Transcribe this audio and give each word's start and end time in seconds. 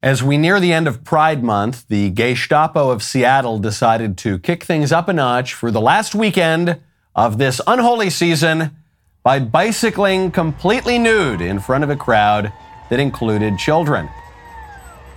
As 0.00 0.22
we 0.22 0.38
near 0.38 0.60
the 0.60 0.72
end 0.72 0.86
of 0.86 1.02
Pride 1.02 1.42
Month, 1.42 1.88
the 1.88 2.10
Gestapo 2.10 2.90
of 2.90 3.02
Seattle 3.02 3.58
decided 3.58 4.16
to 4.18 4.38
kick 4.38 4.62
things 4.62 4.92
up 4.92 5.08
a 5.08 5.12
notch 5.12 5.54
for 5.54 5.72
the 5.72 5.80
last 5.80 6.14
weekend 6.14 6.78
of 7.16 7.38
this 7.38 7.60
unholy 7.66 8.08
season 8.08 8.76
by 9.24 9.40
bicycling 9.40 10.30
completely 10.30 11.00
nude 11.00 11.40
in 11.40 11.58
front 11.58 11.82
of 11.82 11.90
a 11.90 11.96
crowd 11.96 12.52
that 12.90 13.00
included 13.00 13.58
children. 13.58 14.08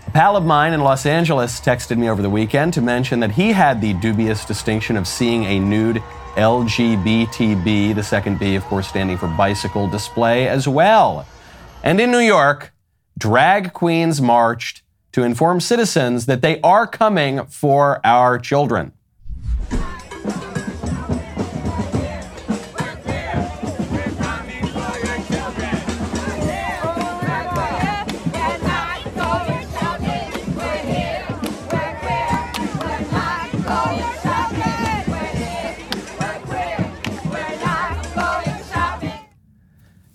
A 0.07 0.11
pal 0.11 0.35
of 0.35 0.45
mine 0.45 0.73
in 0.73 0.81
Los 0.81 1.05
Angeles 1.05 1.61
texted 1.61 1.99
me 1.99 2.09
over 2.09 2.23
the 2.23 2.29
weekend 2.31 2.73
to 2.73 2.81
mention 2.81 3.19
that 3.19 3.33
he 3.33 3.51
had 3.51 3.81
the 3.81 3.93
dubious 3.93 4.45
distinction 4.45 4.97
of 4.97 5.07
seeing 5.07 5.43
a 5.43 5.59
nude 5.59 6.01
LGBTB, 6.37 7.93
the 7.93 8.01
second 8.01 8.39
B, 8.39 8.55
of 8.55 8.63
course, 8.63 8.87
standing 8.87 9.19
for 9.19 9.27
bicycle 9.27 9.87
display 9.87 10.47
as 10.47 10.67
well. 10.67 11.27
And 11.83 12.01
in 12.01 12.09
New 12.09 12.17
York, 12.17 12.73
drag 13.17 13.73
queens 13.73 14.21
marched 14.21 14.83
to 15.11 15.23
inform 15.23 15.59
citizens 15.59 16.25
that 16.25 16.41
they 16.41 16.61
are 16.61 16.87
coming 16.87 17.45
for 17.45 17.99
our 18.05 18.39
children. 18.39 18.93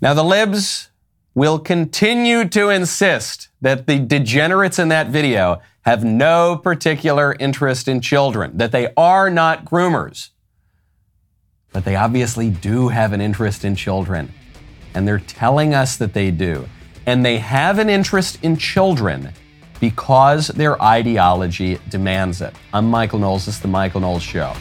Now, 0.07 0.15
the 0.15 0.23
libs 0.23 0.91
will 1.37 1.59
continue 1.59 2.49
to 2.49 2.71
insist 2.71 3.49
that 3.61 3.87
the 3.87 3.99
degenerates 3.99 4.79
in 4.79 4.89
that 4.89 5.09
video 5.09 5.61
have 5.83 6.03
no 6.03 6.57
particular 6.57 7.37
interest 7.39 7.87
in 7.87 8.01
children, 8.01 8.57
that 8.57 8.73
they 8.73 8.89
are 8.97 9.29
not 9.29 9.65
groomers. 9.67 10.31
But 11.73 11.85
they 11.85 11.95
obviously 11.95 12.49
do 12.49 12.89
have 12.89 13.13
an 13.13 13.21
interest 13.21 13.67
in 13.67 13.77
children. 13.77 14.33
And 14.95 15.07
they're 15.07 15.19
telling 15.19 15.75
us 15.75 15.99
that 15.99 16.15
they 16.15 16.31
do. 16.31 16.67
And 17.05 17.23
they 17.23 17.37
have 17.37 17.79
an 17.79 17.91
interest 17.91 18.43
in 18.43 18.57
children 18.57 19.31
because 19.79 20.49
their 20.49 20.83
ideology 20.83 21.79
demands 21.91 22.41
it. 22.41 22.55
I'm 22.73 22.91
Michael 22.91 23.19
Knowles. 23.19 23.45
This 23.45 23.57
is 23.57 23.61
The 23.61 23.69
Michael 23.69 24.01
Knowles 24.01 24.23
Show. 24.23 24.55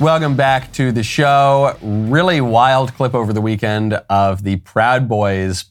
Welcome 0.00 0.36
back 0.36 0.72
to 0.74 0.92
the 0.92 1.02
show. 1.02 1.76
Really 1.82 2.40
wild 2.40 2.94
clip 2.94 3.16
over 3.16 3.32
the 3.32 3.40
weekend 3.40 3.94
of 4.08 4.44
the 4.44 4.54
Proud 4.58 5.08
Boys 5.08 5.64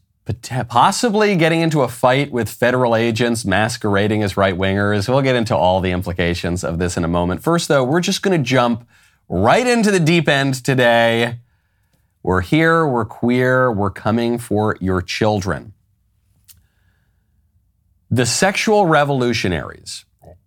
possibly 0.68 1.38
getting 1.38 1.62
into 1.62 1.82
a 1.82 1.88
fight 1.88 2.30
with 2.30 2.50
federal 2.50 2.94
agents 2.94 3.46
masquerading 3.46 4.24
as 4.24 4.36
right 4.36 4.54
wingers. 4.54 5.08
We'll 5.08 5.22
get 5.22 5.38
into 5.38 5.56
all 5.56 5.80
the 5.80 5.92
implications 5.92 6.66
of 6.66 6.78
this 6.78 6.98
in 6.98 7.06
a 7.06 7.08
moment. 7.08 7.42
First, 7.42 7.70
though, 7.70 7.86
we're 7.86 8.02
just 8.02 8.22
going 8.22 8.38
to 8.38 8.44
jump 8.44 8.86
right 9.30 9.66
into 9.66 9.92
the 9.92 10.00
deep 10.00 10.28
end 10.28 10.56
today. 10.62 11.40
We're 12.22 12.42
here, 12.42 12.86
we're 12.86 13.06
queer, 13.06 13.72
we're 13.72 13.92
coming 13.92 14.40
for 14.40 14.76
your 14.82 15.02
children. 15.02 15.72
The 18.12 18.26
sexual 18.26 18.88
revolutionaries 18.88 20.04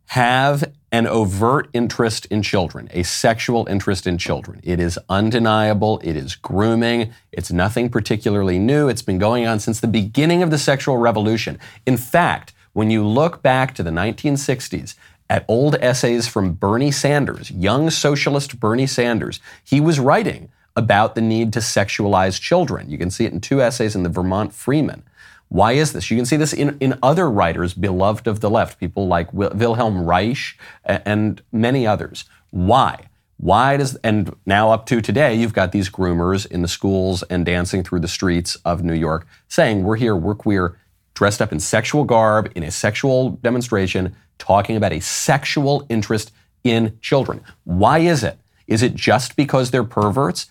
have 0.08 0.70
an 0.92 1.06
overt 1.06 1.69
interest 1.72 2.27
in 2.27 2.42
children, 2.42 2.88
a 2.92 3.02
sexual 3.02 3.66
interest 3.69 4.06
in 4.06 4.19
children. 4.19 4.60
It 4.62 4.80
is 4.80 4.98
undeniable. 5.08 6.00
It 6.02 6.16
is 6.16 6.34
grooming. 6.34 7.12
It's 7.33 7.52
nothing 7.52 7.91
particularly 7.91 8.58
new. 8.58 8.88
It's 8.88 9.02
been 9.02 9.18
going 9.18 9.46
on 9.46 9.61
since 9.61 9.80
the 9.80 9.86
beginning 9.86 10.42
of 10.42 10.50
the 10.50 10.58
sexual 10.58 10.96
revolution. 10.96 11.58
In 11.86 11.96
fact, 11.96 12.52
when 12.72 12.91
you 12.91 13.06
look 13.06 13.42
back 13.42 13.74
to 13.77 13.83
the 13.83 13.91
1960s, 13.91 14.95
at 15.29 15.45
old 15.46 15.77
essays 15.77 16.27
from 16.27 16.55
Bernie 16.55 16.90
Sanders, 16.90 17.52
young 17.52 17.89
socialist 17.89 18.58
Bernie 18.58 18.89
Sanders, 18.89 19.39
he 19.62 19.80
was 19.80 20.00
writing 20.00 20.50
about 20.74 21.14
the 21.14 21.20
need 21.20 21.52
to 21.52 21.61
sexualize 21.61 22.40
children. 22.40 22.90
You 22.90 22.98
can 22.98 23.11
see 23.11 23.27
it 23.27 23.33
in 23.33 23.40
two 23.40 23.62
essays 23.62 23.95
in 23.95 24.02
the 24.02 24.08
Vermont 24.08 24.52
Freeman. 24.52 25.05
Why 25.50 25.72
is 25.72 25.92
this? 25.92 26.11
You 26.11 26.16
can 26.16 26.27
see 26.27 26.36
this 26.36 26.52
in, 26.52 26.78
in 26.78 26.96
other 27.02 27.28
writers 27.28 27.74
beloved 27.74 28.28
of 28.28 28.38
the 28.38 28.48
left, 28.48 28.78
people 28.78 29.08
like 29.08 29.33
Wilhelm 29.33 30.06
Reich 30.06 30.56
and 30.84 31.42
many 31.50 31.86
others. 31.86 32.24
Why? 32.50 33.08
Why 33.36 33.77
does, 33.77 33.96
and 33.96 34.36
now 34.46 34.70
up 34.70 34.86
to 34.86 35.00
today, 35.00 35.34
you've 35.34 35.52
got 35.52 35.72
these 35.72 35.90
groomers 35.90 36.46
in 36.46 36.62
the 36.62 36.68
schools 36.68 37.24
and 37.24 37.44
dancing 37.44 37.83
through 37.83 37.98
the 37.98 38.06
streets 38.06 38.55
of 38.64 38.84
New 38.84 38.94
York 38.94 39.27
saying, 39.48 39.83
we're 39.83 39.96
here, 39.96 40.14
we're 40.14 40.36
queer, 40.36 40.78
dressed 41.14 41.42
up 41.42 41.50
in 41.50 41.58
sexual 41.58 42.05
garb, 42.05 42.52
in 42.55 42.62
a 42.62 42.70
sexual 42.70 43.30
demonstration, 43.30 44.14
talking 44.38 44.77
about 44.77 44.92
a 44.92 45.00
sexual 45.00 45.84
interest 45.88 46.30
in 46.62 46.96
children. 47.00 47.40
Why 47.64 47.98
is 47.98 48.22
it? 48.22 48.38
Is 48.68 48.84
it 48.84 48.94
just 48.94 49.34
because 49.34 49.72
they're 49.72 49.82
perverts? 49.82 50.46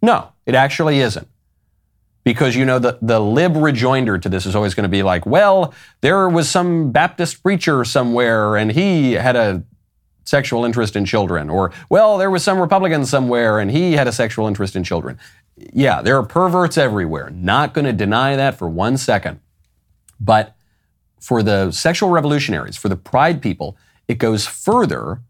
No, 0.00 0.28
it 0.46 0.54
actually 0.54 1.00
isn't. 1.00 1.26
Because, 2.24 2.56
you 2.56 2.64
know, 2.64 2.78
the, 2.78 2.98
the 3.02 3.20
lib 3.20 3.54
rejoinder 3.54 4.18
to 4.18 4.28
this 4.28 4.46
is 4.46 4.56
always 4.56 4.74
going 4.74 4.84
to 4.84 4.88
be 4.88 5.02
like, 5.02 5.26
well, 5.26 5.74
there 6.00 6.28
was 6.28 6.48
some 6.48 6.90
Baptist 6.90 7.42
preacher 7.42 7.84
somewhere 7.84 8.56
and 8.56 8.72
he 8.72 9.12
had 9.12 9.36
a 9.36 9.62
sexual 10.24 10.64
interest 10.64 10.96
in 10.96 11.04
children. 11.04 11.50
Or, 11.50 11.70
well, 11.90 12.16
there 12.16 12.30
was 12.30 12.42
some 12.42 12.58
Republican 12.58 13.04
somewhere 13.04 13.58
and 13.58 13.70
he 13.70 13.92
had 13.92 14.08
a 14.08 14.12
sexual 14.12 14.48
interest 14.48 14.74
in 14.74 14.84
children. 14.84 15.18
Yeah, 15.56 16.00
there 16.00 16.16
are 16.16 16.22
perverts 16.22 16.78
everywhere. 16.78 17.28
Not 17.30 17.74
going 17.74 17.84
to 17.84 17.92
deny 17.92 18.36
that 18.36 18.56
for 18.58 18.68
one 18.68 18.96
second. 18.96 19.40
But 20.18 20.56
for 21.20 21.42
the 21.42 21.70
sexual 21.72 22.08
revolutionaries, 22.08 22.76
for 22.76 22.88
the 22.88 22.96
pride 22.96 23.42
people, 23.42 23.76
it 24.08 24.18
goes 24.18 24.46
further 24.46 25.20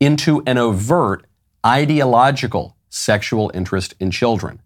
into 0.00 0.42
an 0.46 0.58
overt 0.58 1.24
ideological 1.64 2.76
sexual 2.88 3.50
interest 3.54 3.94
in 4.00 4.10
children. 4.10 4.60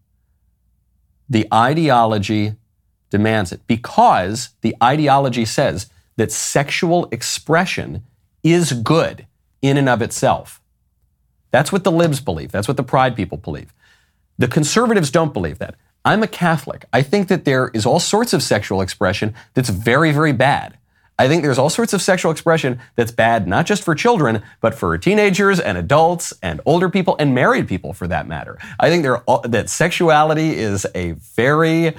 The 1.29 1.47
ideology 1.53 2.55
demands 3.11 3.53
it 3.53 3.61
because 3.67 4.51
the 4.61 4.75
ideology 4.83 5.45
says 5.45 5.89
that 6.17 6.33
sexual 6.33 7.09
expression 7.11 8.03
is 8.43 8.73
good 8.73 9.27
in 9.63 9.77
and 9.77 9.89
of 9.89 10.03
itself. 10.03 10.61
That's 11.51 11.73
what 11.73 11.85
the 11.85 11.93
libs 11.93 12.21
believe. 12.21 12.53
That's 12.53 12.69
what 12.69 12.77
the 12.77 12.83
pride 12.83 13.17
people 13.17 13.39
believe. 13.39 13.73
The 14.39 14.49
conservatives 14.49 15.11
don't 15.11 15.33
believe 15.33 15.59
that. 15.59 15.75
I'm 16.05 16.23
a 16.23 16.29
Catholic. 16.29 16.85
I 16.93 17.03
think 17.03 17.29
that 17.29 17.45
there 17.45 17.71
is 17.75 17.85
all 17.85 18.01
sorts 18.01 18.33
of 18.33 18.43
sexual 18.43 18.81
expression 18.81 19.35
that's 19.55 19.69
very, 19.69 20.13
very 20.13 20.33
bad. 20.33 20.78
I 21.19 21.27
think 21.27 21.43
there's 21.43 21.59
all 21.59 21.71
sorts 21.71 21.93
of 21.93 22.01
sexual 22.01 22.31
expression 22.31 22.79
that's 22.95 23.11
bad, 23.11 23.49
not 23.49 23.67
just 23.67 23.83
for 23.83 23.95
children, 23.95 24.43
but 24.61 24.75
for 24.75 24.97
teenagers 24.97 25.59
and 25.59 25.77
adults 25.77 26.33
and 26.43 26.61
older 26.65 26.89
people 26.89 27.17
and 27.19 27.35
married 27.35 27.67
people 27.67 27.93
for 27.93 28.07
that 28.07 28.29
matter. 28.29 28.57
I 28.79 28.89
think 28.89 29.05
all, 29.27 29.41
that 29.41 29.69
sexuality 29.69 30.57
is 30.57 30.87
a 30.95 31.13
very 31.13 31.97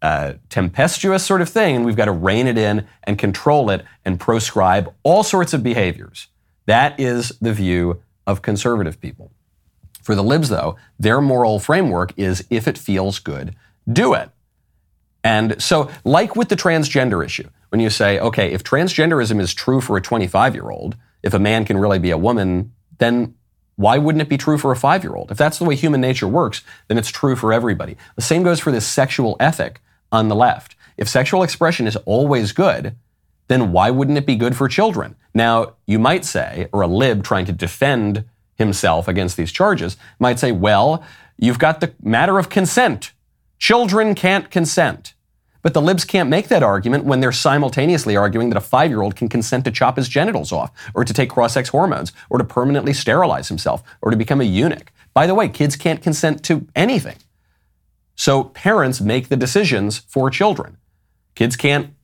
uh, 0.00 0.34
tempestuous 0.48 1.24
sort 1.24 1.42
of 1.42 1.48
thing, 1.48 1.76
and 1.76 1.84
we've 1.84 1.96
got 1.96 2.06
to 2.06 2.12
rein 2.12 2.46
it 2.46 2.56
in 2.56 2.86
and 3.04 3.18
control 3.18 3.68
it 3.70 3.84
and 4.04 4.18
proscribe 4.18 4.92
all 5.02 5.22
sorts 5.22 5.52
of 5.52 5.62
behaviors. 5.62 6.28
That 6.66 6.98
is 6.98 7.32
the 7.40 7.52
view 7.52 8.02
of 8.26 8.40
conservative 8.40 9.00
people. 9.00 9.30
For 10.02 10.14
the 10.14 10.24
libs, 10.24 10.48
though, 10.48 10.76
their 10.98 11.20
moral 11.20 11.60
framework 11.60 12.12
is 12.16 12.44
if 12.50 12.66
it 12.66 12.78
feels 12.78 13.18
good, 13.18 13.54
do 13.90 14.14
it. 14.14 14.30
And 15.24 15.60
so, 15.62 15.90
like 16.04 16.34
with 16.34 16.48
the 16.48 16.56
transgender 16.56 17.24
issue, 17.24 17.48
when 17.68 17.80
you 17.80 17.90
say, 17.90 18.18
okay, 18.18 18.52
if 18.52 18.64
transgenderism 18.64 19.40
is 19.40 19.54
true 19.54 19.80
for 19.80 19.96
a 19.96 20.02
25 20.02 20.54
year 20.54 20.70
old, 20.70 20.96
if 21.22 21.32
a 21.32 21.38
man 21.38 21.64
can 21.64 21.78
really 21.78 21.98
be 21.98 22.10
a 22.10 22.18
woman, 22.18 22.72
then 22.98 23.34
why 23.76 23.98
wouldn't 23.98 24.22
it 24.22 24.28
be 24.28 24.36
true 24.36 24.58
for 24.58 24.72
a 24.72 24.76
five 24.76 25.02
year 25.02 25.14
old? 25.14 25.30
If 25.30 25.38
that's 25.38 25.58
the 25.58 25.64
way 25.64 25.76
human 25.76 26.00
nature 26.00 26.28
works, 26.28 26.62
then 26.88 26.98
it's 26.98 27.10
true 27.10 27.36
for 27.36 27.52
everybody. 27.52 27.96
The 28.16 28.22
same 28.22 28.42
goes 28.42 28.60
for 28.60 28.72
this 28.72 28.86
sexual 28.86 29.36
ethic 29.40 29.80
on 30.10 30.28
the 30.28 30.36
left. 30.36 30.76
If 30.96 31.08
sexual 31.08 31.42
expression 31.42 31.86
is 31.86 31.96
always 31.96 32.52
good, 32.52 32.96
then 33.48 33.72
why 33.72 33.90
wouldn't 33.90 34.18
it 34.18 34.26
be 34.26 34.36
good 34.36 34.56
for 34.56 34.68
children? 34.68 35.16
Now, 35.34 35.74
you 35.86 35.98
might 35.98 36.24
say, 36.24 36.68
or 36.72 36.82
a 36.82 36.86
lib 36.86 37.24
trying 37.24 37.46
to 37.46 37.52
defend 37.52 38.24
himself 38.54 39.08
against 39.08 39.36
these 39.36 39.52
charges 39.52 39.96
might 40.18 40.38
say, 40.38 40.52
well, 40.52 41.04
you've 41.38 41.58
got 41.58 41.80
the 41.80 41.94
matter 42.02 42.38
of 42.38 42.48
consent. 42.48 43.11
Children 43.62 44.16
can't 44.16 44.50
consent. 44.50 45.14
But 45.62 45.72
the 45.72 45.80
libs 45.80 46.04
can't 46.04 46.28
make 46.28 46.48
that 46.48 46.64
argument 46.64 47.04
when 47.04 47.20
they're 47.20 47.30
simultaneously 47.30 48.16
arguing 48.16 48.48
that 48.48 48.56
a 48.56 48.60
five 48.60 48.90
year 48.90 49.02
old 49.02 49.14
can 49.14 49.28
consent 49.28 49.64
to 49.66 49.70
chop 49.70 49.98
his 49.98 50.08
genitals 50.08 50.50
off, 50.50 50.72
or 50.96 51.04
to 51.04 51.14
take 51.14 51.30
cross 51.30 51.54
sex 51.54 51.68
hormones, 51.68 52.10
or 52.28 52.38
to 52.38 52.44
permanently 52.44 52.92
sterilize 52.92 53.46
himself, 53.46 53.84
or 54.00 54.10
to 54.10 54.16
become 54.16 54.40
a 54.40 54.44
eunuch. 54.44 54.90
By 55.14 55.28
the 55.28 55.34
way, 55.36 55.48
kids 55.48 55.76
can't 55.76 56.02
consent 56.02 56.42
to 56.46 56.66
anything. 56.74 57.18
So 58.16 58.42
parents 58.42 59.00
make 59.00 59.28
the 59.28 59.36
decisions 59.36 59.98
for 60.08 60.28
children. 60.28 60.78
Kids 61.36 61.54
can't 61.54 61.94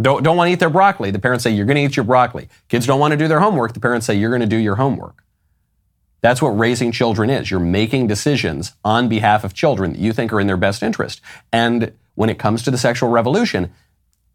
don't, 0.00 0.24
don't 0.24 0.36
want 0.36 0.48
to 0.48 0.52
eat 0.52 0.58
their 0.58 0.70
broccoli. 0.70 1.12
The 1.12 1.20
parents 1.20 1.44
say, 1.44 1.52
You're 1.52 1.66
going 1.66 1.76
to 1.76 1.82
eat 1.82 1.94
your 1.94 2.04
broccoli. 2.04 2.48
Kids 2.68 2.84
don't 2.84 2.98
want 2.98 3.12
to 3.12 3.16
do 3.16 3.28
their 3.28 3.38
homework. 3.38 3.74
The 3.74 3.80
parents 3.80 4.06
say, 4.06 4.16
You're 4.16 4.30
going 4.30 4.40
to 4.40 4.48
do 4.48 4.56
your 4.56 4.74
homework. 4.74 5.22
That's 6.20 6.42
what 6.42 6.50
raising 6.50 6.92
children 6.92 7.30
is. 7.30 7.50
You're 7.50 7.60
making 7.60 8.06
decisions 8.06 8.72
on 8.84 9.08
behalf 9.08 9.44
of 9.44 9.54
children 9.54 9.92
that 9.92 10.00
you 10.00 10.12
think 10.12 10.32
are 10.32 10.40
in 10.40 10.46
their 10.46 10.56
best 10.56 10.82
interest. 10.82 11.20
And 11.52 11.92
when 12.14 12.30
it 12.30 12.38
comes 12.38 12.62
to 12.64 12.70
the 12.70 12.78
sexual 12.78 13.08
revolution, 13.08 13.72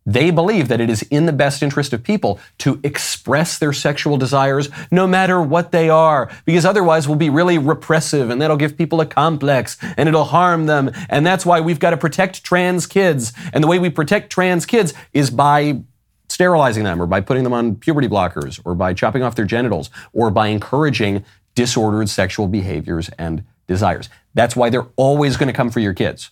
they 0.05 0.29
believe 0.29 0.67
that 0.67 0.79
it 0.79 0.89
is 0.89 1.01
in 1.03 1.25
the 1.25 1.33
best 1.33 1.63
interest 1.63 1.91
of 1.91 2.03
people 2.03 2.39
to 2.59 2.79
express 2.83 3.57
their 3.57 3.73
sexual 3.73 4.17
desires 4.17 4.69
no 4.91 5.07
matter 5.07 5.41
what 5.41 5.71
they 5.71 5.89
are, 5.89 6.29
because 6.45 6.63
otherwise 6.63 7.07
we'll 7.07 7.17
be 7.17 7.29
really 7.29 7.57
repressive 7.57 8.29
and 8.29 8.39
that'll 8.39 8.57
give 8.57 8.77
people 8.77 9.01
a 9.01 9.05
complex 9.05 9.77
and 9.97 10.07
it'll 10.07 10.25
harm 10.25 10.67
them. 10.67 10.91
And 11.09 11.25
that's 11.25 11.45
why 11.45 11.59
we've 11.59 11.79
got 11.79 11.89
to 11.89 11.97
protect 11.97 12.43
trans 12.43 12.85
kids. 12.85 13.33
And 13.51 13.63
the 13.63 13.67
way 13.67 13.79
we 13.79 13.89
protect 13.89 14.31
trans 14.31 14.65
kids 14.67 14.93
is 15.11 15.31
by 15.31 15.81
sterilizing 16.29 16.83
them 16.83 17.01
or 17.01 17.07
by 17.07 17.21
putting 17.21 17.43
them 17.43 17.53
on 17.53 17.75
puberty 17.75 18.07
blockers 18.07 18.59
or 18.63 18.75
by 18.75 18.93
chopping 18.93 19.23
off 19.23 19.35
their 19.35 19.45
genitals 19.45 19.89
or 20.13 20.29
by 20.29 20.47
encouraging 20.47 21.23
disordered 21.56 22.10
sexual 22.10 22.48
behaviors 22.48 23.10
and 23.18 23.44
desires. 23.68 24.10
That's 24.34 24.56
why 24.56 24.69
they're 24.69 24.88
always 24.96 25.38
going 25.38 25.48
to 25.48 25.54
come 25.54 25.69
for 25.72 25.80
your 25.80 25.94
kids. 25.94 26.31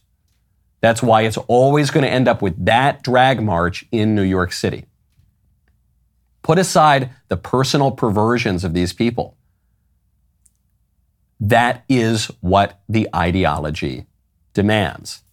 That's 0.81 1.01
why 1.01 1.21
it's 1.21 1.37
always 1.37 1.91
going 1.91 2.03
to 2.03 2.11
end 2.11 2.27
up 2.27 2.41
with 2.41 2.65
that 2.65 3.03
drag 3.03 3.41
march 3.41 3.85
in 3.91 4.15
New 4.15 4.23
York 4.23 4.51
City. 4.51 4.85
Put 6.41 6.59
aside 6.59 7.09
the 7.29 7.37
personal 7.37 7.91
perversions 7.91 8.65
of 8.65 8.73
these 8.73 8.91
people. 8.91 9.37
That 11.39 11.85
is 11.87 12.27
what 12.41 12.81
the 12.89 13.07
ideology 13.15 14.07
demands. 14.53 15.23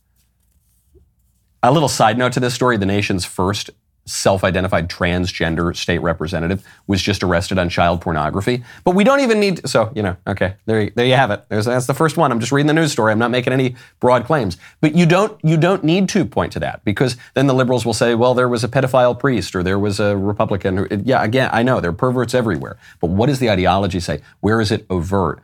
A 1.63 1.73
little 1.73 1.89
side 1.89 2.17
note 2.17 2.33
to 2.35 2.41
this 2.41 2.55
story 2.55 2.77
the 2.77 2.87
nation's 2.87 3.25
first 3.25 3.71
self 4.11 4.45
identified 4.45 4.89
transgender 4.89 5.75
state 5.77 5.99
representative 5.99 6.67
was 6.87 7.01
just 7.01 7.23
arrested 7.23 7.59
on 7.59 7.69
child 7.69 8.01
pornography. 8.01 8.63
But 8.85 8.95
we 8.95 9.05
don't 9.05 9.21
even 9.21 9.41
need, 9.41 9.59
to, 9.59 9.69
so, 9.69 9.93
you 9.95 10.03
know, 10.03 10.17
okay, 10.27 10.55
there, 10.67 10.83
you, 10.83 10.93
there 10.95 11.07
you 11.07 11.15
have 11.15 11.31
it. 11.31 11.45
There's, 11.49 11.67
that's 11.67 11.87
the 11.87 11.95
first 11.95 12.17
one. 12.17 12.33
I'm 12.33 12.41
just 12.41 12.53
reading 12.53 12.67
the 12.67 12.75
news 12.75 12.93
story. 12.93 13.13
I'm 13.13 13.19
not 13.19 13.31
making 13.31 13.53
any 13.53 13.77
broad 14.01 14.25
claims. 14.25 14.57
But 14.81 14.95
you 14.95 15.07
don't, 15.07 15.39
you 15.45 15.57
don't 15.57 15.85
need 15.85 16.09
to 16.11 16.25
point 16.25 16.53
to 16.53 16.61
that 16.61 16.85
because 16.85 17.17
then 17.35 17.47
the 17.47 17.55
liberals 17.55 17.87
will 17.87 17.95
say, 17.95 18.15
well, 18.15 18.35
there 18.35 18.49
was 18.49 18.65
a 18.65 18.69
pedophile 18.69 19.19
priest 19.19 19.55
or 19.55 19.63
there 19.63 19.79
was 19.79 20.01
a 20.01 20.17
Republican. 20.17 20.77
Who, 20.77 20.89
yeah, 21.05 21.23
again, 21.23 21.51
I 21.53 21.63
know 21.63 21.81
there 21.81 21.91
are 21.91 21.95
perverts 21.95 22.35
everywhere. 22.35 22.77
But 23.01 23.11
what 23.11 23.27
does 23.27 23.39
the 23.39 23.51
ideology 23.51 24.01
say? 24.01 24.21
Where 24.41 24.61
is 24.61 24.71
it 24.71 24.87
overt? 24.91 25.41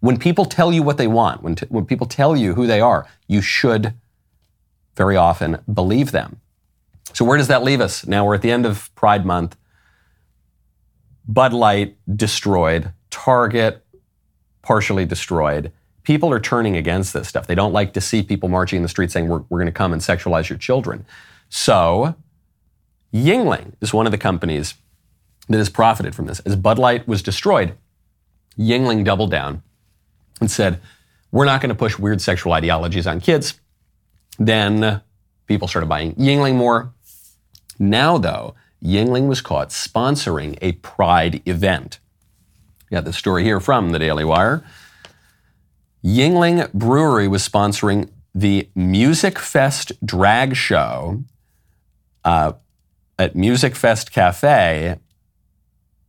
When 0.00 0.18
people 0.18 0.44
tell 0.44 0.72
you 0.72 0.82
what 0.82 0.98
they 0.98 1.06
want, 1.06 1.42
when, 1.42 1.54
t- 1.54 1.66
when 1.70 1.86
people 1.86 2.06
tell 2.06 2.36
you 2.36 2.54
who 2.54 2.66
they 2.66 2.80
are, 2.80 3.06
you 3.26 3.40
should 3.40 3.94
very 4.96 5.16
often 5.16 5.60
believe 5.72 6.12
them. 6.12 6.40
So, 7.12 7.24
where 7.24 7.38
does 7.38 7.48
that 7.48 7.62
leave 7.62 7.80
us? 7.80 8.06
Now 8.06 8.24
we're 8.24 8.34
at 8.34 8.42
the 8.42 8.50
end 8.50 8.66
of 8.66 8.94
Pride 8.94 9.24
Month. 9.24 9.56
Bud 11.26 11.52
Light 11.52 11.96
destroyed, 12.16 12.92
Target 13.10 13.84
partially 14.64 15.04
destroyed. 15.04 15.72
People 16.02 16.32
are 16.32 16.40
turning 16.40 16.76
against 16.76 17.12
this 17.12 17.28
stuff. 17.28 17.46
They 17.46 17.54
don't 17.54 17.72
like 17.72 17.92
to 17.94 18.00
see 18.00 18.22
people 18.22 18.48
marching 18.48 18.78
in 18.78 18.82
the 18.82 18.88
street 18.88 19.10
saying, 19.10 19.28
We're, 19.28 19.42
we're 19.48 19.58
going 19.58 19.66
to 19.66 19.72
come 19.72 19.92
and 19.92 20.02
sexualize 20.02 20.48
your 20.48 20.58
children. 20.58 21.06
So, 21.48 22.16
Yuengling 23.12 23.74
is 23.80 23.94
one 23.94 24.06
of 24.06 24.12
the 24.12 24.18
companies 24.18 24.74
that 25.48 25.58
has 25.58 25.68
profited 25.68 26.14
from 26.14 26.26
this. 26.26 26.40
As 26.40 26.56
Bud 26.56 26.78
Light 26.78 27.06
was 27.06 27.22
destroyed, 27.22 27.76
Yuengling 28.58 29.04
doubled 29.04 29.30
down 29.30 29.62
and 30.40 30.50
said, 30.50 30.80
We're 31.30 31.44
not 31.44 31.60
going 31.60 31.68
to 31.68 31.74
push 31.74 31.98
weird 31.98 32.20
sexual 32.20 32.52
ideologies 32.52 33.06
on 33.06 33.20
kids. 33.20 33.60
Then 34.38 35.02
people 35.46 35.68
started 35.68 35.88
buying 35.88 36.14
Yuengling 36.14 36.56
more. 36.56 36.93
Now, 37.78 38.18
though, 38.18 38.54
Yuengling 38.82 39.28
was 39.28 39.40
caught 39.40 39.70
sponsoring 39.70 40.58
a 40.60 40.72
pride 40.72 41.42
event. 41.46 41.98
Got 42.90 43.04
the 43.04 43.12
story 43.12 43.42
here 43.42 43.60
from 43.60 43.90
the 43.90 43.98
Daily 43.98 44.24
Wire. 44.24 44.62
Yuengling 46.04 46.70
Brewery 46.72 47.28
was 47.28 47.48
sponsoring 47.48 48.10
the 48.34 48.68
Musikfest 48.76 49.92
drag 50.04 50.54
show 50.54 51.22
uh, 52.24 52.52
at 53.18 53.34
Musikfest 53.34 54.10
Cafe 54.10 54.96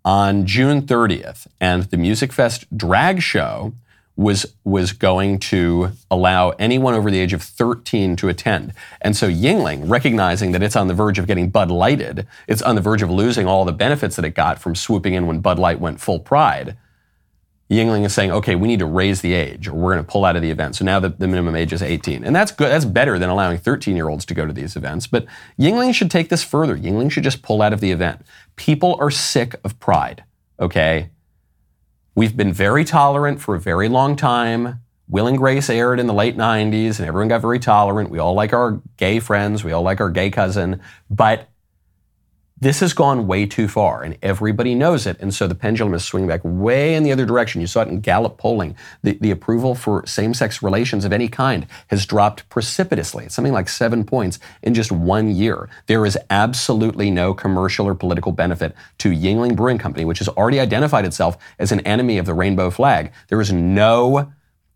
on 0.04 0.46
June 0.46 0.82
30th. 0.82 1.48
And 1.62 1.84
the 1.84 1.98
Musikfest 1.98 2.66
drag 2.76 3.22
show 3.22 3.74
was 4.18 4.54
was 4.64 4.94
going 4.94 5.40
to 5.40 5.92
allow 6.10 6.52
anyone 6.52 6.94
over 6.94 7.12
the 7.12 7.20
age 7.20 7.34
of 7.34 7.42
13 7.42 8.16
to 8.16 8.30
attend. 8.30 8.74
And 9.02 9.16
so 9.16 9.30
Yuengling, 9.30 9.90
recognizing 9.90 10.52
that 10.54 10.64
it's 10.64 10.76
on 10.76 10.88
the 10.88 10.94
verge 10.94 11.20
of 11.20 11.28
getting 11.28 11.50
Bud 11.50 11.70
Lighted, 11.70 12.26
it's 12.48 12.62
on 12.62 12.76
the 12.76 12.82
verge 12.82 13.02
of 13.02 13.10
losing 13.10 13.46
all 13.46 13.66
the 13.66 13.74
benefits 13.74 14.16
that 14.16 14.26
it 14.26 14.32
got 14.32 14.60
from 14.60 14.76
swooping 14.76 15.14
in 15.14 15.28
when 15.28 15.42
Bud 15.42 15.60
Light 15.60 15.80
went 15.80 16.00
full 16.00 16.20
pride. 16.20 16.78
Yuengling 17.70 18.06
is 18.06 18.14
saying, 18.14 18.32
okay, 18.32 18.56
we 18.56 18.68
need 18.68 18.78
to 18.78 18.86
raise 18.86 19.22
the 19.22 19.34
age, 19.34 19.68
or 19.68 19.74
we're 19.74 19.94
going 19.94 20.06
to 20.06 20.12
pull 20.12 20.24
out 20.24 20.36
of 20.36 20.44
the 20.44 20.52
event. 20.52 20.76
So 20.76 20.86
now 20.86 21.00
the, 21.00 21.10
the 21.10 21.28
minimum 21.28 21.56
age 21.56 21.74
is 21.74 21.82
18, 21.82 22.24
and 22.24 22.36
that's 22.36 22.52
good. 22.52 22.70
That's 22.70 22.86
better 22.86 23.18
than 23.18 23.30
allowing 23.30 23.58
13-year-olds 23.58 24.24
to 24.26 24.36
go 24.36 24.46
to 24.46 24.54
these 24.54 24.76
events. 24.76 25.08
But 25.08 25.26
Yuengling 25.60 25.96
should 25.96 26.12
take 26.12 26.30
this 26.30 26.44
further. 26.44 26.78
Yuengling 26.78 27.12
should 27.12 27.24
just 27.24 27.42
pull 27.42 27.64
out 27.64 27.74
of 27.74 27.80
the 27.80 27.92
event. 27.92 28.24
People 28.56 28.96
are 29.00 29.10
sick 29.10 29.56
of 29.64 29.80
pride. 29.80 30.24
Okay, 30.60 31.10
We've 32.18 32.38
been 32.38 32.54
very 32.54 32.86
tolerant 32.86 33.42
for 33.42 33.56
a 33.56 33.60
very 33.60 33.90
long 33.90 34.16
time. 34.16 34.80
Will 35.10 35.28
and 35.28 35.38
Grace 35.38 35.70
aired 35.70 36.00
in 36.00 36.08
the 36.08 36.14
late 36.14 36.38
90s, 36.38 36.98
and 36.98 37.08
everyone 37.10 37.28
got 37.28 37.42
very 37.42 37.60
tolerant. 37.60 38.10
We 38.10 38.20
all 38.20 38.34
like 38.34 38.54
our 38.54 38.82
gay 38.96 39.20
friends, 39.20 39.66
we 39.66 39.74
all 39.74 39.82
like 39.84 40.00
our 40.00 40.10
gay 40.10 40.30
cousin, 40.30 40.82
but 41.10 41.50
this 42.57 42.80
has 42.80 42.94
gone 42.94 43.28
way 43.28 43.46
too 43.46 43.68
far, 43.68 44.02
and 44.02 44.18
everybody 44.22 44.75
knows 44.75 45.06
it. 45.06 45.19
And 45.19 45.34
so 45.34 45.46
the 45.46 45.56
pendulum 45.56 45.94
is 45.94 46.06
swinging 46.06 46.30
back 46.30 46.40
way 46.44 46.96
in 46.96 47.04
the 47.04 47.12
other 47.12 47.25
direction. 47.25 47.60
You 47.60 47.68
saw 47.68 47.81
it 47.81 47.90
in 47.90 48.00
Gallup 48.00 48.38
polling. 48.38 48.78
The, 49.04 49.18
the 49.19 49.31
approval 49.31 49.75
for 49.75 50.06
same 50.06 50.34
sex 50.34 50.63
relations 50.63 51.04
of 51.04 51.12
any 51.12 51.28
kind 51.28 51.68
has 51.88 52.06
dropped 52.06 52.48
precipitously. 52.48 53.25
It's 53.25 53.36
something 53.36 53.52
like 53.52 53.68
seven 53.68 54.06
points 54.06 54.40
in 54.62 54.74
just 54.74 54.90
one 54.90 55.36
year. 55.36 55.69
There 55.88 56.06
is 56.06 56.18
absolutely 56.30 57.12
no 57.12 57.34
commercial 57.34 57.88
or 57.88 57.94
political 57.94 58.31
benefit 58.31 58.74
to 59.00 59.10
Yuengling 59.10 59.57
Brewing 59.57 59.78
Company, 59.78 60.06
which 60.06 60.19
has 60.19 60.30
already 60.30 60.62
identified 60.62 61.04
itself 61.04 61.38
as 61.60 61.74
an 61.74 61.81
enemy 61.81 62.18
of 62.18 62.25
the 62.25 62.34
rainbow 62.34 62.69
flag. 62.69 63.12
There 63.28 63.42
is 63.42 63.52
no 63.52 64.31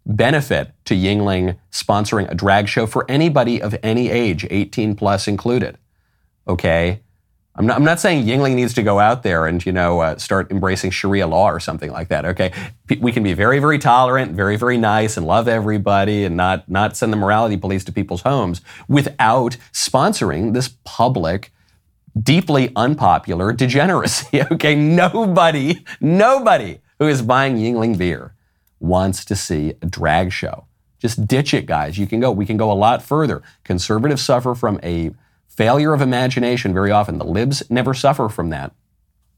benefit 0.06 0.72
to 0.84 0.96
Yuengling 0.96 1.58
sponsoring 1.72 2.30
a 2.30 2.36
drag 2.36 2.68
show 2.68 2.86
for 2.86 3.06
anybody 3.10 3.62
of 3.62 3.74
any 3.82 4.10
age, 4.10 4.46
18 4.50 4.96
plus 4.96 5.30
included. 5.30 5.78
Okay? 6.46 7.02
I'm 7.60 7.66
not, 7.66 7.76
I'm 7.76 7.84
not 7.84 8.00
saying 8.00 8.26
Yuengling 8.26 8.56
needs 8.56 8.74
to 8.76 8.84
go 8.84 9.00
out 9.00 9.22
there 9.22 9.46
and, 9.46 9.64
you 9.66 9.74
know, 9.74 10.00
uh, 10.00 10.18
start 10.18 10.50
embracing 10.50 10.92
Sharia 10.92 11.28
law 11.28 11.52
or 11.52 11.60
something 11.60 11.92
like 11.92 12.08
that, 12.08 12.24
okay? 12.24 12.54
we 13.02 13.12
can 13.12 13.22
be 13.22 13.34
very, 13.34 13.60
very 13.60 13.78
tolerant, 13.78 14.32
very, 14.32 14.56
very 14.56 14.78
nice 14.78 15.18
and 15.18 15.28
love 15.28 15.50
everybody 15.50 16.24
and 16.24 16.38
not, 16.38 16.70
not 16.70 16.96
send 16.96 17.12
the 17.12 17.18
morality 17.18 17.58
police 17.58 17.84
to 17.84 17.92
people's 17.92 18.22
homes 18.22 18.62
without 18.88 19.58
sponsoring 19.74 20.54
this 20.54 20.70
public, 20.86 21.52
deeply 22.18 22.72
unpopular 22.78 23.52
degeneracy, 23.52 24.42
okay? 24.54 24.74
Nobody, 24.74 25.84
nobody 26.00 26.80
who 26.98 27.10
is 27.10 27.22
buying 27.22 27.58
Yuengling 27.58 27.98
beer 27.98 28.36
wants 28.80 29.26
to 29.26 29.36
see 29.36 29.74
a 29.82 29.86
drag 29.86 30.32
show. 30.32 30.66
Just 30.98 31.28
ditch 31.28 31.54
it, 31.54 31.66
guys. 31.66 31.98
You 31.98 32.08
can 32.08 32.22
go, 32.22 32.32
we 32.32 32.46
can 32.46 32.56
go 32.56 32.72
a 32.72 32.74
lot 32.74 33.02
further. 33.02 33.44
Conservatives 33.66 34.24
suffer 34.24 34.56
from 34.56 34.80
a 34.82 35.12
failure 35.60 35.94
of 35.94 36.00
imagination 36.00 36.74
very 36.74 36.90
often. 36.90 37.18
The 37.18 37.26
libs 37.26 37.70
never 37.70 37.94
suffer 37.94 38.30
from 38.30 38.50
that. 38.50 38.72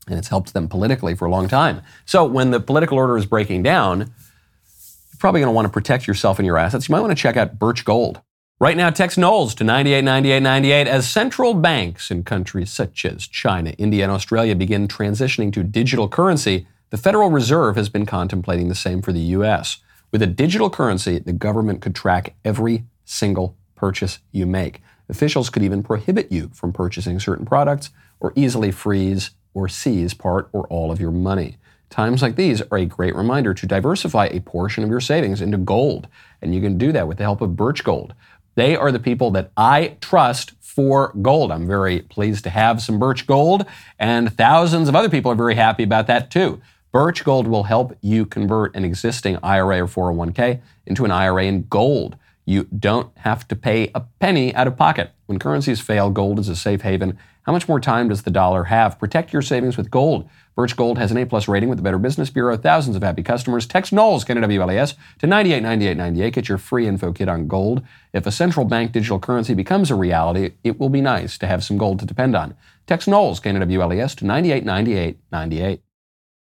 And 0.08 0.20
it's 0.20 0.28
helped 0.28 0.54
them 0.54 0.68
politically 0.68 1.16
for 1.16 1.26
a 1.26 1.32
long 1.32 1.48
time. 1.48 1.82
So 2.06 2.26
when 2.26 2.52
the 2.52 2.60
political 2.60 3.00
order 3.00 3.18
is 3.18 3.26
breaking 3.26 3.64
down, 3.64 4.02
you're 4.02 5.18
probably 5.18 5.42
going 5.42 5.52
to 5.52 5.56
want 5.56 5.66
to 5.66 5.74
protect 5.74 6.06
yourself 6.06 6.38
and 6.38 6.46
your 6.46 6.60
assets. 6.60 6.88
You 6.88 6.94
might 6.94 7.02
want 7.02 7.10
to 7.10 7.20
check 7.20 7.38
out 7.38 7.58
Birch 7.58 7.84
Gold. 7.86 8.22
Right 8.60 8.78
now, 8.78 8.92
text 8.92 9.18
Knowles 9.18 9.56
to 9.56 9.64
989898 9.64 10.88
as 10.88 11.10
central 11.10 11.56
banks 11.56 12.12
in 12.12 12.24
countries 12.24 12.72
such 12.72 13.04
as 13.04 13.26
China, 13.26 13.72
India, 13.80 14.04
and 14.04 14.12
Australia 14.12 14.56
begin 14.56 14.88
transitioning 14.88 15.52
to 15.54 15.64
digital 15.64 16.08
currency. 16.08 16.68
The 16.92 16.98
Federal 16.98 17.32
Reserve 17.32 17.76
has 17.78 17.90
been 17.90 18.06
contemplating 18.06 18.68
the 18.68 18.76
same 18.76 19.02
for 19.02 19.12
the 19.12 19.34
U.S. 19.38 19.80
With 20.12 20.22
a 20.22 20.28
digital 20.28 20.70
currency, 20.70 21.18
the 21.18 21.34
government 21.34 21.82
could 21.82 21.96
track 21.96 22.36
every 22.46 22.84
single 23.06 23.58
purchase 23.74 24.20
you 24.32 24.46
make. 24.46 24.82
Officials 25.12 25.50
could 25.50 25.62
even 25.62 25.84
prohibit 25.84 26.32
you 26.32 26.50
from 26.54 26.72
purchasing 26.72 27.20
certain 27.20 27.46
products 27.46 27.90
or 28.22 28.32
easily 28.36 28.72
freeze 28.72 29.32
or 29.54 29.68
seize 29.68 30.14
part 30.14 30.50
or 30.54 30.66
all 30.68 30.90
of 30.90 31.02
your 31.02 31.12
money. 31.12 31.58
Times 31.90 32.22
like 32.22 32.38
these 32.38 32.62
are 32.72 32.78
a 32.78 32.86
great 32.86 33.14
reminder 33.14 33.54
to 33.54 33.68
diversify 33.68 34.28
a 34.28 34.40
portion 34.40 34.86
of 34.86 34.90
your 34.90 35.02
savings 35.02 35.42
into 35.42 35.58
gold, 35.58 36.08
and 36.42 36.56
you 36.56 36.62
can 36.62 36.78
do 36.78 36.94
that 36.94 37.10
with 37.10 37.18
the 37.18 37.26
help 37.26 37.42
of 37.42 37.58
Birch 37.58 37.84
Gold. 37.84 38.14
They 38.56 38.78
are 38.78 38.92
the 38.92 39.00
people 39.00 39.32
that 39.32 39.52
I 39.58 39.98
trust 40.00 40.54
for 40.62 41.12
gold. 41.22 41.52
I'm 41.52 41.68
very 41.68 42.00
pleased 42.00 42.46
to 42.46 42.50
have 42.50 42.82
some 42.82 42.98
Birch 42.98 43.28
Gold, 43.28 43.66
and 44.00 44.36
thousands 44.38 44.88
of 44.88 44.96
other 44.96 45.10
people 45.10 45.30
are 45.30 45.36
very 45.36 45.56
happy 45.56 45.84
about 45.84 46.08
that 46.08 46.32
too. 46.32 46.62
Birch 46.94 47.26
Gold 47.26 47.48
will 47.48 47.64
help 47.64 47.98
you 48.02 48.26
convert 48.26 48.74
an 48.78 48.86
existing 48.86 49.38
IRA 49.44 49.84
or 49.84 49.88
401k 49.88 50.62
into 50.86 51.04
an 51.04 51.12
IRA 51.12 51.44
in 51.44 51.64
gold. 51.64 52.16
You 52.46 52.64
don't 52.66 53.16
have 53.20 53.48
to 53.50 53.56
pay 53.56 53.92
a 53.94 54.02
penny 54.20 54.54
out 54.56 54.68
of 54.68 54.78
pocket. 54.78 55.12
When 55.26 55.40
currencies 55.40 55.80
fail, 55.80 56.10
gold 56.10 56.40
is 56.40 56.50
a 56.50 56.56
safe 56.56 56.82
haven. 56.82 57.18
How 57.44 57.52
much 57.52 57.68
more 57.68 57.80
time 57.80 58.10
does 58.10 58.24
the 58.24 58.32
dollar 58.32 58.66
have? 58.66 59.00
Protect 59.00 59.34
your 59.34 59.42
savings 59.42 59.78
with 59.78 59.90
gold. 59.90 60.30
Birch 60.56 60.76
Gold 60.76 60.98
has 60.98 61.12
an 61.12 61.18
A 61.18 61.26
plus 61.26 61.48
rating 61.48 61.70
with 61.70 61.78
the 61.78 61.84
Better 61.84 61.98
Business 61.98 62.30
Bureau, 62.30 62.58
thousands 62.58 62.96
of 62.96 63.04
happy 63.04 63.24
customers. 63.24 63.66
Text 63.66 63.94
Knowles, 63.94 64.26
K-N-W-L-E-S, 64.26 64.94
to 65.20 65.28
989898. 65.28 66.34
Get 66.34 66.50
your 66.50 66.58
free 66.58 66.88
info 66.88 67.14
kit 67.14 67.30
on 67.30 67.48
gold. 67.48 67.84
If 68.14 68.28
a 68.28 68.32
central 68.32 68.66
bank 68.66 68.92
digital 68.92 69.18
currency 69.18 69.54
becomes 69.54 69.90
a 69.90 69.96
reality, 69.96 70.52
it 70.64 70.80
will 70.80 70.90
be 70.90 71.02
nice 71.02 71.38
to 71.38 71.48
have 71.48 71.64
some 71.64 71.78
gold 71.78 72.00
to 72.00 72.06
depend 72.06 72.36
on. 72.36 72.56
Text 72.86 73.08
Knowles, 73.08 73.40
K-N-W-L-E-S, 73.40 74.16
to 74.16 74.26
989898. 74.26 75.82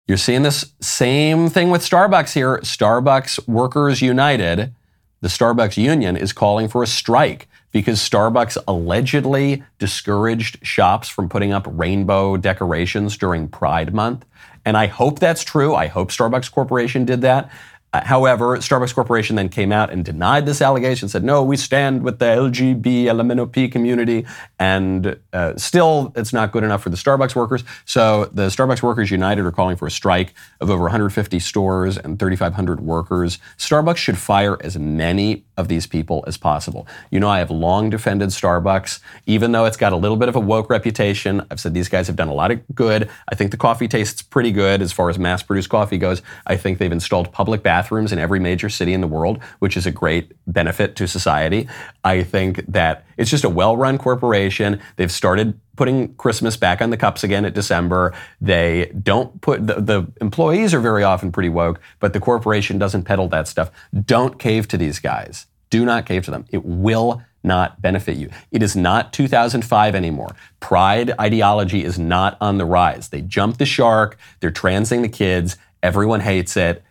You're 0.07 0.17
seeing 0.17 0.43
this 0.43 0.73
same 0.79 1.49
thing 1.49 1.69
with 1.69 1.81
Starbucks 1.81 2.33
here. 2.33 2.59
Starbucks 2.59 3.45
Workers 3.45 4.01
United, 4.01 4.73
the 5.21 5.27
Starbucks 5.27 5.77
union, 5.77 6.15
is 6.15 6.33
calling 6.33 6.67
for 6.67 6.83
a 6.83 6.87
strike 6.87 7.47
because 7.71 7.99
Starbucks 7.99 8.57
allegedly 8.67 9.63
discouraged 9.79 10.65
shops 10.65 11.09
from 11.09 11.29
putting 11.29 11.51
up 11.51 11.67
rainbow 11.69 12.37
decorations 12.37 13.17
during 13.17 13.47
Pride 13.47 13.93
Month. 13.93 14.25
And 14.65 14.75
I 14.75 14.87
hope 14.87 15.19
that's 15.19 15.43
true. 15.43 15.75
I 15.75 15.87
hope 15.87 16.09
Starbucks 16.09 16.51
Corporation 16.51 17.05
did 17.05 17.21
that. 17.21 17.51
Uh, 17.93 18.03
however, 18.03 18.57
Starbucks 18.57 18.93
Corporation 18.93 19.35
then 19.37 19.49
came 19.49 19.71
out 19.71 19.89
and 19.89 20.03
denied 20.03 20.45
this 20.45 20.61
allegation, 20.61 21.07
said, 21.07 21.23
no, 21.23 21.41
we 21.41 21.55
stand 21.55 22.03
with 22.03 22.19
the 22.19 22.25
LGB, 22.25 23.71
community, 23.71 24.25
and 24.59 25.17
uh, 25.31 25.55
still 25.55 26.11
it's 26.15 26.33
not 26.33 26.51
good 26.51 26.63
enough 26.63 26.83
for 26.83 26.89
the 26.89 26.97
Starbucks 26.97 27.35
workers. 27.35 27.63
So 27.85 28.25
the 28.25 28.47
Starbucks 28.47 28.83
Workers 28.83 29.09
United 29.09 29.45
are 29.45 29.51
calling 29.51 29.77
for 29.77 29.87
a 29.87 29.91
strike 29.91 30.33
of 30.59 30.69
over 30.69 30.83
150 30.83 31.39
stores 31.39 31.97
and 31.97 32.19
3,500 32.19 32.81
workers. 32.81 33.39
Starbucks 33.57 33.97
should 33.97 34.17
fire 34.17 34.57
as 34.61 34.77
many 34.77 35.45
of 35.57 35.67
these 35.67 35.87
people 35.87 36.23
as 36.27 36.37
possible. 36.37 36.87
You 37.11 37.19
know, 37.19 37.27
I 37.27 37.39
have 37.39 37.51
long 37.51 37.89
defended 37.89 38.29
Starbucks, 38.29 38.99
even 39.25 39.51
though 39.51 39.65
it's 39.65 39.77
got 39.77 39.91
a 39.91 39.95
little 39.95 40.17
bit 40.17 40.29
of 40.29 40.35
a 40.35 40.39
woke 40.39 40.69
reputation. 40.69 41.45
I've 41.49 41.59
said 41.59 41.73
these 41.73 41.89
guys 41.89 42.07
have 42.07 42.15
done 42.15 42.27
a 42.27 42.33
lot 42.33 42.51
of 42.51 42.61
good. 42.75 43.09
I 43.27 43.35
think 43.35 43.51
the 43.51 43.57
coffee 43.57 43.87
tastes 43.87 44.21
pretty 44.21 44.51
good 44.51 44.81
as 44.81 44.91
far 44.91 45.09
as 45.09 45.17
mass 45.17 45.43
produced 45.43 45.69
coffee 45.69 45.97
goes. 45.97 46.21
I 46.45 46.55
think 46.57 46.77
they've 46.77 46.91
installed 46.91 47.31
public 47.31 47.63
bathrooms 47.63 48.11
in 48.11 48.19
every 48.19 48.39
major 48.39 48.69
city 48.69 48.93
in 48.93 49.01
the 49.01 49.07
world, 49.07 49.41
which 49.59 49.75
is 49.75 49.85
a 49.85 49.91
great 49.91 50.33
benefit 50.45 50.95
to 50.97 51.07
society. 51.07 51.67
I 52.03 52.23
think 52.23 52.65
that 52.67 53.05
it's 53.17 53.31
just 53.31 53.43
a 53.43 53.49
well 53.49 53.75
run 53.75 53.97
corporation. 53.97 54.79
They've 54.95 55.11
started 55.11 55.59
putting 55.77 56.13
Christmas 56.15 56.57
back 56.57 56.81
on 56.81 56.89
the 56.89 56.97
cups 56.97 57.23
again 57.23 57.45
at 57.45 57.53
December. 57.53 58.13
They 58.41 58.91
don't 59.01 59.39
put, 59.41 59.65
the, 59.65 59.75
the, 59.75 60.11
employees 60.19 60.73
are 60.73 60.79
very 60.79 61.03
often 61.03 61.31
pretty 61.31 61.49
woke, 61.49 61.79
but 61.99 62.13
the 62.13 62.19
corporation 62.19 62.77
doesn't 62.77 63.03
peddle 63.03 63.29
that 63.29 63.47
stuff. 63.47 63.71
Don't 63.93 64.37
cave 64.39 64.67
to 64.69 64.77
these 64.77 64.99
guys. 64.99 65.45
Do 65.69 65.85
not 65.85 66.05
cave 66.05 66.25
to 66.25 66.31
them. 66.31 66.45
It 66.51 66.65
will 66.65 67.21
not 67.43 67.81
benefit 67.81 68.17
you. 68.17 68.29
It 68.51 68.61
is 68.61 68.75
not 68.75 69.13
2005 69.13 69.95
anymore. 69.95 70.35
Pride 70.59 71.11
ideology 71.19 71.83
is 71.83 71.97
not 71.97 72.37
on 72.41 72.57
the 72.57 72.65
rise. 72.65 73.09
They 73.09 73.21
jumped 73.21 73.59
the 73.59 73.65
shark. 73.65 74.17
They're 74.39 74.51
transing 74.51 75.01
the 75.01 75.09
kids. 75.09 75.57
Everyone 75.81 76.21
hates 76.21 76.57
it. 76.57 76.83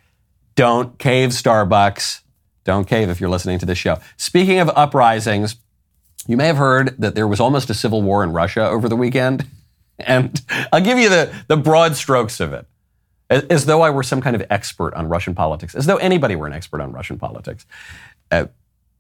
Don't 0.55 0.99
cave, 0.99 1.31
Starbucks. 1.31 2.21
Don't 2.65 2.89
cave 2.89 3.11
if 3.11 3.21
you're 3.21 3.31
listening 3.31 3.59
to 3.61 3.67
this 3.67 3.79
show. 3.79 3.99
Speaking 4.17 4.59
of 4.59 4.71
uprisings, 4.71 5.57
you 6.27 6.37
may 6.37 6.47
have 6.47 6.57
heard 6.57 6.95
that 6.99 7.15
there 7.15 7.29
was 7.29 7.41
almost 7.41 7.71
a 7.71 7.75
civil 7.75 8.03
war 8.03 8.23
in 8.25 8.33
Russia 8.33 8.67
over 8.67 8.89
the 8.89 8.97
weekend. 8.97 9.47
And 9.99 10.43
I'll 10.75 10.83
give 10.83 10.99
you 10.99 11.09
the, 11.09 11.35
the 11.49 11.57
broad 11.57 11.97
strokes 11.97 12.39
of 12.39 12.53
it, 12.53 12.67
as, 13.31 13.45
as 13.45 13.65
though 13.65 13.81
I 13.81 13.89
were 13.89 14.03
some 14.03 14.21
kind 14.21 14.37
of 14.37 14.45
expert 14.51 14.93
on 14.93 15.09
Russian 15.09 15.35
politics, 15.35 15.75
as 15.75 15.87
though 15.87 15.97
anybody 15.97 16.37
were 16.37 16.47
an 16.47 16.53
expert 16.53 16.83
on 16.83 16.93
Russian 16.93 17.17
politics. 17.17 17.65
Uh, 18.31 18.45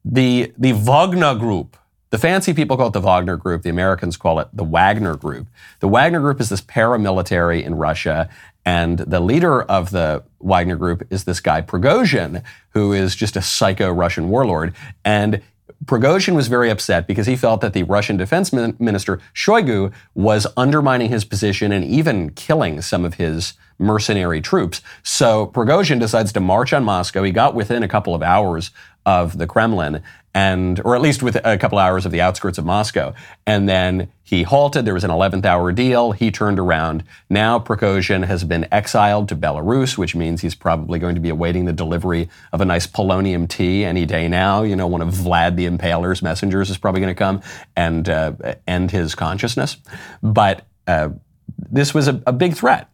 the, 0.02 0.54
the 0.56 0.72
Wagner 0.72 1.34
Group, 1.34 1.76
the 2.08 2.16
fancy 2.16 2.54
people 2.54 2.78
call 2.78 2.86
it 2.86 2.94
the 2.94 3.02
Wagner 3.02 3.36
Group, 3.36 3.60
the 3.60 3.68
Americans 3.68 4.16
call 4.16 4.40
it 4.40 4.48
the 4.54 4.64
Wagner 4.64 5.16
Group. 5.16 5.48
The 5.80 5.88
Wagner 5.88 6.20
Group 6.20 6.40
is 6.40 6.48
this 6.48 6.62
paramilitary 6.62 7.62
in 7.62 7.74
Russia, 7.74 8.30
and 8.66 8.98
the 8.98 9.20
leader 9.20 9.62
of 9.62 9.92
the 9.92 10.24
Wagner 10.40 10.74
group 10.74 11.06
is 11.08 11.22
this 11.22 11.38
guy, 11.38 11.62
Prigozhin, 11.62 12.42
who 12.70 12.92
is 12.92 13.14
just 13.14 13.36
a 13.36 13.42
psycho 13.42 13.90
Russian 13.92 14.28
warlord. 14.28 14.74
And 15.04 15.40
Prigozhin 15.84 16.34
was 16.34 16.48
very 16.48 16.70
upset 16.70 17.06
because 17.06 17.26
he 17.26 17.36
felt 17.36 17.60
that 17.60 17.72
the 17.72 17.82
Russian 17.82 18.16
defense 18.16 18.52
minister, 18.52 19.20
Shoigu, 19.34 19.92
was 20.14 20.46
undermining 20.56 21.10
his 21.10 21.24
position 21.24 21.72
and 21.72 21.84
even 21.84 22.30
killing 22.30 22.80
some 22.80 23.04
of 23.04 23.14
his 23.14 23.54
mercenary 23.78 24.40
troops. 24.40 24.80
So 25.02 25.48
Prigozhin 25.48 26.00
decides 26.00 26.32
to 26.32 26.40
march 26.40 26.72
on 26.72 26.84
Moscow. 26.84 27.22
He 27.22 27.30
got 27.30 27.54
within 27.54 27.82
a 27.82 27.88
couple 27.88 28.14
of 28.14 28.22
hours 28.22 28.70
of 29.06 29.38
the 29.38 29.46
Kremlin 29.46 30.02
and 30.36 30.82
or 30.84 30.94
at 30.94 31.00
least 31.00 31.22
with 31.22 31.36
a 31.46 31.56
couple 31.56 31.78
hours 31.78 32.04
of 32.04 32.12
the 32.12 32.20
outskirts 32.20 32.58
of 32.58 32.66
Moscow. 32.66 33.14
And 33.46 33.66
then 33.66 34.12
he 34.22 34.42
halted. 34.42 34.84
There 34.84 34.92
was 34.92 35.02
an 35.02 35.10
11th 35.10 35.46
hour 35.46 35.72
deal. 35.72 36.12
He 36.12 36.30
turned 36.30 36.58
around. 36.58 37.04
Now 37.30 37.58
Prigozhin 37.58 38.26
has 38.26 38.44
been 38.44 38.68
exiled 38.70 39.30
to 39.30 39.36
Belarus, 39.36 39.96
which 39.96 40.14
means 40.14 40.42
he's 40.42 40.54
probably 40.54 40.98
going 40.98 41.14
to 41.14 41.22
be 41.22 41.30
awaiting 41.30 41.64
the 41.64 41.72
delivery 41.72 42.28
of 42.52 42.60
a 42.60 42.66
nice 42.66 42.86
polonium 42.86 43.48
tea 43.48 43.86
any 43.86 44.04
day 44.04 44.28
now. 44.28 44.62
You 44.62 44.76
know, 44.76 44.86
one 44.86 45.00
of 45.00 45.08
Vlad 45.14 45.56
the 45.56 45.64
Impaler's 45.64 46.20
messengers 46.20 46.68
is 46.68 46.76
probably 46.76 47.00
going 47.00 47.14
to 47.14 47.18
come 47.18 47.40
and 47.74 48.06
uh, 48.06 48.34
end 48.66 48.90
his 48.90 49.14
consciousness. 49.14 49.78
But 50.22 50.66
uh, 50.86 51.10
this 51.56 51.94
was 51.94 52.08
a, 52.08 52.22
a 52.26 52.34
big 52.34 52.52
threat 52.52 52.90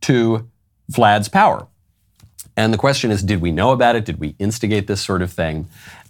to 0.00 0.50
Vlad's 0.90 1.28
power. 1.28 1.68
And 2.60 2.74
the 2.74 2.78
question 2.78 3.10
is, 3.10 3.22
did 3.22 3.40
we 3.40 3.52
know 3.52 3.70
about 3.72 3.96
it? 3.96 4.04
Did 4.04 4.20
we 4.20 4.34
instigate 4.38 4.86
this 4.86 5.00
sort 5.00 5.22
of 5.22 5.32
thing? 5.32 5.66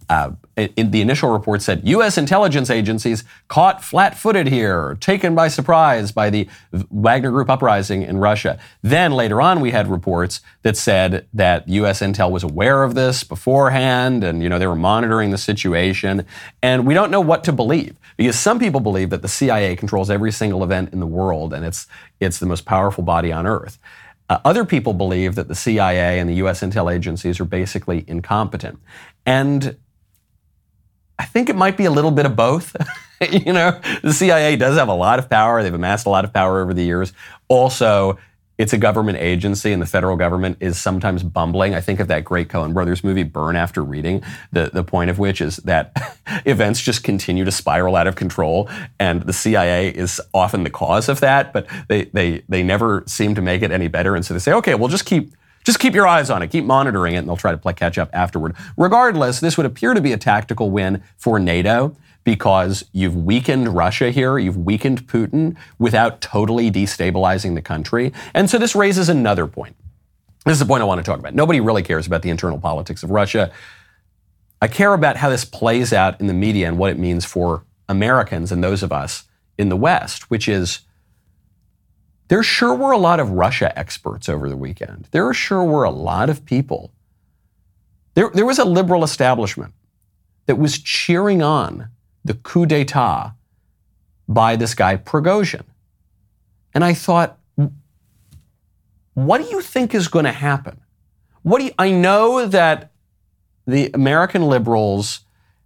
Uh, 0.09 0.33
in 0.57 0.91
the 0.91 1.01
initial 1.01 1.31
report 1.31 1.63
said 1.63 1.87
U.S. 1.87 2.19
intelligence 2.19 2.69
agencies 2.69 3.23
caught 3.47 3.85
flat-footed 3.85 4.49
here, 4.49 4.97
taken 5.01 5.37
by 5.37 5.47
surprise 5.47 6.11
by 6.11 6.29
the 6.29 6.49
Wagner 6.73 7.31
Group 7.31 7.49
uprising 7.49 8.03
in 8.03 8.19
Russia. 8.19 8.59
Then 8.83 9.13
later 9.13 9.41
on, 9.41 9.61
we 9.61 9.71
had 9.71 9.87
reports 9.87 10.41
that 10.63 10.77
said 10.77 11.29
that 11.33 11.69
U.S. 11.69 12.01
intel 12.01 12.33
was 12.33 12.43
aware 12.43 12.83
of 12.83 12.97
this 12.97 13.23
beforehand, 13.23 14.25
and 14.25 14.43
you 14.43 14.49
know 14.49 14.59
they 14.59 14.67
were 14.67 14.75
monitoring 14.75 15.31
the 15.31 15.39
situation. 15.39 16.27
And 16.61 16.85
we 16.85 16.95
don't 16.95 17.13
know 17.13 17.21
what 17.21 17.45
to 17.45 17.53
believe 17.53 17.97
because 18.17 18.37
some 18.37 18.59
people 18.59 18.81
believe 18.81 19.11
that 19.11 19.23
the 19.23 19.29
CIA 19.29 19.77
controls 19.77 20.11
every 20.11 20.33
single 20.33 20.65
event 20.65 20.93
in 20.93 20.99
the 20.99 21.07
world, 21.07 21.55
and 21.55 21.65
it's 21.65 21.87
it's 22.19 22.41
the 22.41 22.47
most 22.47 22.65
powerful 22.65 23.05
body 23.05 23.31
on 23.31 23.47
earth. 23.47 23.79
Uh, 24.31 24.39
other 24.45 24.65
people 24.65 24.95
believe 24.95 25.35
that 25.35 25.49
the 25.49 25.57
CIA 25.57 26.21
and 26.21 26.31
the 26.31 26.35
U.S. 26.35 26.61
intel 26.61 26.95
agencies 26.95 27.41
are 27.41 27.45
basically 27.45 28.05
incompetent. 28.07 28.79
And 29.27 29.77
I 31.19 31.25
think 31.25 31.49
it 31.49 31.57
might 31.57 31.77
be 31.77 31.85
a 31.85 31.91
little 31.91 32.13
bit 32.13 32.27
of 32.27 32.37
both. 32.37 32.77
you 33.31 33.53
know, 33.53 33.81
the 34.03 34.13
CIA 34.13 34.55
does 34.55 34.79
have 34.79 34.87
a 34.87 34.95
lot 34.95 35.19
of 35.19 35.29
power. 35.29 35.65
They've 35.65 35.75
amassed 35.75 36.07
a 36.07 36.11
lot 36.11 36.25
of 36.25 36.33
power 36.33 36.63
over 36.63 36.73
the 36.73 36.85
years. 36.85 37.13
Also, 37.49 38.19
it's 38.61 38.75
a 38.75 38.79
government 38.79 39.17
agency, 39.17 39.73
and 39.73 39.81
the 39.81 39.87
federal 39.87 40.19
government 40.19 40.59
is 40.61 40.79
sometimes 40.79 41.23
bumbling. 41.23 41.75
I 41.75 41.81
think 41.81 41.99
of 41.99 42.09
that 42.09 42.25
great 42.25 42.49
Coen 42.49 42.75
Brothers 42.75 43.03
movie, 43.03 43.23
Burn 43.23 43.57
After 43.57 43.83
Reading, 43.83 44.23
the, 44.53 44.69
the 44.71 44.85
point 44.85 45.09
of 45.09 45.19
which 45.19 45.41
is 45.41 45.57
that 45.59 45.97
events 46.45 46.83
just 46.83 47.03
continue 47.03 47.47
to 47.47 47.51
spiral 47.51 47.97
out 47.97 48.07
of 48.07 48.17
control, 48.17 48.69
and 48.99 49.23
the 49.23 49.33
CIA 49.33 49.89
is 49.89 50.21
often 50.35 50.63
the 50.65 50.69
cause 50.69 51.09
of 51.09 51.21
that, 51.21 51.55
but 51.55 51.67
they, 51.89 52.05
they, 52.13 52.43
they 52.51 52.63
never 52.63 53.03
seem 53.07 53.35
to 53.35 53.41
make 53.41 53.63
it 53.63 53.71
any 53.71 53.89
better. 53.89 54.15
And 54.15 54.27
so 54.27 54.35
they 54.35 54.41
say, 54.41 54.53
okay, 54.53 54.75
we'll 54.75 54.91
just 54.91 55.07
keep 55.07 55.33
just 55.65 55.79
keep 55.79 55.95
your 55.95 56.07
eyes 56.07 56.31
on 56.31 56.43
it, 56.43 56.51
keep 56.51 56.65
monitoring 56.65 57.15
it, 57.15 57.19
and 57.19 57.29
they'll 57.29 57.37
try 57.37 57.53
to 57.53 57.59
play 57.59 57.75
catch 57.75 57.99
up 57.99 58.09
afterward. 58.15 58.57
Regardless, 58.79 59.41
this 59.41 59.57
would 59.57 59.67
appear 59.67 59.93
to 59.93 60.01
be 60.01 60.13
a 60.13 60.17
tactical 60.17 60.71
win 60.71 61.03
for 61.19 61.39
NATO 61.39 61.97
because 62.25 62.85
you've 62.93 63.17
weakened 63.17 63.75
Russia 63.75 64.11
here, 64.11 64.39
you've 64.39 64.57
weakened 64.57 65.07
Putin 65.07 65.57
without 65.79 66.21
totally 66.21 66.71
destabilizing 66.71 67.55
the 67.55 67.63
country. 67.63 68.13
And 68.35 68.51
so 68.51 68.59
this 68.59 68.75
raises 68.75 69.09
another 69.09 69.47
point. 69.47 69.77
This 70.45 70.55
is 70.55 70.61
the 70.61 70.67
point 70.67 70.83
I 70.83 70.87
want 70.87 70.99
to 70.99 71.05
talk 71.05 71.19
about. 71.19 71.35
Nobody 71.35 71.61
really 71.61 71.83
cares 71.83 72.07
about 72.07 72.23
the 72.23 72.31
internal 72.31 72.59
politics 72.59 73.03
of 73.03 73.11
Russia. 73.11 73.53
I 74.63 74.69
care 74.69 74.95
about 74.95 75.17
how 75.17 75.31
this 75.31 75.45
plays 75.45 75.93
out 75.93 76.21
in 76.21 76.27
the 76.27 76.35
media 76.35 76.69
and 76.69 76.79
what 76.79 76.91
it 76.91 76.99
means 76.99 77.25
for 77.25 77.65
Americans 77.89 78.53
and 78.53 78.63
those 78.63 78.83
of 78.83 78.93
us 78.93 79.25
in 79.59 79.69
the 79.69 79.77
West, 79.77 80.31
which 80.31 80.49
is 80.49 80.81
there 82.29 82.43
sure 82.43 82.75
were 82.75 82.93
a 82.93 82.99
lot 82.99 83.21
of 83.21 83.33
Russia 83.33 83.77
experts 83.79 84.29
over 84.29 84.49
the 84.49 84.57
weekend. 84.57 85.09
There 85.11 85.33
sure 85.35 85.65
were 85.65 85.85
a 85.85 85.91
lot 85.91 86.31
of 86.31 86.45
people. 86.45 86.93
There, 88.15 88.31
there 88.33 88.47
was 88.47 88.59
a 88.59 88.65
liberal 88.65 89.03
establishment 89.03 89.75
that 90.47 90.57
was 90.57 90.79
cheering 90.79 91.43
on 91.43 91.89
the 92.25 92.35
coup 92.35 92.67
d'etat 92.67 93.35
by 94.29 94.57
this 94.57 94.75
guy 94.75 94.97
Prigozhin. 94.97 95.65
And 96.73 96.85
I 96.85 96.95
thought, 96.95 97.39
what 99.15 99.43
do 99.43 99.49
you 99.49 99.61
think 99.61 99.95
is 99.95 100.09
going 100.09 100.25
to 100.25 100.33
happen? 100.33 100.81
What 101.43 101.59
do 101.59 101.65
you, 101.67 101.73
I 101.79 101.91
know 101.91 102.47
that 102.47 102.93
the 103.67 103.91
American 103.93 104.43
liberals 104.43 105.21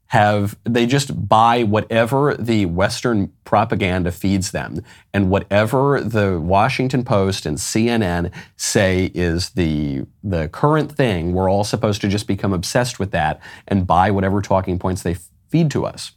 have 0.06 0.56
they 0.64 0.86
just 0.86 1.28
buy 1.28 1.64
whatever 1.64 2.36
the 2.36 2.66
Western 2.66 3.32
propaganda 3.44 4.12
feeds 4.12 4.52
them, 4.52 4.80
and 5.12 5.28
whatever 5.28 6.00
the 6.00 6.38
Washington 6.38 7.04
Post 7.04 7.46
and 7.46 7.58
CNN 7.58 8.30
say 8.56 9.10
is 9.14 9.50
the 9.50 10.04
the 10.22 10.48
current 10.48 10.92
thing. 10.92 11.32
We're 11.32 11.50
all 11.50 11.64
supposed 11.64 12.00
to 12.02 12.08
just 12.08 12.28
become 12.28 12.52
obsessed 12.52 13.00
with 13.00 13.10
that 13.10 13.40
and 13.66 13.86
buy 13.86 14.10
whatever 14.10 14.40
talking 14.40 14.78
points 14.78 15.02
they 15.02 15.16
feed 15.48 15.70
to 15.72 15.84
us. 15.84 16.12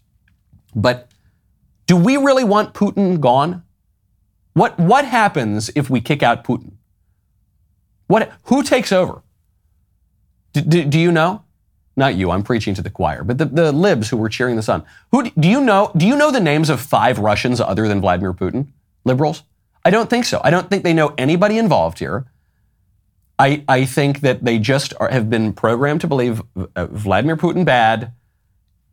But 0.77 1.09
do 1.87 1.97
we 1.97 2.17
really 2.17 2.43
want 2.43 2.75
Putin 2.75 3.19
gone? 3.19 3.63
What, 4.53 4.79
what 4.79 5.05
happens 5.05 5.71
if 5.75 5.89
we 5.89 5.99
kick 5.99 6.21
out 6.21 6.43
Putin? 6.43 6.73
What, 8.05 8.31
who 8.43 8.61
takes 8.63 8.91
over? 8.91 9.23
Do, 10.53 10.85
do, 10.85 10.99
you 10.99 11.11
know? 11.11 11.43
Not 11.95 12.15
you, 12.15 12.29
I'm 12.29 12.43
preaching 12.43 12.75
to 12.75 12.81
the 12.81 12.91
choir, 12.91 13.23
but 13.23 13.39
the, 13.39 13.45
the 13.45 13.71
libs 13.71 14.09
who 14.09 14.17
were 14.17 14.29
cheering 14.29 14.55
this 14.55 14.69
on. 14.69 14.85
Who, 15.11 15.29
do 15.31 15.47
you 15.47 15.61
know, 15.61 15.91
do 15.97 16.05
you 16.05 16.15
know 16.15 16.31
the 16.31 16.39
names 16.39 16.69
of 16.69 16.79
five 16.79 17.17
Russians 17.17 17.59
other 17.59 17.87
than 17.87 17.99
Vladimir 17.99 18.33
Putin? 18.33 18.67
Liberals? 19.03 19.43
I 19.83 19.89
don't 19.89 20.09
think 20.09 20.25
so. 20.25 20.41
I 20.43 20.51
don't 20.51 20.69
think 20.69 20.83
they 20.83 20.93
know 20.93 21.13
anybody 21.17 21.57
involved 21.57 21.97
here. 21.97 22.27
I, 23.39 23.63
I 23.67 23.85
think 23.85 24.21
that 24.21 24.43
they 24.43 24.59
just 24.59 24.93
are, 24.99 25.09
have 25.09 25.29
been 25.29 25.53
programmed 25.53 26.01
to 26.01 26.07
believe 26.07 26.41
uh, 26.75 26.85
Vladimir 26.87 27.37
Putin 27.37 27.65
bad, 27.65 28.13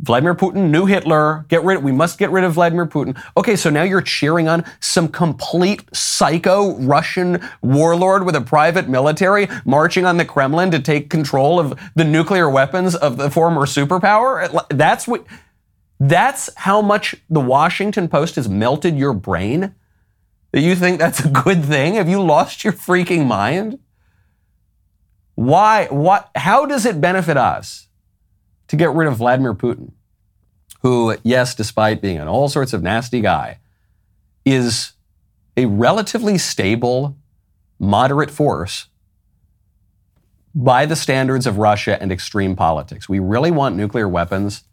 Vladimir 0.01 0.35
Putin 0.35 0.71
new 0.71 0.87
Hitler. 0.87 1.47
Get 1.49 1.63
rid. 1.63 1.83
We 1.83 1.93
must 1.93 2.19
get 2.19 2.31
rid 2.31 2.45
of 2.45 2.55
Vladimir 2.55 2.87
Putin. 2.87 3.21
Okay, 3.37 3.57
so 3.57 3.71
now 3.71 3.83
you're 3.83 4.03
cheering 4.03 4.49
on 4.49 4.65
some 4.81 5.09
complete 5.09 5.85
psycho 5.95 6.77
Russian 6.79 7.41
warlord 7.63 8.25
with 8.25 8.35
a 8.35 8.41
private 8.41 8.89
military 8.89 9.49
marching 9.65 10.05
on 10.05 10.17
the 10.17 10.25
Kremlin 10.25 10.71
to 10.73 10.81
take 10.81 11.11
control 11.11 11.61
of 11.61 11.79
the 11.95 12.05
nuclear 12.05 12.51
weapons 12.51 12.95
of 12.95 13.17
the 13.17 13.31
former 13.31 13.63
superpower. 13.63 14.67
That's 14.71 15.07
what. 15.07 15.25
That's 16.01 16.51
how 16.57 16.83
much 16.83 17.15
the 17.31 17.41
Washington 17.41 18.09
Post 18.09 18.35
has 18.35 18.49
melted 18.49 18.99
your 18.99 19.15
brain. 19.15 19.75
That 20.51 20.61
you 20.61 20.75
think 20.75 20.99
that's 20.99 21.25
a 21.25 21.29
good 21.29 21.65
thing? 21.65 21.95
Have 21.95 22.09
you 22.09 22.21
lost 22.21 22.65
your 22.65 22.73
freaking 22.73 23.27
mind? 23.27 23.79
Why? 25.37 25.87
What? 25.87 26.31
How 26.35 26.67
does 26.67 26.85
it 26.85 27.01
benefit 27.01 27.37
us? 27.37 27.89
To 28.77 28.83
get 28.83 28.93
rid 28.93 29.09
of 29.09 29.17
Vladimir 29.17 29.55
Putin, 29.55 29.93
who, 30.83 31.17
yes, 31.23 31.55
despite 31.55 32.03
being 32.03 32.19
an 32.19 32.29
all 32.29 32.49
sorts 32.49 32.73
of 32.73 32.83
nasty 32.83 33.21
guy, 33.21 33.59
is 34.45 34.93
a 35.57 35.67
relatively 35.67 36.37
stable, 36.37 37.17
moderate 37.79 38.31
force 38.31 38.89
by 40.55 40.87
the 40.87 40.97
standards 40.97 41.47
of 41.47 41.59
Russia 41.59 42.01
and 42.01 42.13
extreme 42.13 42.55
politics. 42.55 43.09
We 43.09 43.19
really 43.19 43.51
want 43.51 43.77
nuclear 43.77 44.09
weapons 44.09 44.65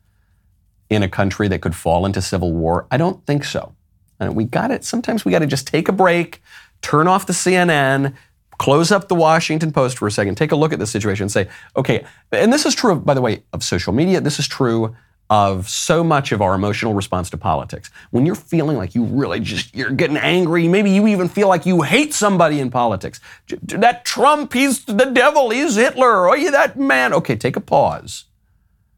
in 0.89 1.03
a 1.03 1.10
country 1.10 1.48
that 1.48 1.62
could 1.62 1.75
fall 1.75 2.05
into 2.05 2.22
civil 2.22 2.51
war? 2.51 2.86
I 2.91 2.98
don't 2.98 3.25
think 3.25 3.46
so. 3.46 3.74
And 4.20 4.36
we 4.36 4.43
got 4.43 4.72
it. 4.72 4.84
Sometimes 4.84 5.24
we 5.24 5.31
got 5.31 5.39
to 5.39 5.48
just 5.48 5.65
take 5.65 5.88
a 5.88 5.93
break, 5.93 6.41
turn 6.81 7.08
off 7.08 7.25
the 7.25 7.34
CNN, 7.34 8.13
close 8.62 8.91
up 8.91 9.08
the 9.08 9.15
Washington 9.15 9.72
Post 9.72 9.98
for 9.98 10.08
a 10.08 10.12
second, 10.12 10.36
take 10.36 10.51
a 10.51 10.56
look 10.56 10.72
at 10.72 10.77
the 10.77 10.86
situation 10.86 11.24
and 11.24 11.32
say, 11.32 11.50
okay, 11.75 12.06
and 12.32 12.53
this 12.53 12.63
is 12.63 12.75
true, 12.75 12.96
by 12.96 13.15
the 13.15 13.22
way, 13.22 13.41
of 13.53 13.63
social 13.63 13.91
media. 13.91 14.22
This 14.22 14.38
is 14.38 14.48
true 14.48 14.96
of 15.32 15.68
so 15.68 16.03
much 16.03 16.32
of 16.32 16.44
our 16.44 16.53
emotional 16.53 16.94
response 16.94 17.32
to 17.32 17.38
politics. 17.38 17.89
When 18.12 18.24
you're 18.24 18.36
feeling 18.36 18.77
like 18.77 18.94
you 18.94 19.03
really 19.03 19.39
just, 19.39 19.75
you're 19.75 19.89
getting 19.89 20.15
angry, 20.15 20.68
maybe 20.68 20.91
you 20.91 21.08
even 21.08 21.27
feel 21.27 21.48
like 21.48 21.65
you 21.65 21.82
hate 21.82 22.13
somebody 22.13 22.60
in 22.60 22.70
politics. 22.70 23.20
That 23.63 24.06
Trump, 24.06 24.53
he's 24.53 24.86
the 24.86 25.06
devil, 25.06 25.50
he's 25.50 25.74
Hitler, 25.74 26.30
oh, 26.30 26.36
you 26.36 26.51
that 26.51 26.77
man. 26.77 27.13
Okay, 27.13 27.36
take 27.36 27.56
a 27.56 27.62
pause. 27.62 28.25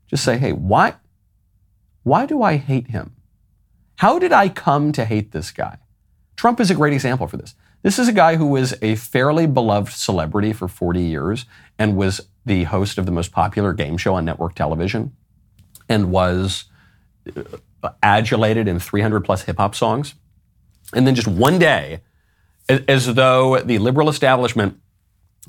Just 0.07 0.25
say, 0.25 0.37
hey, 0.37 0.51
why, 0.51 0.95
why 2.03 2.25
do 2.25 2.43
I 2.43 2.57
hate 2.57 2.87
him? 2.87 3.15
How 3.95 4.19
did 4.19 4.33
I 4.33 4.49
come 4.49 4.91
to 4.91 5.05
hate 5.05 5.31
this 5.31 5.51
guy? 5.51 5.77
Trump 6.35 6.59
is 6.59 6.69
a 6.69 6.75
great 6.75 6.91
example 6.91 7.27
for 7.27 7.37
this. 7.37 7.55
This 7.83 7.99
is 7.99 8.07
a 8.07 8.13
guy 8.13 8.37
who 8.37 8.47
was 8.47 8.73
a 8.81 8.95
fairly 8.95 9.45
beloved 9.45 9.91
celebrity 9.91 10.53
for 10.53 10.69
40 10.69 11.01
years 11.01 11.45
and 11.77 11.97
was 11.97 12.21
the 12.45 12.63
host 12.63 12.97
of 12.97 13.05
the 13.05 13.11
most 13.11 13.31
popular 13.31 13.73
game 13.73 13.97
show 13.97 14.15
on 14.15 14.23
network 14.25 14.55
television 14.55 15.15
and 15.89 16.09
was 16.09 16.65
uh, 17.35 17.89
adulated 18.01 18.69
in 18.69 18.79
300 18.79 19.21
plus 19.21 19.43
hip 19.43 19.57
hop 19.57 19.75
songs. 19.75 20.15
And 20.93 21.05
then 21.05 21.13
just 21.13 21.27
one 21.27 21.59
day, 21.59 22.01
as 22.69 23.13
though 23.13 23.59
the 23.59 23.77
liberal 23.79 24.07
establishment 24.07 24.79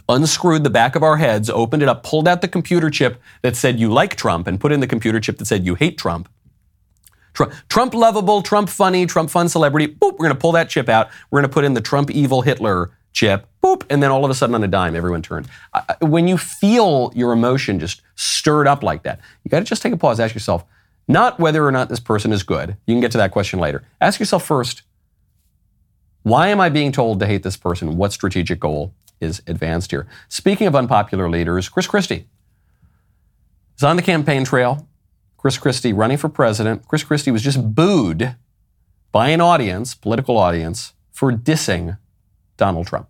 unscrewed 0.08 0.64
the 0.64 0.70
back 0.70 0.96
of 0.96 1.04
our 1.04 1.18
heads, 1.18 1.48
opened 1.48 1.82
it 1.82 1.88
up, 1.88 2.02
pulled 2.02 2.26
out 2.26 2.40
the 2.40 2.48
computer 2.48 2.90
chip 2.90 3.20
that 3.42 3.54
said 3.54 3.78
you 3.78 3.92
like 3.92 4.16
Trump, 4.16 4.48
and 4.48 4.60
put 4.60 4.72
in 4.72 4.80
the 4.80 4.86
computer 4.88 5.20
chip 5.20 5.38
that 5.38 5.44
said 5.46 5.64
you 5.64 5.76
hate 5.76 5.96
Trump, 5.96 6.28
Trump, 7.34 7.52
Trump 7.68 7.94
lovable, 7.94 8.42
Trump 8.42 8.68
funny, 8.68 9.06
Trump 9.06 9.28
fun 9.28 9.48
celebrity. 9.48 9.88
Boop, 9.88 10.12
we're 10.12 10.26
going 10.26 10.30
to 10.30 10.38
pull 10.38 10.52
that 10.52 10.68
chip 10.68 10.88
out. 10.88 11.08
We're 11.30 11.40
going 11.40 11.50
to 11.50 11.52
put 11.52 11.64
in 11.64 11.74
the 11.74 11.80
Trump 11.80 12.10
evil 12.10 12.42
Hitler 12.42 12.92
chip. 13.12 13.46
Boop, 13.62 13.84
and 13.90 14.02
then 14.02 14.10
all 14.10 14.24
of 14.24 14.30
a 14.30 14.34
sudden 14.34 14.54
on 14.54 14.62
a 14.64 14.68
dime, 14.68 14.94
everyone 14.94 15.22
turned. 15.22 15.48
when 16.00 16.28
you 16.28 16.38
feel 16.38 17.12
your 17.14 17.32
emotion 17.32 17.78
just 17.78 18.02
stirred 18.14 18.66
up 18.66 18.82
like 18.82 19.02
that, 19.02 19.20
you 19.42 19.50
got 19.50 19.58
to 19.58 19.64
just 19.64 19.82
take 19.82 19.92
a 19.92 19.96
pause. 19.96 20.20
Ask 20.20 20.34
yourself, 20.34 20.64
not 21.08 21.38
whether 21.38 21.66
or 21.66 21.72
not 21.72 21.88
this 21.88 22.00
person 22.00 22.32
is 22.32 22.42
good. 22.42 22.76
You 22.86 22.94
can 22.94 23.00
get 23.00 23.12
to 23.12 23.18
that 23.18 23.30
question 23.30 23.58
later. 23.58 23.84
Ask 24.00 24.20
yourself 24.20 24.44
first, 24.44 24.82
why 26.22 26.48
am 26.48 26.60
I 26.60 26.68
being 26.70 26.92
told 26.92 27.20
to 27.20 27.26
hate 27.26 27.42
this 27.42 27.56
person? 27.56 27.96
What 27.96 28.12
strategic 28.12 28.58
goal 28.60 28.94
is 29.20 29.42
advanced 29.46 29.90
here? 29.90 30.06
Speaking 30.28 30.66
of 30.66 30.74
unpopular 30.74 31.28
leaders, 31.28 31.68
Chris 31.68 31.86
Christie 31.86 32.26
is 33.76 33.82
on 33.82 33.96
the 33.96 34.02
campaign 34.02 34.44
trail. 34.44 34.88
Chris 35.44 35.58
Christie 35.58 35.92
running 35.92 36.16
for 36.16 36.30
president. 36.30 36.88
Chris 36.88 37.04
Christie 37.04 37.30
was 37.30 37.42
just 37.42 37.74
booed 37.74 38.34
by 39.12 39.28
an 39.28 39.42
audience, 39.42 39.94
political 39.94 40.38
audience, 40.38 40.94
for 41.12 41.30
dissing 41.30 41.98
Donald 42.56 42.86
Trump. 42.86 43.08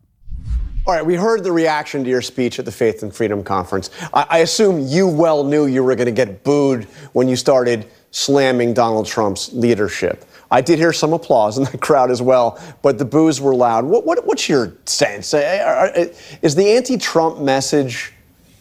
All 0.85 0.95
right, 0.95 1.07
we 1.07 1.15
heard 1.15 1.45
the 1.45 1.53
reaction 1.53 2.03
to 2.03 2.11
your 2.11 2.23
speech 2.23 2.59
at 2.59 2.65
the 2.65 2.73
Faith 2.73 3.05
and 3.05 3.15
Freedom 3.15 3.45
Conference. 3.45 3.89
I, 4.13 4.27
I 4.29 4.39
assume 4.39 4.85
you 4.85 5.07
well 5.07 5.45
knew 5.45 5.67
you 5.67 5.85
were 5.85 5.95
going 5.95 6.07
to 6.07 6.11
get 6.13 6.43
booed 6.43 6.87
when 7.13 7.29
you 7.29 7.37
started 7.37 7.87
slamming 8.11 8.75
Donald 8.75 9.07
Trump's 9.07 9.53
leadership. 9.53 10.25
I 10.51 10.61
did 10.61 10.81
hear 10.81 10.93
some 10.93 11.13
applause 11.13 11.57
in 11.57 11.63
the 11.63 11.79
crowd 11.79 12.11
as 12.11 12.21
well, 12.21 12.61
but 12.83 12.99
the 12.99 13.05
boos 13.05 13.41
were 13.41 13.55
loud. 13.55 13.85
What, 13.85 14.07
what, 14.07 14.27
what's 14.27 14.49
your 14.49 14.73
sense? 14.87 15.35
Is 15.35 16.55
the 16.57 16.67
anti 16.67 16.97
Trump 16.97 17.39
message 17.39 18.13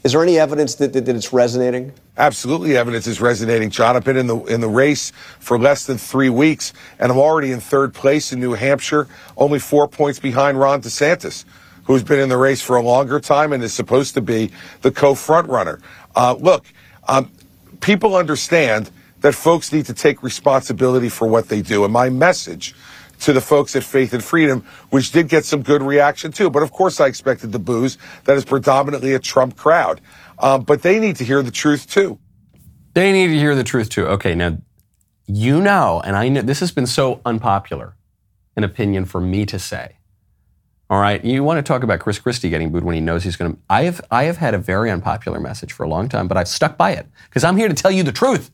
is 0.04 0.12
there 0.12 0.22
any 0.22 0.38
evidence 0.38 0.76
that, 0.76 0.92
that, 0.94 1.06
that, 1.06 1.16
it's 1.16 1.32
resonating? 1.32 1.94
Absolutely, 2.18 2.76
evidence 2.76 3.08
is 3.08 3.22
resonating. 3.22 3.70
John, 3.70 3.96
I've 3.96 4.04
been 4.04 4.18
in 4.18 4.28
the 4.28 4.38
in 4.46 4.60
the 4.60 4.68
race 4.68 5.12
for 5.40 5.58
less 5.58 5.86
than 5.86 5.98
three 5.98 6.30
weeks, 6.30 6.74
and 7.00 7.12
I'm 7.12 7.18
already 7.18 7.52
in 7.52 7.62
third 7.62 7.94
place 7.94 8.34
in 8.34 8.40
New 8.40 8.54
Hampshire, 8.54 9.08
only 9.38 9.60
four 9.60 9.88
points 9.88 10.20
behind 10.20 10.60
Ron 10.60 10.82
DeSantis, 10.82 11.46
who's 11.86 12.04
been 12.04 12.20
in 12.20 12.28
the 12.28 12.38
race 12.38 12.62
for 12.62 12.76
a 12.76 12.82
longer 12.82 13.20
time 13.22 13.54
and 13.54 13.64
is 13.64 13.74
supposed 13.74 14.14
to 14.16 14.22
be 14.22 14.52
the 14.82 14.92
co-front 14.92 15.48
runner. 15.48 15.80
Uh, 16.16 16.36
look, 16.38 16.66
um, 17.08 17.32
people 17.80 18.18
understand 18.18 18.92
that 19.22 19.34
folks 19.34 19.72
need 19.72 19.86
to 19.86 19.94
take 19.94 20.22
responsibility 20.22 21.08
for 21.08 21.30
what 21.30 21.48
they 21.48 21.62
do, 21.62 21.86
and 21.86 21.94
my 21.94 22.10
message 22.10 22.76
to 23.24 23.34
the 23.34 23.42
folks 23.42 23.76
at 23.76 23.84
Faith 23.84 24.14
and 24.14 24.24
Freedom, 24.24 24.66
which 24.90 25.12
did 25.12 25.28
get 25.30 25.46
some 25.46 25.62
good 25.62 25.82
reaction 25.82 26.32
too. 26.32 26.50
But 26.50 26.64
of 26.64 26.72
course, 26.72 27.00
I 27.00 27.08
expected 27.08 27.52
the 27.52 27.60
boos. 27.60 27.98
That 28.26 28.38
is 28.38 28.46
predominantly 28.46 29.14
a 29.14 29.20
Trump 29.20 29.58
crowd. 29.58 30.02
Um, 30.40 30.64
but 30.64 30.82
they 30.82 31.00
need 31.00 31.16
to 31.18 31.26
hear 31.26 31.42
the 31.42 31.52
truth 31.52 31.90
too. 31.90 32.20
They 32.94 33.12
need 33.12 33.28
to 33.28 33.40
hear 33.40 33.56
the 33.56 33.64
truth 33.64 33.90
too. 33.90 34.08
Okay, 34.08 34.36
now 34.36 34.58
you 35.26 35.62
know, 35.62 36.02
and 36.04 36.16
I 36.16 36.30
know 36.30 36.42
this 36.42 36.60
has 36.60 36.72
been 36.72 36.86
so 36.86 37.22
unpopular 37.26 37.96
an 38.56 38.64
opinion 38.64 39.06
for 39.06 39.20
me 39.20 39.46
to 39.46 39.58
say. 39.58 39.98
All 40.90 41.00
right, 41.00 41.24
you 41.24 41.44
want 41.44 41.58
to 41.58 41.64
talk 41.64 41.82
about 41.82 42.02
Chris 42.02 42.20
Christie 42.20 42.50
getting 42.50 42.72
booed 42.72 42.84
when 42.84 42.94
he 42.94 43.02
knows 43.02 43.24
he's 43.24 43.36
going 43.36 43.54
to. 43.54 43.60
I 43.70 43.84
have 43.84 44.02
I 44.12 44.26
have 44.26 44.38
had 44.38 44.54
a 44.54 44.58
very 44.58 44.92
unpopular 44.92 45.40
message 45.40 45.72
for 45.74 45.84
a 45.84 45.90
long 45.90 46.10
time, 46.10 46.28
but 46.28 46.38
I've 46.38 46.48
stuck 46.48 46.78
by 46.78 46.92
it 46.92 47.08
because 47.30 47.44
I'm 47.44 47.58
here 47.58 47.68
to 47.68 47.74
tell 47.74 47.90
you 47.90 48.04
the 48.04 48.12
truth, 48.12 48.52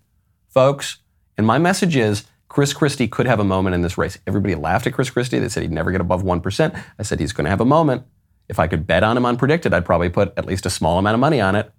folks. 0.47 0.99
And 1.37 1.47
my 1.47 1.57
message 1.57 1.95
is 1.95 2.25
Chris 2.49 2.73
Christie 2.73 3.07
could 3.07 3.27
have 3.27 3.39
a 3.39 3.43
moment 3.43 3.75
in 3.75 3.81
this 3.81 3.97
race. 3.97 4.17
Everybody 4.27 4.55
laughed 4.55 4.87
at 4.87 4.93
Chris 4.93 5.11
Christie. 5.11 5.39
They 5.39 5.49
said 5.49 5.61
he'd 5.63 5.71
never 5.71 5.91
get 5.91 6.01
above 6.01 6.23
1%. 6.23 6.83
I 6.97 7.03
said 7.03 7.19
he's 7.19 7.31
going 7.31 7.45
to 7.45 7.49
have 7.49 7.61
a 7.61 7.65
moment. 7.65 8.03
If 8.49 8.57
I 8.57 8.67
could 8.67 8.87
bet 8.87 9.03
on 9.03 9.15
him 9.15 9.23
unpredicted, 9.23 9.71
I'd 9.71 9.85
probably 9.85 10.09
put 10.09 10.33
at 10.35 10.45
least 10.45 10.65
a 10.65 10.71
small 10.71 10.97
amount 10.97 11.13
of 11.13 11.19
money 11.19 11.39
on 11.39 11.55
it. 11.55 11.71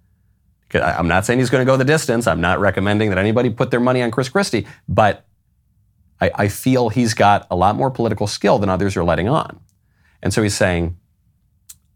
I'm 0.73 1.09
not 1.09 1.25
saying 1.25 1.39
he's 1.39 1.49
going 1.49 1.65
to 1.65 1.69
go 1.69 1.75
the 1.75 1.83
distance. 1.83 2.25
I'm 2.25 2.39
not 2.39 2.61
recommending 2.61 3.09
that 3.09 3.17
anybody 3.17 3.49
put 3.49 3.71
their 3.71 3.81
money 3.81 4.01
on 4.01 4.09
Chris 4.09 4.29
Christie, 4.29 4.65
but 4.87 5.25
I, 6.21 6.31
I 6.33 6.47
feel 6.47 6.87
he's 6.87 7.13
got 7.13 7.45
a 7.51 7.57
lot 7.57 7.75
more 7.75 7.91
political 7.91 8.25
skill 8.25 8.57
than 8.57 8.69
others 8.69 8.95
are 8.95 9.03
letting 9.03 9.27
on. 9.27 9.59
And 10.23 10.33
so 10.33 10.41
he's 10.41 10.55
saying, 10.55 10.97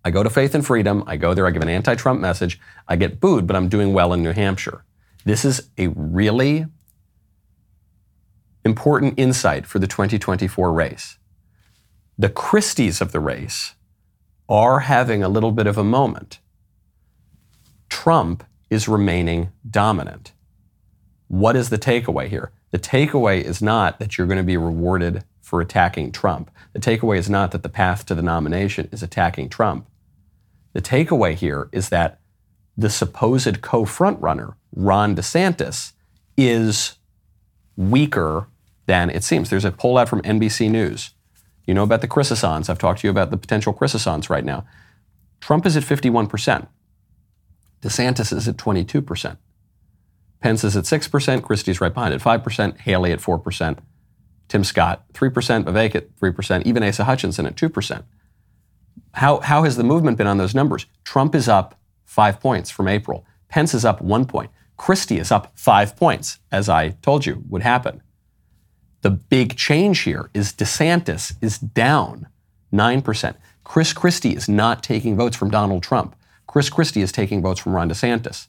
I 0.03 0.11
go 0.11 0.23
to 0.23 0.29
Faith 0.29 0.53
and 0.53 0.65
Freedom, 0.65 1.05
I 1.07 1.15
go 1.15 1.33
there, 1.33 1.47
I 1.47 1.51
give 1.51 1.61
an 1.61 1.69
anti 1.69 1.95
Trump 1.95 2.19
message, 2.19 2.59
I 2.89 2.97
get 2.97 3.21
booed, 3.21 3.47
but 3.47 3.55
I'm 3.55 3.69
doing 3.69 3.93
well 3.93 4.11
in 4.11 4.21
New 4.21 4.33
Hampshire. 4.33 4.83
This 5.23 5.45
is 5.45 5.69
a 5.77 5.87
really 5.87 6.65
important 8.65 9.13
insight 9.17 9.67
for 9.67 9.79
the 9.79 9.87
2024 9.87 10.73
race. 10.73 11.17
The 12.17 12.29
Christies 12.29 12.99
of 12.99 13.11
the 13.11 13.19
race 13.19 13.75
are 14.49 14.81
having 14.81 15.23
a 15.23 15.29
little 15.29 15.51
bit 15.51 15.67
of 15.67 15.77
a 15.77 15.83
moment. 15.83 16.39
Trump 17.89 18.43
is 18.69 18.87
remaining 18.87 19.51
dominant. 19.69 20.33
What 21.27 21.55
is 21.55 21.69
the 21.69 21.77
takeaway 21.77 22.27
here? 22.27 22.51
The 22.71 22.79
takeaway 22.79 23.41
is 23.41 23.61
not 23.61 23.99
that 23.99 24.17
you're 24.17 24.27
going 24.27 24.37
to 24.37 24.43
be 24.43 24.57
rewarded 24.57 25.23
for 25.41 25.61
attacking 25.61 26.11
Trump. 26.11 26.49
The 26.73 26.79
takeaway 26.79 27.17
is 27.17 27.29
not 27.29 27.51
that 27.51 27.63
the 27.63 27.69
path 27.69 28.05
to 28.07 28.15
the 28.15 28.21
nomination 28.21 28.89
is 28.91 29.03
attacking 29.03 29.49
Trump. 29.49 29.87
The 30.73 30.81
takeaway 30.81 31.35
here 31.35 31.69
is 31.71 31.89
that 31.89 32.19
the 32.75 32.89
supposed 32.89 33.61
co 33.61 33.85
frontrunner, 33.85 34.55
Ron 34.75 35.15
DeSantis, 35.15 35.93
is 36.35 36.95
weaker 37.77 38.47
than 38.85 39.09
it 39.09 39.23
seems. 39.23 39.49
There's 39.49 39.65
a 39.65 39.71
poll 39.71 39.97
out 39.97 40.09
from 40.09 40.21
NBC 40.21 40.69
News. 40.69 41.11
You 41.65 41.73
know 41.73 41.83
about 41.83 42.01
the 42.01 42.07
chrysosons. 42.07 42.69
I've 42.69 42.79
talked 42.79 43.01
to 43.01 43.07
you 43.07 43.11
about 43.11 43.31
the 43.31 43.37
potential 43.37 43.73
chrysosons 43.73 44.29
right 44.29 44.45
now. 44.45 44.65
Trump 45.41 45.65
is 45.65 45.75
at 45.75 45.83
51%. 45.83 46.67
DeSantis 47.81 48.33
is 48.33 48.47
at 48.47 48.57
22%. 48.57 49.37
Pence 50.41 50.63
is 50.63 50.77
at 50.77 50.83
6%. 50.83 51.43
Christie's 51.43 51.81
right 51.81 51.93
behind 51.93 52.13
at 52.13 52.21
5%. 52.21 52.77
Haley 52.79 53.11
at 53.11 53.19
4%. 53.19 53.77
Tim 54.47 54.63
Scott, 54.63 55.05
3%. 55.13 55.63
Vivek 55.63 55.95
at 55.95 56.15
3%. 56.15 56.65
Even 56.65 56.83
Asa 56.83 57.03
Hutchinson 57.03 57.45
at 57.47 57.55
2%. 57.55 58.03
How, 59.13 59.39
how 59.39 59.63
has 59.63 59.77
the 59.77 59.83
movement 59.83 60.17
been 60.17 60.27
on 60.27 60.37
those 60.37 60.53
numbers? 60.53 60.85
Trump 61.03 61.33
is 61.33 61.47
up 61.47 61.79
five 62.03 62.39
points 62.39 62.69
from 62.69 62.87
April. 62.87 63.25
Pence 63.49 63.73
is 63.73 63.85
up 63.85 64.01
one 64.01 64.25
point. 64.25 64.51
Christie 64.77 65.19
is 65.19 65.31
up 65.31 65.51
five 65.55 65.95
points, 65.95 66.39
as 66.51 66.67
I 66.67 66.89
told 67.01 67.25
you 67.25 67.43
would 67.49 67.61
happen. 67.63 68.01
The 69.05 69.11
big 69.11 69.55
change 69.55 69.99
here 69.99 70.31
is 70.33 70.51
DeSantis 70.51 71.35
is 71.39 71.59
down 71.59 72.25
9%. 72.73 73.35
Chris 73.63 73.93
Christie 73.93 74.35
is 74.35 74.49
not 74.49 74.81
taking 74.81 75.15
votes 75.15 75.37
from 75.37 75.51
Donald 75.51 75.83
Trump. 75.83 76.15
Chris 76.47 76.71
Christie 76.71 77.03
is 77.03 77.11
taking 77.11 77.39
votes 77.39 77.59
from 77.59 77.73
Ron 77.73 77.87
DeSantis. 77.87 78.47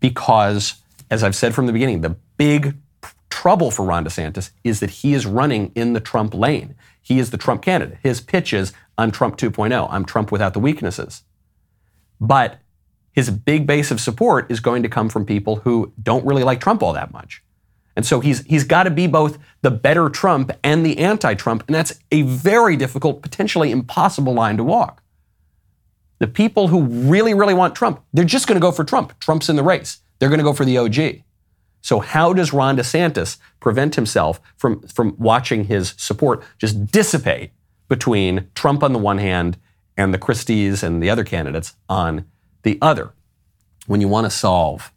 Because, 0.00 0.82
as 1.10 1.22
I've 1.22 1.34
said 1.34 1.54
from 1.54 1.64
the 1.64 1.72
beginning, 1.72 2.02
the 2.02 2.16
big 2.36 2.76
trouble 3.30 3.70
for 3.70 3.86
Ron 3.86 4.04
DeSantis 4.04 4.50
is 4.64 4.80
that 4.80 4.90
he 4.90 5.14
is 5.14 5.24
running 5.24 5.72
in 5.74 5.94
the 5.94 6.00
Trump 6.00 6.34
lane. 6.34 6.74
He 7.00 7.18
is 7.18 7.30
the 7.30 7.38
Trump 7.38 7.62
candidate. 7.62 7.96
His 8.02 8.20
pitch 8.20 8.52
is, 8.52 8.74
I'm 8.98 9.10
Trump 9.10 9.38
2.0. 9.38 9.88
I'm 9.90 10.04
Trump 10.04 10.30
without 10.30 10.52
the 10.52 10.60
weaknesses. 10.60 11.22
But 12.20 12.58
his 13.12 13.30
big 13.30 13.66
base 13.66 13.90
of 13.90 13.98
support 13.98 14.50
is 14.50 14.60
going 14.60 14.82
to 14.82 14.90
come 14.90 15.08
from 15.08 15.24
people 15.24 15.56
who 15.56 15.90
don't 16.02 16.26
really 16.26 16.44
like 16.44 16.60
Trump 16.60 16.82
all 16.82 16.92
that 16.92 17.14
much. 17.14 17.43
And 17.96 18.04
so 18.04 18.20
he's, 18.20 18.44
he's 18.44 18.64
got 18.64 18.84
to 18.84 18.90
be 18.90 19.06
both 19.06 19.38
the 19.62 19.70
better 19.70 20.08
Trump 20.08 20.50
and 20.62 20.84
the 20.84 20.98
anti 20.98 21.34
Trump. 21.34 21.64
And 21.66 21.74
that's 21.74 21.98
a 22.10 22.22
very 22.22 22.76
difficult, 22.76 23.22
potentially 23.22 23.70
impossible 23.70 24.34
line 24.34 24.56
to 24.56 24.64
walk. 24.64 25.02
The 26.18 26.26
people 26.26 26.68
who 26.68 26.82
really, 26.82 27.34
really 27.34 27.54
want 27.54 27.74
Trump, 27.74 28.02
they're 28.12 28.24
just 28.24 28.46
going 28.46 28.56
to 28.56 28.60
go 28.60 28.72
for 28.72 28.84
Trump. 28.84 29.18
Trump's 29.20 29.48
in 29.48 29.56
the 29.56 29.62
race. 29.62 29.98
They're 30.18 30.28
going 30.28 30.38
to 30.38 30.44
go 30.44 30.52
for 30.52 30.64
the 30.64 30.78
OG. 30.78 31.22
So, 31.82 32.00
how 32.00 32.32
does 32.32 32.52
Ron 32.52 32.78
DeSantis 32.78 33.36
prevent 33.60 33.94
himself 33.94 34.40
from, 34.56 34.80
from 34.88 35.14
watching 35.18 35.64
his 35.64 35.94
support 35.98 36.42
just 36.56 36.86
dissipate 36.86 37.50
between 37.88 38.48
Trump 38.54 38.82
on 38.82 38.94
the 38.94 38.98
one 38.98 39.18
hand 39.18 39.58
and 39.96 40.14
the 40.14 40.18
Christies 40.18 40.82
and 40.82 41.02
the 41.02 41.10
other 41.10 41.24
candidates 41.24 41.74
on 41.88 42.24
the 42.62 42.78
other? 42.80 43.12
When 43.86 44.00
you 44.00 44.08
want 44.08 44.24
to 44.24 44.30
solve 44.30 44.93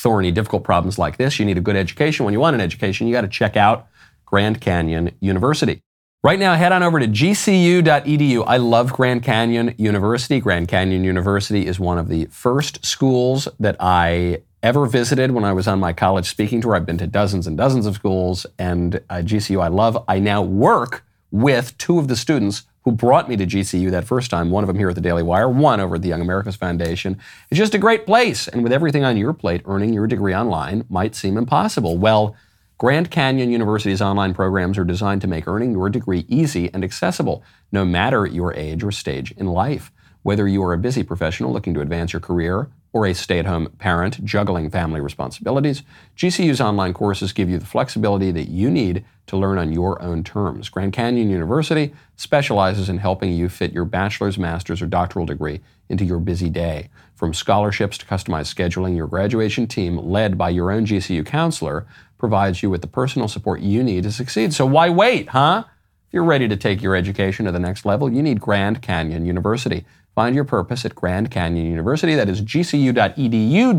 thorny, 0.00 0.30
difficult 0.30 0.64
problems 0.64 0.98
like 0.98 1.16
this, 1.16 1.38
you 1.38 1.44
need 1.44 1.58
a 1.58 1.60
good 1.60 1.76
education. 1.76 2.24
When 2.24 2.34
you 2.34 2.40
want 2.40 2.54
an 2.54 2.60
education, 2.60 3.06
you 3.06 3.12
got 3.12 3.20
to 3.22 3.28
check 3.28 3.56
out 3.56 3.88
Grand 4.24 4.60
Canyon 4.60 5.10
University. 5.20 5.82
Right 6.22 6.38
now, 6.38 6.54
head 6.54 6.72
on 6.72 6.82
over 6.82 7.00
to 7.00 7.08
gcu.edu. 7.08 8.44
I 8.46 8.58
love 8.58 8.92
Grand 8.92 9.22
Canyon 9.22 9.74
University. 9.78 10.38
Grand 10.38 10.68
Canyon 10.68 11.02
University 11.02 11.66
is 11.66 11.80
one 11.80 11.96
of 11.96 12.08
the 12.08 12.26
first 12.26 12.84
schools 12.84 13.48
that 13.58 13.76
I 13.80 14.42
ever 14.62 14.84
visited 14.84 15.30
when 15.30 15.44
I 15.44 15.54
was 15.54 15.66
on 15.66 15.80
my 15.80 15.94
college 15.94 16.28
speaking 16.28 16.60
tour. 16.60 16.76
I've 16.76 16.84
been 16.84 16.98
to 16.98 17.06
dozens 17.06 17.46
and 17.46 17.56
dozens 17.56 17.86
of 17.86 17.94
schools, 17.94 18.44
and 18.58 18.96
uh, 19.08 19.22
GCU 19.22 19.62
I 19.62 19.68
love. 19.68 20.04
I 20.08 20.18
now 20.18 20.42
work 20.42 21.04
with 21.30 21.76
two 21.78 21.98
of 21.98 22.08
the 22.08 22.16
students 22.16 22.64
who 22.84 22.92
brought 22.92 23.28
me 23.28 23.36
to 23.36 23.46
GCU 23.46 23.90
that 23.90 24.06
first 24.06 24.30
time, 24.30 24.50
one 24.50 24.64
of 24.64 24.68
them 24.68 24.78
here 24.78 24.88
at 24.88 24.94
the 24.94 25.00
Daily 25.00 25.22
Wire, 25.22 25.48
one 25.48 25.80
over 25.80 25.96
at 25.96 26.02
the 26.02 26.08
Young 26.08 26.22
America's 26.22 26.56
Foundation. 26.56 27.18
It's 27.50 27.58
just 27.58 27.74
a 27.74 27.78
great 27.78 28.06
place. 28.06 28.48
And 28.48 28.62
with 28.62 28.72
everything 28.72 29.04
on 29.04 29.16
your 29.16 29.32
plate, 29.32 29.62
earning 29.66 29.92
your 29.92 30.06
degree 30.06 30.34
online 30.34 30.84
might 30.88 31.14
seem 31.14 31.36
impossible. 31.36 31.98
Well, 31.98 32.34
Grand 32.78 33.10
Canyon 33.10 33.50
University's 33.50 34.00
online 34.00 34.32
programs 34.32 34.78
are 34.78 34.84
designed 34.84 35.20
to 35.20 35.28
make 35.28 35.46
earning 35.46 35.72
your 35.72 35.90
degree 35.90 36.24
easy 36.28 36.72
and 36.72 36.82
accessible, 36.82 37.44
no 37.70 37.84
matter 37.84 38.24
your 38.24 38.54
age 38.54 38.82
or 38.82 38.90
stage 38.90 39.32
in 39.32 39.46
life. 39.46 39.92
Whether 40.22 40.48
you 40.48 40.62
are 40.62 40.72
a 40.72 40.78
busy 40.78 41.02
professional 41.02 41.52
looking 41.52 41.74
to 41.74 41.82
advance 41.82 42.14
your 42.14 42.20
career 42.20 42.70
or 42.92 43.06
a 43.06 43.14
stay 43.14 43.38
at 43.38 43.46
home 43.46 43.68
parent 43.78 44.24
juggling 44.24 44.70
family 44.70 45.00
responsibilities, 45.00 45.82
GCU's 46.16 46.60
online 46.60 46.92
courses 46.92 47.32
give 47.32 47.48
you 47.48 47.58
the 47.58 47.66
flexibility 47.66 48.30
that 48.32 48.48
you 48.48 48.70
need 48.70 49.04
to 49.26 49.36
learn 49.36 49.58
on 49.58 49.72
your 49.72 50.02
own 50.02 50.24
terms. 50.24 50.68
Grand 50.68 50.92
Canyon 50.92 51.30
University 51.30 51.94
specializes 52.16 52.88
in 52.88 52.98
helping 52.98 53.32
you 53.32 53.48
fit 53.48 53.72
your 53.72 53.84
bachelor's, 53.84 54.38
master's, 54.38 54.82
or 54.82 54.86
doctoral 54.86 55.24
degree 55.24 55.60
into 55.88 56.04
your 56.04 56.18
busy 56.18 56.48
day. 56.48 56.90
From 57.14 57.32
scholarships 57.32 57.96
to 57.98 58.06
customized 58.06 58.52
scheduling, 58.52 58.96
your 58.96 59.06
graduation 59.06 59.68
team, 59.68 59.98
led 59.98 60.36
by 60.36 60.50
your 60.50 60.72
own 60.72 60.84
GCU 60.84 61.24
counselor, 61.24 61.86
provides 62.18 62.62
you 62.62 62.70
with 62.70 62.80
the 62.80 62.88
personal 62.88 63.28
support 63.28 63.60
you 63.60 63.84
need 63.84 64.02
to 64.02 64.12
succeed. 64.12 64.52
So 64.52 64.66
why 64.66 64.90
wait, 64.90 65.28
huh? 65.28 65.64
If 66.08 66.14
you're 66.14 66.24
ready 66.24 66.48
to 66.48 66.56
take 66.56 66.82
your 66.82 66.96
education 66.96 67.46
to 67.46 67.52
the 67.52 67.60
next 67.60 67.84
level, 67.84 68.12
you 68.12 68.20
need 68.20 68.40
Grand 68.40 68.82
Canyon 68.82 69.24
University. 69.24 69.86
Find 70.14 70.34
your 70.34 70.44
purpose 70.44 70.84
at 70.84 70.94
Grand 70.94 71.30
Canyon 71.30 71.66
University. 71.66 72.14
That 72.14 72.28
is 72.28 72.42
gcu.edu, 72.42 73.74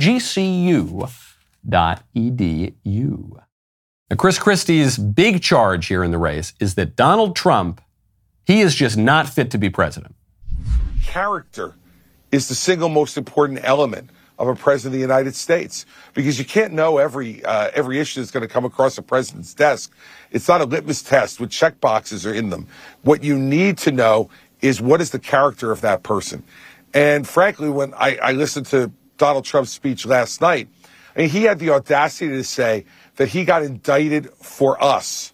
gcu.edu. 1.66 3.42
Now, 4.10 4.16
Chris 4.18 4.40
Christie's 4.40 4.98
big 4.98 5.42
charge 5.42 5.88
here 5.88 6.04
in 6.04 6.12
the 6.12 6.18
race 6.18 6.54
is 6.60 6.76
that 6.76 6.96
Donald 6.96 7.36
Trump, 7.36 7.82
he 8.46 8.62
is 8.62 8.76
just 8.76 8.98
not 8.98 9.30
fit 9.30 9.52
to 9.52 9.58
be 9.58 9.70
president. 9.70 10.16
Character 11.06 11.76
is 12.32 12.48
the 12.48 12.56
single 12.56 12.90
most 12.90 13.18
important 13.18 13.60
element 13.64 14.10
of 14.42 14.48
a 14.48 14.56
president 14.56 14.88
of 14.88 14.94
the 14.94 15.02
United 15.02 15.36
States 15.36 15.86
because 16.14 16.40
you 16.40 16.46
can't 16.46 16.74
know 16.74 16.98
every 16.98 17.46
uh, 17.46 17.70
every 17.74 18.00
issue 18.00 18.20
that's 18.20 18.32
going 18.32 18.42
to 18.42 18.52
come 18.52 18.66
across 18.66 18.98
a 18.98 19.02
president's 19.02 19.54
desk. 19.54 19.94
It's 20.32 20.48
not 20.48 20.62
a 20.62 20.66
litmus 20.66 21.04
test 21.04 21.40
with 21.40 21.52
check 21.52 21.80
boxes 21.80 22.26
are 22.26 22.34
in 22.34 22.50
them. 22.50 22.68
What 23.04 23.24
you 23.24 23.38
need 23.38 23.78
to 23.80 23.92
know 23.92 24.30
is 24.62 24.82
what 24.82 25.02
is 25.02 25.10
the 25.10 25.20
character 25.20 25.72
of 25.72 25.82
that 25.82 26.04
person. 26.04 26.44
And 26.94 27.28
frankly, 27.28 27.70
when 27.70 27.94
I, 27.94 28.18
I 28.18 28.32
listened 28.34 28.66
to 28.68 28.92
Donald 29.18 29.46
Trump's 29.46 29.72
speech 29.72 30.06
last 30.06 30.42
night, 30.42 30.68
I 31.16 31.20
mean, 31.20 31.30
he 31.30 31.44
had 31.44 31.60
the 31.60 31.72
audacity 31.72 32.30
to 32.30 32.44
say 32.44 32.86
that 33.16 33.30
he 33.30 33.44
got 33.46 33.64
indicted 33.64 34.30
for 34.32 34.82
us. 34.84 35.34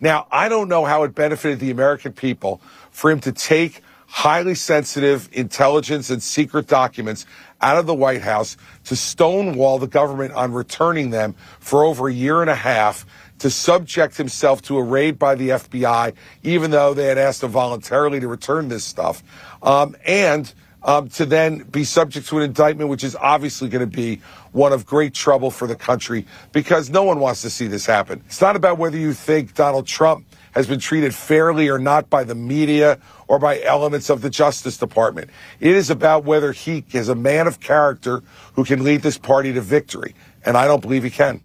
Now, 0.00 0.26
I 0.30 0.48
don't 0.48 0.68
know 0.68 0.84
how 0.84 1.04
it 1.04 1.14
benefited 1.14 1.60
the 1.60 1.70
American 1.70 2.12
people 2.12 2.60
for 2.90 3.10
him 3.10 3.20
to 3.20 3.32
take 3.32 3.82
highly 4.06 4.54
sensitive 4.54 5.28
intelligence 5.32 6.10
and 6.10 6.22
secret 6.22 6.66
documents 6.66 7.26
out 7.60 7.78
of 7.78 7.86
the 7.86 7.94
White 7.94 8.22
House 8.22 8.56
to 8.84 8.94
stonewall 8.94 9.78
the 9.78 9.86
government 9.86 10.32
on 10.34 10.52
returning 10.52 11.10
them 11.10 11.34
for 11.58 11.84
over 11.84 12.08
a 12.08 12.12
year 12.12 12.40
and 12.40 12.50
a 12.50 12.54
half 12.54 13.06
to 13.44 13.50
subject 13.50 14.16
himself 14.16 14.62
to 14.62 14.78
a 14.78 14.82
raid 14.82 15.18
by 15.18 15.34
the 15.34 15.50
FBI, 15.50 16.14
even 16.44 16.70
though 16.70 16.94
they 16.94 17.04
had 17.04 17.18
asked 17.18 17.42
him 17.42 17.50
voluntarily 17.50 18.18
to 18.18 18.26
return 18.26 18.68
this 18.68 18.84
stuff, 18.84 19.22
um, 19.62 19.94
and 20.06 20.54
um, 20.82 21.10
to 21.10 21.26
then 21.26 21.58
be 21.64 21.84
subject 21.84 22.26
to 22.28 22.38
an 22.38 22.44
indictment, 22.44 22.88
which 22.88 23.04
is 23.04 23.14
obviously 23.14 23.68
going 23.68 23.86
to 23.86 23.96
be 23.96 24.22
one 24.52 24.72
of 24.72 24.86
great 24.86 25.12
trouble 25.12 25.50
for 25.50 25.66
the 25.66 25.76
country 25.76 26.24
because 26.52 26.88
no 26.88 27.02
one 27.02 27.20
wants 27.20 27.42
to 27.42 27.50
see 27.50 27.66
this 27.66 27.84
happen. 27.84 28.22
It's 28.24 28.40
not 28.40 28.56
about 28.56 28.78
whether 28.78 28.96
you 28.96 29.12
think 29.12 29.52
Donald 29.52 29.86
Trump 29.86 30.24
has 30.52 30.66
been 30.66 30.80
treated 30.80 31.14
fairly 31.14 31.68
or 31.68 31.78
not 31.78 32.08
by 32.08 32.24
the 32.24 32.34
media 32.34 32.98
or 33.28 33.38
by 33.38 33.60
elements 33.60 34.08
of 34.08 34.22
the 34.22 34.30
Justice 34.30 34.78
Department. 34.78 35.28
It 35.60 35.76
is 35.76 35.90
about 35.90 36.24
whether 36.24 36.50
he 36.52 36.82
is 36.92 37.10
a 37.10 37.14
man 37.14 37.46
of 37.46 37.60
character 37.60 38.22
who 38.54 38.64
can 38.64 38.84
lead 38.84 39.02
this 39.02 39.18
party 39.18 39.52
to 39.52 39.60
victory. 39.60 40.14
And 40.46 40.56
I 40.56 40.66
don't 40.66 40.80
believe 40.80 41.02
he 41.02 41.10
can. 41.10 41.42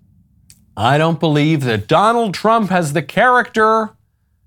I 0.79 0.97
don't 0.97 1.19
believe 1.19 1.65
that 1.65 1.89
Donald 1.89 2.33
Trump 2.33 2.69
has 2.69 2.93
the 2.93 3.01
character 3.01 3.89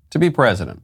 to 0.09 0.17
be 0.17 0.31
president. 0.31 0.81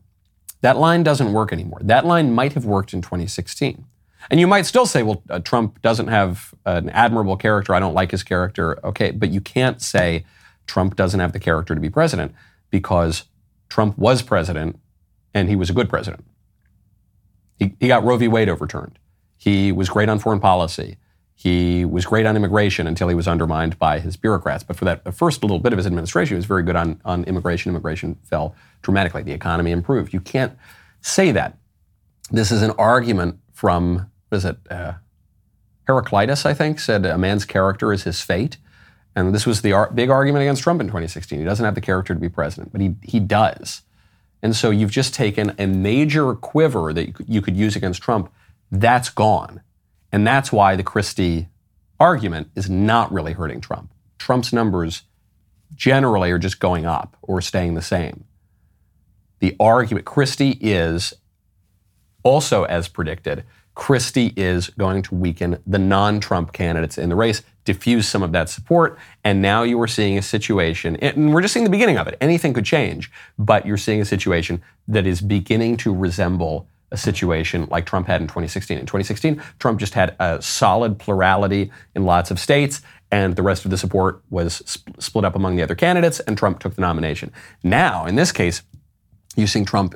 That 0.61 0.77
line 0.77 1.01
doesn't 1.01 1.33
work 1.33 1.51
anymore. 1.51 1.79
That 1.81 2.05
line 2.05 2.33
might 2.33 2.53
have 2.53 2.65
worked 2.65 2.93
in 2.93 3.01
2016. 3.01 3.83
And 4.29 4.39
you 4.39 4.45
might 4.45 4.67
still 4.67 4.85
say, 4.85 5.01
well, 5.01 5.23
uh, 5.27 5.39
Trump 5.39 5.81
doesn't 5.81 6.07
have 6.07 6.53
an 6.65 6.91
admirable 6.91 7.35
character. 7.35 7.73
I 7.73 7.79
don't 7.79 7.95
like 7.95 8.11
his 8.11 8.21
character. 8.21 8.77
Okay, 8.85 9.09
but 9.09 9.31
you 9.31 9.41
can't 9.41 9.81
say 9.81 10.23
Trump 10.67 10.95
doesn't 10.95 11.19
have 11.19 11.33
the 11.33 11.39
character 11.39 11.73
to 11.73 11.81
be 11.81 11.89
president 11.89 12.35
because 12.69 13.23
Trump 13.69 13.97
was 13.97 14.21
president 14.21 14.79
and 15.33 15.49
he 15.49 15.55
was 15.55 15.71
a 15.71 15.73
good 15.73 15.89
president. 15.89 16.25
He, 17.57 17.75
he 17.79 17.87
got 17.87 18.03
Roe 18.03 18.17
v. 18.17 18.27
Wade 18.27 18.49
overturned. 18.49 18.99
He 19.35 19.71
was 19.71 19.89
great 19.89 20.09
on 20.09 20.19
foreign 20.19 20.41
policy. 20.41 20.97
He 21.39 21.85
was 21.85 22.05
great 22.05 22.25
on 22.25 22.35
immigration 22.35 22.85
until 22.85 23.07
he 23.07 23.15
was 23.15 23.25
undermined 23.25 23.79
by 23.79 23.99
his 23.99 24.17
bureaucrats. 24.17 24.61
But 24.61 24.75
for 24.75 24.83
that 24.83 25.05
the 25.05 25.13
first 25.13 25.41
little 25.41 25.57
bit 25.57 25.71
of 25.71 25.77
his 25.77 25.85
administration, 25.85 26.35
he 26.35 26.37
was 26.37 26.43
very 26.43 26.63
good 26.63 26.75
on, 26.75 26.99
on 27.05 27.23
immigration. 27.23 27.69
Immigration 27.69 28.15
fell 28.25 28.55
dramatically. 28.81 29.23
The 29.23 29.31
economy 29.31 29.71
improved. 29.71 30.11
You 30.11 30.19
can't 30.19 30.57
say 30.99 31.31
that. 31.31 31.57
This 32.29 32.51
is 32.51 32.61
an 32.61 32.71
argument 32.71 33.39
from 33.53 34.11
was 34.29 34.43
it 34.43 34.57
uh, 34.69 34.95
Heraclitus, 35.87 36.45
I 36.45 36.53
think, 36.53 36.77
said 36.77 37.05
a 37.05 37.17
man's 37.17 37.45
character 37.45 37.93
is 37.93 38.03
his 38.03 38.19
fate. 38.19 38.57
And 39.15 39.33
this 39.33 39.45
was 39.45 39.61
the 39.61 39.71
ar- 39.71 39.91
big 39.91 40.09
argument 40.09 40.43
against 40.43 40.63
Trump 40.63 40.81
in 40.81 40.87
2016. 40.87 41.39
He 41.39 41.45
doesn't 41.45 41.63
have 41.63 41.73
the 41.73 41.79
character 41.79 42.13
to 42.13 42.19
be 42.19 42.27
president, 42.27 42.73
but 42.73 42.81
he, 42.81 42.95
he 43.01 43.21
does. 43.21 43.83
And 44.41 44.53
so 44.53 44.71
you've 44.71 44.91
just 44.91 45.13
taken 45.13 45.55
a 45.57 45.67
major 45.67 46.35
quiver 46.35 46.91
that 46.91 47.29
you 47.29 47.41
could 47.41 47.55
use 47.55 47.77
against 47.77 48.01
Trump. 48.01 48.29
That's 48.69 49.09
gone. 49.09 49.61
And 50.11 50.25
that's 50.25 50.51
why 50.51 50.75
the 50.75 50.83
Christie 50.83 51.47
argument 51.99 52.49
is 52.55 52.69
not 52.69 53.11
really 53.11 53.33
hurting 53.33 53.61
Trump. 53.61 53.91
Trump's 54.17 54.53
numbers 54.53 55.03
generally 55.75 56.31
are 56.31 56.39
just 56.39 56.59
going 56.59 56.85
up 56.85 57.15
or 57.21 57.41
staying 57.41 57.75
the 57.75 57.81
same. 57.81 58.25
the 59.39 59.55
argument, 59.59 60.05
Christie 60.05 60.57
is 60.59 61.13
also 62.23 62.65
as 62.65 62.89
predicted, 62.89 63.45
Christie 63.75 64.33
is 64.35 64.69
going 64.71 65.03
to 65.03 65.15
weaken 65.15 65.61
the 65.65 65.79
non 65.79 66.19
Trump 66.19 66.51
candidates 66.51 66.97
in 66.97 67.07
the 67.07 67.15
race, 67.15 67.41
diffuse 67.63 68.07
some 68.07 68.21
of 68.21 68.33
that 68.33 68.49
support. 68.49 68.99
And 69.23 69.41
now 69.41 69.63
you 69.63 69.79
are 69.81 69.87
seeing 69.87 70.17
a 70.17 70.21
situation, 70.21 70.97
and 70.97 71.33
we're 71.33 71.41
just 71.41 71.53
seeing 71.53 71.63
the 71.63 71.69
beginning 71.69 71.97
of 71.97 72.07
it. 72.07 72.17
Anything 72.19 72.53
could 72.53 72.65
change, 72.65 73.09
but 73.37 73.65
you're 73.65 73.77
seeing 73.77 74.01
a 74.01 74.05
situation 74.05 74.61
that 74.89 75.07
is 75.07 75.21
beginning 75.21 75.77
to 75.77 75.95
resemble 75.95 76.67
a 76.91 76.97
situation 76.97 77.67
like 77.69 77.85
Trump 77.85 78.07
had 78.07 78.21
in 78.21 78.27
2016. 78.27 78.77
In 78.77 78.85
2016, 78.85 79.41
Trump 79.59 79.79
just 79.79 79.93
had 79.93 80.15
a 80.19 80.41
solid 80.41 80.97
plurality 80.99 81.71
in 81.95 82.05
lots 82.05 82.31
of 82.31 82.39
states, 82.39 82.81
and 83.11 83.35
the 83.35 83.43
rest 83.43 83.65
of 83.65 83.71
the 83.71 83.77
support 83.77 84.21
was 84.29 84.61
sp- 84.65 84.89
split 84.99 85.25
up 85.25 85.35
among 85.35 85.55
the 85.55 85.63
other 85.63 85.75
candidates, 85.75 86.19
and 86.21 86.37
Trump 86.37 86.59
took 86.59 86.75
the 86.75 86.81
nomination. 86.81 87.31
Now, 87.63 88.05
in 88.05 88.15
this 88.15 88.31
case, 88.31 88.61
you're 89.35 89.47
seeing 89.47 89.65
Trump 89.65 89.95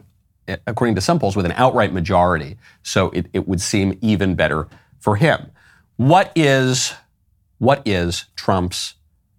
according 0.68 0.96
to 0.96 1.02
some 1.02 1.20
polls, 1.20 1.36
with 1.36 1.46
an 1.46 1.54
outright 1.54 1.94
majority. 1.94 2.58
So 2.82 3.10
it, 3.12 3.28
it 3.34 3.48
would 3.48 3.62
seem 3.62 3.98
even 4.02 4.36
better 4.36 4.68
for 5.00 5.16
him. 5.16 5.52
What 5.96 6.32
is, 6.36 6.94
what 7.60 7.82
is 7.86 8.26
Trump's 8.36 8.96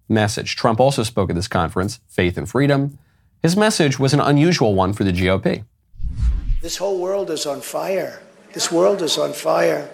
message? 0.07 0.55
Trump 0.55 0.79
also 0.79 1.03
spoke 1.03 1.29
at 1.29 1.35
this 1.35 1.47
conference, 1.47 1.99
Faith 2.07 2.37
and 2.37 2.49
Freedom. 2.49 2.97
His 3.41 3.55
message 3.55 3.99
was 3.99 4.13
an 4.13 4.19
unusual 4.19 4.73
one 4.73 4.93
for 4.93 5.03
the 5.03 5.11
GOP. 5.11 5.65
This 6.65 6.77
whole 6.77 6.97
world 6.97 7.29
is 7.29 7.45
on 7.45 7.61
fire. 7.61 8.19
This 8.53 8.71
world 8.71 9.03
is 9.03 9.19
on 9.19 9.33
fire. 9.33 9.87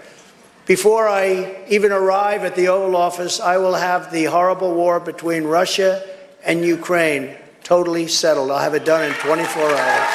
Before 0.66 1.06
I 1.06 1.66
even 1.68 1.92
arrive 1.92 2.46
at 2.46 2.56
the 2.56 2.70
Oval 2.70 2.96
Office, 2.96 3.42
I 3.42 3.58
will 3.58 3.74
have 3.74 4.10
the 4.10 4.24
horrible 4.24 4.74
war 4.74 5.02
between 5.02 5.44
Russia 5.44 6.02
and 6.46 6.64
Ukraine 6.64 7.36
totally 7.66 8.08
settled. 8.08 8.52
I'll 8.52 8.60
have 8.60 8.74
it 8.74 8.86
done 8.86 9.04
in 9.04 9.12
24 9.16 9.64
hours. 9.64 10.10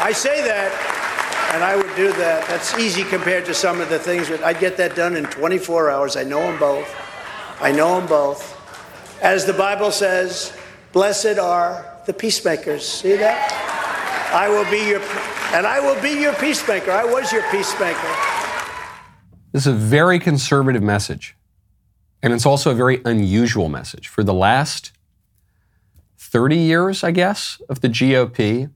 I 0.00 0.12
say 0.14 0.44
that, 0.44 1.50
and 1.54 1.64
I 1.64 1.74
would 1.74 1.96
do 1.96 2.12
that. 2.12 2.46
That's 2.46 2.78
easy 2.78 3.02
compared 3.02 3.46
to 3.46 3.52
some 3.52 3.80
of 3.80 3.88
the 3.88 3.98
things, 3.98 4.28
but 4.28 4.44
I'd 4.44 4.60
get 4.60 4.76
that 4.76 4.94
done 4.94 5.16
in 5.16 5.24
24 5.24 5.90
hours. 5.90 6.16
I 6.16 6.22
know 6.22 6.42
them 6.42 6.60
both. 6.60 6.88
I 7.60 7.72
know 7.72 7.98
them 7.98 8.08
both. 8.08 8.56
As 9.20 9.44
the 9.44 9.54
Bible 9.54 9.90
says, 9.90 10.56
blessed 10.92 11.40
are 11.40 11.97
the 12.08 12.12
peacemakers. 12.12 12.84
See 12.84 13.14
that? 13.16 13.52
I 14.34 14.48
will 14.48 14.68
be 14.70 14.84
your, 14.88 15.00
and 15.56 15.64
I 15.66 15.78
will 15.78 16.00
be 16.02 16.20
your 16.20 16.34
peacemaker. 16.34 16.90
I 16.90 17.04
was 17.04 17.30
your 17.30 17.48
peacemaker. 17.50 18.12
This 19.52 19.62
is 19.62 19.68
a 19.68 19.72
very 19.72 20.18
conservative 20.18 20.82
message. 20.82 21.36
And 22.20 22.32
it's 22.32 22.44
also 22.44 22.72
a 22.72 22.74
very 22.74 23.00
unusual 23.04 23.68
message. 23.68 24.08
For 24.08 24.24
the 24.24 24.34
last 24.34 24.90
30 26.18 26.56
years, 26.56 27.04
I 27.04 27.12
guess, 27.12 27.62
of 27.68 27.80
the 27.80 27.88
GOP, 27.88 28.70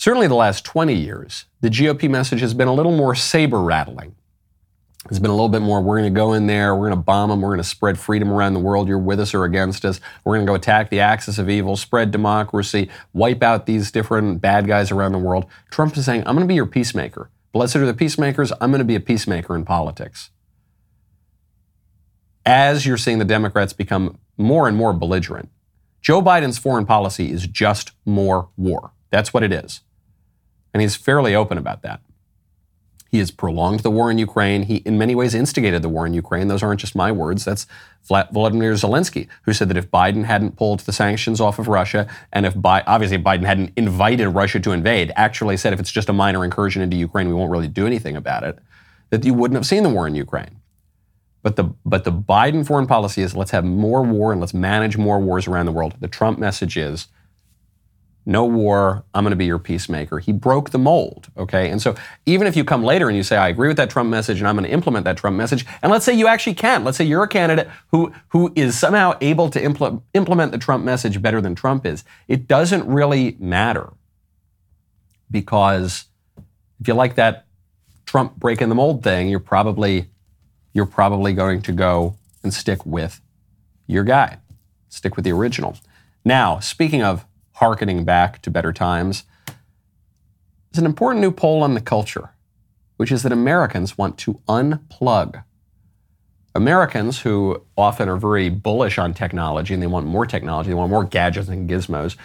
Certainly 0.00 0.28
the 0.28 0.34
last 0.34 0.64
20 0.64 0.94
years, 0.94 1.44
the 1.60 1.68
GOP 1.68 2.08
message 2.08 2.40
has 2.40 2.54
been 2.54 2.68
a 2.68 2.72
little 2.72 2.96
more 2.96 3.14
saber 3.14 3.60
rattling. 3.60 4.14
It's 5.08 5.18
been 5.18 5.30
a 5.30 5.34
little 5.34 5.48
bit 5.48 5.62
more, 5.62 5.80
we're 5.80 5.98
going 5.98 6.12
to 6.12 6.16
go 6.16 6.34
in 6.34 6.46
there, 6.46 6.74
we're 6.74 6.88
going 6.88 6.98
to 6.98 7.04
bomb 7.04 7.30
them, 7.30 7.40
we're 7.40 7.48
going 7.48 7.58
to 7.58 7.64
spread 7.64 7.98
freedom 7.98 8.30
around 8.30 8.52
the 8.52 8.60
world, 8.60 8.86
you're 8.86 8.98
with 8.98 9.18
us 9.18 9.32
or 9.32 9.44
against 9.44 9.84
us, 9.86 9.98
we're 10.24 10.34
going 10.36 10.44
to 10.44 10.50
go 10.50 10.54
attack 10.54 10.90
the 10.90 11.00
axis 11.00 11.38
of 11.38 11.48
evil, 11.48 11.74
spread 11.74 12.10
democracy, 12.10 12.90
wipe 13.14 13.42
out 13.42 13.64
these 13.64 13.90
different 13.90 14.42
bad 14.42 14.66
guys 14.66 14.90
around 14.90 15.12
the 15.12 15.18
world. 15.18 15.46
Trump 15.70 15.96
is 15.96 16.04
saying, 16.04 16.20
I'm 16.26 16.34
going 16.34 16.46
to 16.46 16.48
be 16.48 16.54
your 16.54 16.66
peacemaker. 16.66 17.30
Blessed 17.52 17.76
are 17.76 17.86
the 17.86 17.94
peacemakers, 17.94 18.52
I'm 18.60 18.70
going 18.70 18.80
to 18.80 18.84
be 18.84 18.94
a 18.94 19.00
peacemaker 19.00 19.56
in 19.56 19.64
politics. 19.64 20.30
As 22.44 22.84
you're 22.84 22.98
seeing 22.98 23.18
the 23.18 23.24
Democrats 23.24 23.72
become 23.72 24.18
more 24.36 24.68
and 24.68 24.76
more 24.76 24.92
belligerent, 24.92 25.48
Joe 26.02 26.20
Biden's 26.20 26.58
foreign 26.58 26.84
policy 26.84 27.30
is 27.30 27.46
just 27.46 27.92
more 28.04 28.50
war. 28.56 28.92
That's 29.08 29.32
what 29.32 29.42
it 29.42 29.52
is. 29.52 29.80
And 30.74 30.82
he's 30.82 30.94
fairly 30.94 31.34
open 31.34 31.56
about 31.56 31.82
that. 31.82 32.00
He 33.10 33.18
has 33.18 33.32
prolonged 33.32 33.80
the 33.80 33.90
war 33.90 34.08
in 34.10 34.18
Ukraine. 34.18 34.62
He, 34.62 34.76
in 34.76 34.96
many 34.96 35.16
ways, 35.16 35.34
instigated 35.34 35.82
the 35.82 35.88
war 35.88 36.06
in 36.06 36.14
Ukraine. 36.14 36.46
Those 36.46 36.62
aren't 36.62 36.80
just 36.80 36.94
my 36.94 37.10
words. 37.10 37.44
That's 37.44 37.66
Vladimir 38.04 38.72
Zelensky, 38.74 39.26
who 39.42 39.52
said 39.52 39.68
that 39.68 39.76
if 39.76 39.90
Biden 39.90 40.24
hadn't 40.24 40.56
pulled 40.56 40.80
the 40.80 40.92
sanctions 40.92 41.40
off 41.40 41.58
of 41.58 41.66
Russia, 41.66 42.06
and 42.32 42.46
if 42.46 42.60
Bi- 42.60 42.84
obviously 42.86 43.18
Biden 43.18 43.44
hadn't 43.44 43.72
invited 43.76 44.28
Russia 44.28 44.60
to 44.60 44.70
invade, 44.70 45.12
actually 45.16 45.56
said 45.56 45.72
if 45.72 45.80
it's 45.80 45.90
just 45.90 46.08
a 46.08 46.12
minor 46.12 46.44
incursion 46.44 46.82
into 46.82 46.96
Ukraine, 46.96 47.26
we 47.26 47.34
won't 47.34 47.50
really 47.50 47.68
do 47.68 47.84
anything 47.84 48.16
about 48.16 48.44
it, 48.44 48.58
that 49.10 49.24
you 49.24 49.34
wouldn't 49.34 49.56
have 49.56 49.66
seen 49.66 49.82
the 49.82 49.88
war 49.88 50.06
in 50.06 50.14
Ukraine. 50.14 50.60
But 51.42 51.56
the 51.56 51.64
but 51.84 52.04
the 52.04 52.12
Biden 52.12 52.66
foreign 52.66 52.86
policy 52.86 53.22
is 53.22 53.34
let's 53.34 53.50
have 53.50 53.64
more 53.64 54.02
war 54.02 54.30
and 54.30 54.40
let's 54.40 54.54
manage 54.54 54.96
more 54.96 55.18
wars 55.18 55.48
around 55.48 55.66
the 55.66 55.72
world. 55.72 55.94
The 55.98 56.08
Trump 56.08 56.38
message 56.38 56.76
is 56.76 57.08
no 58.30 58.44
war, 58.44 59.02
I'm 59.12 59.24
going 59.24 59.32
to 59.32 59.36
be 59.36 59.46
your 59.46 59.58
peacemaker. 59.58 60.20
He 60.20 60.32
broke 60.32 60.70
the 60.70 60.78
mold, 60.78 61.26
okay? 61.36 61.68
And 61.68 61.82
so 61.82 61.96
even 62.26 62.46
if 62.46 62.54
you 62.54 62.64
come 62.64 62.84
later 62.84 63.08
and 63.08 63.16
you 63.16 63.24
say, 63.24 63.36
I 63.36 63.48
agree 63.48 63.66
with 63.66 63.76
that 63.78 63.90
Trump 63.90 64.08
message 64.08 64.38
and 64.38 64.46
I'm 64.46 64.54
going 64.54 64.66
to 64.66 64.70
implement 64.70 65.04
that 65.06 65.16
Trump 65.16 65.36
message, 65.36 65.66
and 65.82 65.90
let's 65.90 66.04
say 66.04 66.14
you 66.14 66.28
actually 66.28 66.54
can, 66.54 66.84
let's 66.84 66.96
say 66.96 67.04
you're 67.04 67.24
a 67.24 67.28
candidate 67.28 67.68
who, 67.88 68.12
who 68.28 68.52
is 68.54 68.78
somehow 68.78 69.18
able 69.20 69.50
to 69.50 69.60
impl- 69.60 70.00
implement 70.14 70.52
the 70.52 70.58
Trump 70.58 70.84
message 70.84 71.20
better 71.20 71.40
than 71.40 71.56
Trump 71.56 71.84
is, 71.84 72.04
it 72.28 72.46
doesn't 72.46 72.86
really 72.86 73.36
matter. 73.40 73.90
Because 75.28 76.04
if 76.80 76.86
you 76.86 76.94
like 76.94 77.16
that 77.16 77.46
Trump 78.06 78.36
breaking 78.36 78.68
the 78.68 78.76
mold 78.76 79.02
thing, 79.02 79.28
you're 79.28 79.40
probably, 79.40 80.08
you're 80.72 80.86
probably 80.86 81.32
going 81.32 81.62
to 81.62 81.72
go 81.72 82.14
and 82.44 82.54
stick 82.54 82.86
with 82.86 83.20
your 83.88 84.04
guy, 84.04 84.38
stick 84.88 85.16
with 85.16 85.24
the 85.24 85.32
original. 85.32 85.76
Now, 86.24 86.60
speaking 86.60 87.02
of 87.02 87.24
harkening 87.60 88.04
back 88.04 88.40
to 88.40 88.50
better 88.50 88.72
times, 88.72 89.24
is 90.72 90.78
an 90.78 90.86
important 90.86 91.20
new 91.20 91.30
poll 91.30 91.62
on 91.62 91.74
the 91.74 91.80
culture, 91.80 92.30
which 92.96 93.12
is 93.12 93.22
that 93.22 93.32
Americans 93.32 93.98
want 93.98 94.16
to 94.16 94.40
unplug. 94.48 95.44
Americans, 96.54 97.20
who 97.20 97.62
often 97.76 98.08
are 98.08 98.16
very 98.16 98.48
bullish 98.48 98.96
on 98.96 99.12
technology 99.12 99.74
and 99.74 99.82
they 99.82 99.86
want 99.86 100.06
more 100.06 100.24
technology, 100.24 100.70
they 100.70 100.74
want 100.74 100.90
more 100.90 101.04
gadgets 101.04 101.48
and 101.48 101.68
gizmos, 101.68 102.16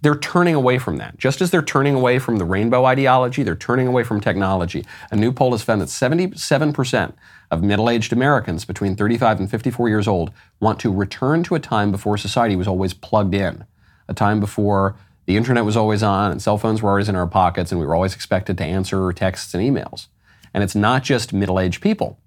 they're 0.00 0.16
turning 0.18 0.54
away 0.54 0.78
from 0.78 0.96
that. 0.96 1.18
Just 1.18 1.42
as 1.42 1.50
they're 1.50 1.60
turning 1.60 1.94
away 1.94 2.18
from 2.18 2.38
the 2.38 2.46
rainbow 2.46 2.86
ideology, 2.86 3.42
they're 3.42 3.54
turning 3.54 3.86
away 3.86 4.02
from 4.02 4.18
technology. 4.18 4.86
A 5.10 5.16
new 5.16 5.30
poll 5.30 5.50
has 5.50 5.62
found 5.62 5.82
that 5.82 5.88
77% 5.88 7.12
of 7.50 7.62
middle 7.62 7.90
aged 7.90 8.14
Americans 8.14 8.64
between 8.64 8.96
35 8.96 9.40
and 9.40 9.50
54 9.50 9.90
years 9.90 10.08
old 10.08 10.32
want 10.58 10.80
to 10.80 10.90
return 10.90 11.42
to 11.42 11.54
a 11.54 11.60
time 11.60 11.90
before 11.90 12.16
society 12.16 12.56
was 12.56 12.66
always 12.66 12.94
plugged 12.94 13.34
in 13.34 13.66
a 14.10 14.14
time 14.14 14.40
before 14.40 14.96
the 15.26 15.36
internet 15.36 15.64
was 15.64 15.76
always 15.76 16.02
on 16.02 16.32
and 16.32 16.42
cell 16.42 16.58
phones 16.58 16.82
were 16.82 16.90
always 16.90 17.08
in 17.08 17.14
our 17.14 17.26
pockets 17.26 17.70
and 17.70 17.80
we 17.80 17.86
were 17.86 17.94
always 17.94 18.14
expected 18.14 18.58
to 18.58 18.64
answer 18.64 19.12
texts 19.12 19.54
and 19.54 19.62
emails. 19.62 20.08
And 20.52 20.64
it's 20.64 20.74
not 20.74 21.04
just 21.04 21.32
middle 21.32 21.60
aged 21.60 21.80
people. 21.80 22.18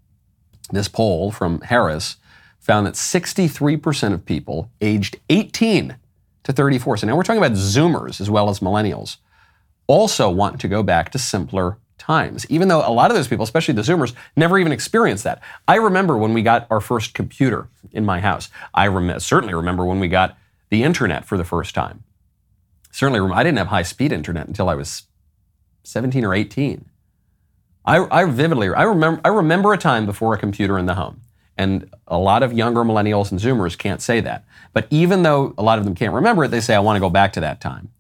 This 0.72 0.88
poll 0.88 1.32
from 1.32 1.60
Harris 1.62 2.16
found 2.60 2.88
that 2.88 2.94
63% 2.94 4.14
of 4.14 4.26
people 4.26 4.72
aged 4.80 5.20
18 5.30 5.98
to 6.44 6.54
34, 6.54 6.98
so 6.98 7.08
now 7.08 7.16
we're 7.16 7.24
talking 7.24 7.44
about 7.44 7.58
Zoomers 7.58 8.22
as 8.22 8.30
well 8.30 8.50
as 8.50 8.62
millennials, 8.62 9.18
also 9.88 10.30
want 10.30 10.62
to 10.62 10.70
go 10.70 10.82
back 10.82 11.12
to 11.12 11.20
simpler 11.20 11.78
times, 11.98 12.46
even 12.50 12.70
though 12.70 12.88
a 12.88 12.92
lot 12.92 13.12
of 13.12 13.18
those 13.18 13.28
people, 13.28 13.44
especially 13.44 13.74
the 13.74 13.82
Zoomers, 13.82 14.14
never 14.36 14.58
even 14.58 14.72
experienced 14.72 15.24
that. 15.26 15.42
I 15.68 15.76
remember 15.76 16.18
when 16.18 16.34
we 16.34 16.42
got 16.42 16.68
our 16.70 16.82
first 16.82 17.14
computer 17.14 17.68
in 17.92 18.06
my 18.06 18.20
house. 18.20 18.50
I 18.74 18.88
rem- 18.88 19.20
certainly 19.20 19.54
remember 19.54 19.86
when 19.86 20.00
we 20.00 20.08
got 20.08 20.38
the 20.74 20.84
internet 20.84 21.24
for 21.24 21.38
the 21.38 21.44
first 21.44 21.76
time. 21.76 22.04
Certainly, 22.92 23.32
I 23.32 23.44
didn't 23.44 23.60
have 23.60 23.68
high 23.68 23.84
speed 23.84 24.12
internet 24.12 24.48
until 24.48 24.70
I 24.70 24.74
was 24.74 25.04
17 25.84 26.26
or 26.26 26.34
18. 26.34 26.86
I, 27.86 28.08
I 28.10 28.26
vividly, 28.26 28.70
I 28.70 28.82
remember, 28.82 29.22
I 29.24 29.28
remember 29.28 29.72
a 29.72 29.78
time 29.78 30.08
before 30.08 30.34
a 30.34 30.38
computer 30.40 30.80
in 30.80 30.88
the 30.88 30.96
home. 30.96 31.22
And 31.60 31.94
a 32.08 32.18
lot 32.18 32.42
of 32.42 32.54
younger 32.54 32.84
millennials 32.84 33.30
and 33.30 33.40
Zoomers 33.40 33.78
can't 33.78 34.02
say 34.02 34.20
that. 34.22 34.46
But 34.74 34.88
even 34.90 35.22
though 35.22 35.54
a 35.60 35.62
lot 35.62 35.78
of 35.78 35.86
them 35.86 35.94
can't 35.94 36.12
remember 36.14 36.46
it, 36.46 36.48
they 36.48 36.60
say, 36.60 36.74
I 36.74 36.80
want 36.80 36.96
to 36.96 37.02
go 37.02 37.12
back 37.12 37.34
to 37.34 37.42
that 37.42 37.62
time. 37.62 37.92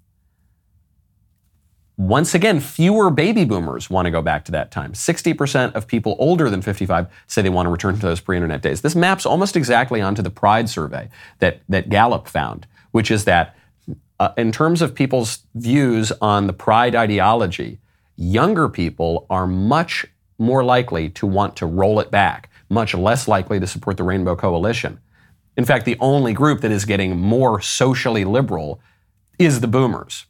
Once 1.96 2.34
again, 2.34 2.60
fewer 2.60 3.12
baby 3.12 3.46
boomers 3.46 3.88
want 3.88 4.06
to 4.06 4.12
go 4.12 4.22
back 4.22 4.44
to 4.44 4.52
that 4.52 4.72
time. 4.72 4.94
60% 4.94 5.74
of 5.74 5.88
people 5.88 6.16
older 6.18 6.50
than 6.50 6.62
55 6.62 7.08
say 7.28 7.42
they 7.44 7.50
want 7.50 7.68
to 7.68 7.70
return 7.70 7.94
to 7.94 8.02
those 8.02 8.20
pre 8.20 8.36
internet 8.36 8.64
days. 8.64 8.82
This 8.82 8.96
maps 8.96 9.26
almost 9.28 9.56
exactly 9.56 10.02
onto 10.02 10.24
the 10.24 10.32
Pride 10.32 10.70
survey 10.70 11.10
that, 11.38 11.62
that 11.70 11.90
Gallup 11.90 12.28
found, 12.28 12.66
which 12.92 13.12
is 13.12 13.26
that 13.26 13.56
uh, 14.20 14.32
in 14.38 14.52
terms 14.52 14.82
of 14.82 14.96
people's 14.96 15.44
views 15.54 16.12
on 16.20 16.48
the 16.48 16.54
Pride 16.54 16.96
ideology, 16.96 17.80
younger 18.16 18.70
people 18.70 19.28
are 19.30 19.46
much 19.46 20.06
more 20.40 20.64
likely 20.64 21.10
to 21.10 21.28
want 21.28 21.56
to 21.58 21.68
roll 21.68 22.00
it 22.00 22.10
back, 22.10 22.50
much 22.70 22.96
less 22.96 23.28
likely 23.28 23.60
to 23.60 23.68
support 23.68 23.98
the 23.98 24.04
Rainbow 24.04 24.36
Coalition. 24.36 25.00
In 25.56 25.66
fact, 25.66 25.86
the 25.86 25.98
only 26.00 26.34
group 26.34 26.62
that 26.62 26.72
is 26.72 26.86
getting 26.86 27.20
more 27.20 27.62
socially 27.62 28.26
liberal 28.26 28.82
is 29.38 29.62
the 29.62 29.68
boomers. 29.68 30.26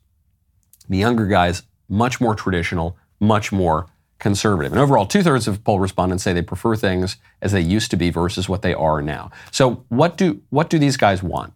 The 0.93 0.99
younger 0.99 1.25
guys, 1.25 1.63
much 1.89 2.21
more 2.21 2.35
traditional, 2.35 2.95
much 3.19 3.51
more 3.51 3.87
conservative. 4.19 4.71
And 4.71 4.79
overall, 4.79 5.07
two 5.07 5.23
thirds 5.23 5.47
of 5.47 5.63
poll 5.63 5.79
respondents 5.79 6.23
say 6.23 6.33
they 6.33 6.43
prefer 6.43 6.75
things 6.75 7.17
as 7.41 7.51
they 7.51 7.61
used 7.61 7.89
to 7.91 7.97
be 7.97 8.11
versus 8.11 8.47
what 8.47 8.61
they 8.61 8.75
are 8.75 9.01
now. 9.01 9.31
So, 9.49 9.85
what 9.89 10.17
do, 10.17 10.43
what 10.51 10.69
do 10.69 10.77
these 10.77 10.95
guys 10.95 11.23
want? 11.23 11.53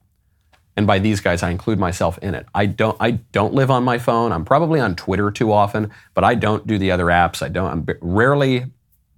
And 0.76 0.88
by 0.88 0.97
these 0.97 1.21
guys, 1.21 1.43
I 1.43 1.52
include 1.52 1.78
myself 1.78 2.17
in 2.17 2.34
it. 2.34 2.47
I 2.56 2.65
don't. 2.65 2.97
I 3.00 3.12
don't 3.12 3.54
live 3.54 3.69
on 3.69 3.84
my 3.84 4.00
phone. 4.00 4.32
I'm 4.32 4.43
probably 4.43 4.80
on 4.80 4.95
Twitter 4.95 5.30
too 5.30 5.52
often, 5.52 5.91
but 6.15 6.23
I 6.23 6.34
don't 6.34 6.65
do 6.65 6.80
the 6.80 6.91
other 6.91 7.06
apps. 7.06 7.43
I 7.43 7.50
don't. 7.50 7.69
I'm 7.69 7.88
rarely 8.02 8.65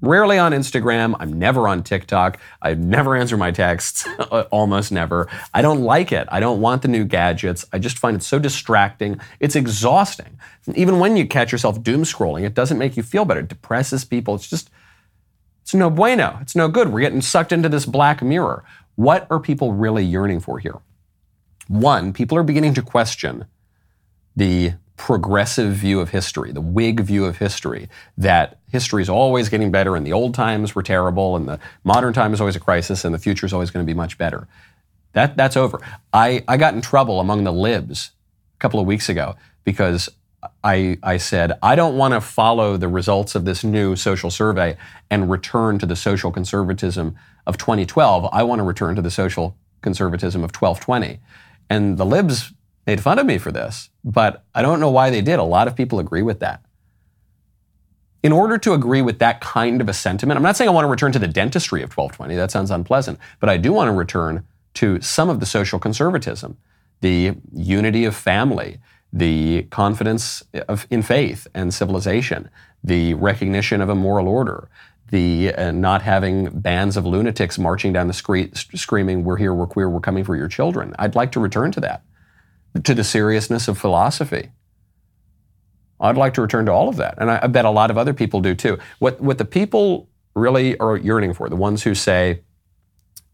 rarely 0.01 0.37
on 0.37 0.51
Instagram. 0.51 1.15
I'm 1.19 1.33
never 1.33 1.67
on 1.67 1.83
TikTok. 1.83 2.39
I 2.61 2.73
never 2.73 3.15
answer 3.15 3.37
my 3.37 3.51
texts, 3.51 4.07
almost 4.51 4.91
never. 4.91 5.27
I 5.53 5.61
don't 5.61 5.81
like 5.81 6.11
it. 6.11 6.27
I 6.31 6.39
don't 6.39 6.61
want 6.61 6.81
the 6.81 6.87
new 6.87 7.03
gadgets. 7.03 7.65
I 7.73 7.79
just 7.79 7.97
find 7.97 8.15
it 8.15 8.23
so 8.23 8.39
distracting. 8.39 9.19
It's 9.39 9.55
exhausting. 9.55 10.39
Even 10.75 10.99
when 10.99 11.17
you 11.17 11.27
catch 11.27 11.51
yourself 11.51 11.81
doom 11.81 12.03
scrolling, 12.03 12.43
it 12.45 12.53
doesn't 12.53 12.77
make 12.77 12.97
you 12.97 13.03
feel 13.03 13.25
better. 13.25 13.41
It 13.41 13.49
depresses 13.49 14.05
people. 14.05 14.35
It's 14.35 14.49
just, 14.49 14.69
it's 15.61 15.73
no 15.73 15.89
bueno. 15.89 16.37
It's 16.41 16.55
no 16.55 16.67
good. 16.67 16.89
We're 16.89 17.01
getting 17.01 17.21
sucked 17.21 17.51
into 17.51 17.69
this 17.69 17.85
black 17.85 18.21
mirror. 18.21 18.63
What 18.95 19.27
are 19.29 19.39
people 19.39 19.73
really 19.73 20.03
yearning 20.03 20.39
for 20.39 20.59
here? 20.59 20.79
One, 21.67 22.13
people 22.13 22.37
are 22.37 22.43
beginning 22.43 22.73
to 22.75 22.81
question 22.81 23.45
the 24.35 24.73
progressive 24.99 25.73
view 25.73 26.01
of 26.01 26.09
history, 26.09 26.51
the 26.51 26.61
Whig 26.61 26.99
view 26.99 27.23
of 27.25 27.37
history, 27.37 27.89
that 28.17 28.59
history 28.69 29.01
is 29.01 29.09
always 29.09 29.47
getting 29.47 29.71
better 29.71 29.95
and 29.95 30.05
the 30.05 30.11
old 30.11 30.35
times 30.35 30.75
were 30.75 30.83
terrible 30.83 31.37
and 31.37 31.47
the 31.47 31.57
modern 31.85 32.13
time 32.13 32.33
is 32.33 32.41
always 32.41 32.57
a 32.57 32.59
crisis 32.59 33.05
and 33.05 33.15
the 33.15 33.17
future 33.17 33.45
is 33.45 33.53
always 33.53 33.71
going 33.71 33.83
to 33.83 33.89
be 33.89 33.95
much 33.95 34.17
better. 34.17 34.47
That, 35.13 35.37
that's 35.37 35.55
over. 35.55 35.79
I, 36.11 36.43
I 36.49 36.57
got 36.57 36.73
in 36.73 36.81
trouble 36.81 37.21
among 37.21 37.45
the 37.45 37.53
libs 37.53 38.11
a 38.55 38.59
couple 38.59 38.79
of 38.79 38.85
weeks 38.85 39.07
ago 39.07 39.37
because 39.63 40.09
I, 40.65 40.97
I 41.01 41.15
said, 41.15 41.57
I 41.63 41.75
don't 41.75 41.97
want 41.97 42.13
to 42.13 42.21
follow 42.21 42.75
the 42.75 42.89
results 42.89 43.35
of 43.35 43.45
this 43.45 43.63
new 43.63 43.95
social 43.95 44.29
survey 44.29 44.75
and 45.09 45.31
return 45.31 45.79
to 45.79 45.85
the 45.85 45.95
social 45.95 46.29
conservatism 46.29 47.15
of 47.47 47.57
2012. 47.57 48.27
I 48.33 48.43
want 48.43 48.59
to 48.59 48.63
return 48.63 48.95
to 48.97 49.01
the 49.01 49.11
social 49.11 49.55
conservatism 49.81 50.43
of 50.43 50.53
1220. 50.53 51.19
And 51.69 51.97
the 51.97 52.05
libs 52.05 52.51
made 52.89 53.01
fun 53.03 53.19
of 53.19 53.25
me 53.27 53.37
for 53.37 53.51
this, 53.51 53.91
but 54.03 54.43
I 54.55 54.63
don't 54.63 54.79
know 54.79 54.89
why 54.89 55.11
they 55.11 55.21
did. 55.21 55.37
A 55.37 55.43
lot 55.43 55.67
of 55.67 55.75
people 55.75 55.99
agree 55.99 56.23
with 56.23 56.39
that. 56.39 56.65
In 58.23 58.31
order 58.31 58.57
to 58.57 58.73
agree 58.73 59.03
with 59.03 59.19
that 59.19 59.41
kind 59.41 59.79
of 59.79 59.87
a 59.87 59.93
sentiment, 59.93 60.37
I'm 60.37 60.43
not 60.43 60.57
saying 60.57 60.69
I 60.69 60.73
want 60.73 60.85
to 60.85 60.89
return 60.89 61.11
to 61.11 61.19
the 61.19 61.27
dentistry 61.27 61.83
of 61.83 61.95
1220, 61.95 62.35
that 62.35 62.49
sounds 62.49 62.71
unpleasant, 62.71 63.19
but 63.39 63.47
I 63.47 63.57
do 63.57 63.71
want 63.71 63.89
to 63.89 63.91
return 63.91 64.43
to 64.73 64.99
some 65.01 65.29
of 65.29 65.39
the 65.39 65.45
social 65.45 65.77
conservatism, 65.77 66.57
the 67.01 67.35
unity 67.53 68.05
of 68.05 68.15
family, 68.15 68.79
the 69.13 69.67
confidence 69.69 70.41
of, 70.67 70.87
in 70.89 71.03
faith 71.03 71.45
and 71.53 71.71
civilization, 71.71 72.49
the 72.83 73.13
recognition 73.13 73.81
of 73.81 73.89
a 73.89 73.95
moral 73.95 74.27
order, 74.27 74.67
the 75.11 75.53
uh, 75.53 75.71
not 75.71 76.01
having 76.01 76.49
bands 76.59 76.97
of 76.97 77.05
lunatics 77.05 77.59
marching 77.59 77.93
down 77.93 78.07
the 78.07 78.13
street 78.13 78.57
screaming, 78.57 79.23
We're 79.23 79.37
here, 79.37 79.53
we're 79.53 79.67
queer, 79.67 79.89
we're 79.89 79.99
coming 79.99 80.23
for 80.23 80.35
your 80.35 80.47
children. 80.47 80.95
I'd 80.97 81.13
like 81.13 81.31
to 81.33 81.39
return 81.39 81.71
to 81.73 81.79
that 81.81 82.01
to 82.83 82.93
the 82.93 83.03
seriousness 83.03 83.67
of 83.67 83.77
philosophy. 83.77 84.51
I'd 85.99 86.17
like 86.17 86.33
to 86.35 86.41
return 86.41 86.65
to 86.67 86.71
all 86.71 86.87
of 86.87 86.95
that. 86.97 87.15
And 87.17 87.29
I, 87.29 87.39
I 87.43 87.47
bet 87.47 87.65
a 87.65 87.69
lot 87.69 87.91
of 87.91 87.97
other 87.97 88.13
people 88.13 88.41
do 88.41 88.55
too. 88.55 88.77
What, 88.99 89.19
what 89.19 89.37
the 89.37 89.45
people 89.45 90.07
really 90.35 90.77
are 90.79 90.95
yearning 90.95 91.33
for, 91.33 91.49
the 91.49 91.55
ones 91.55 91.83
who 91.83 91.93
say, 91.93 92.41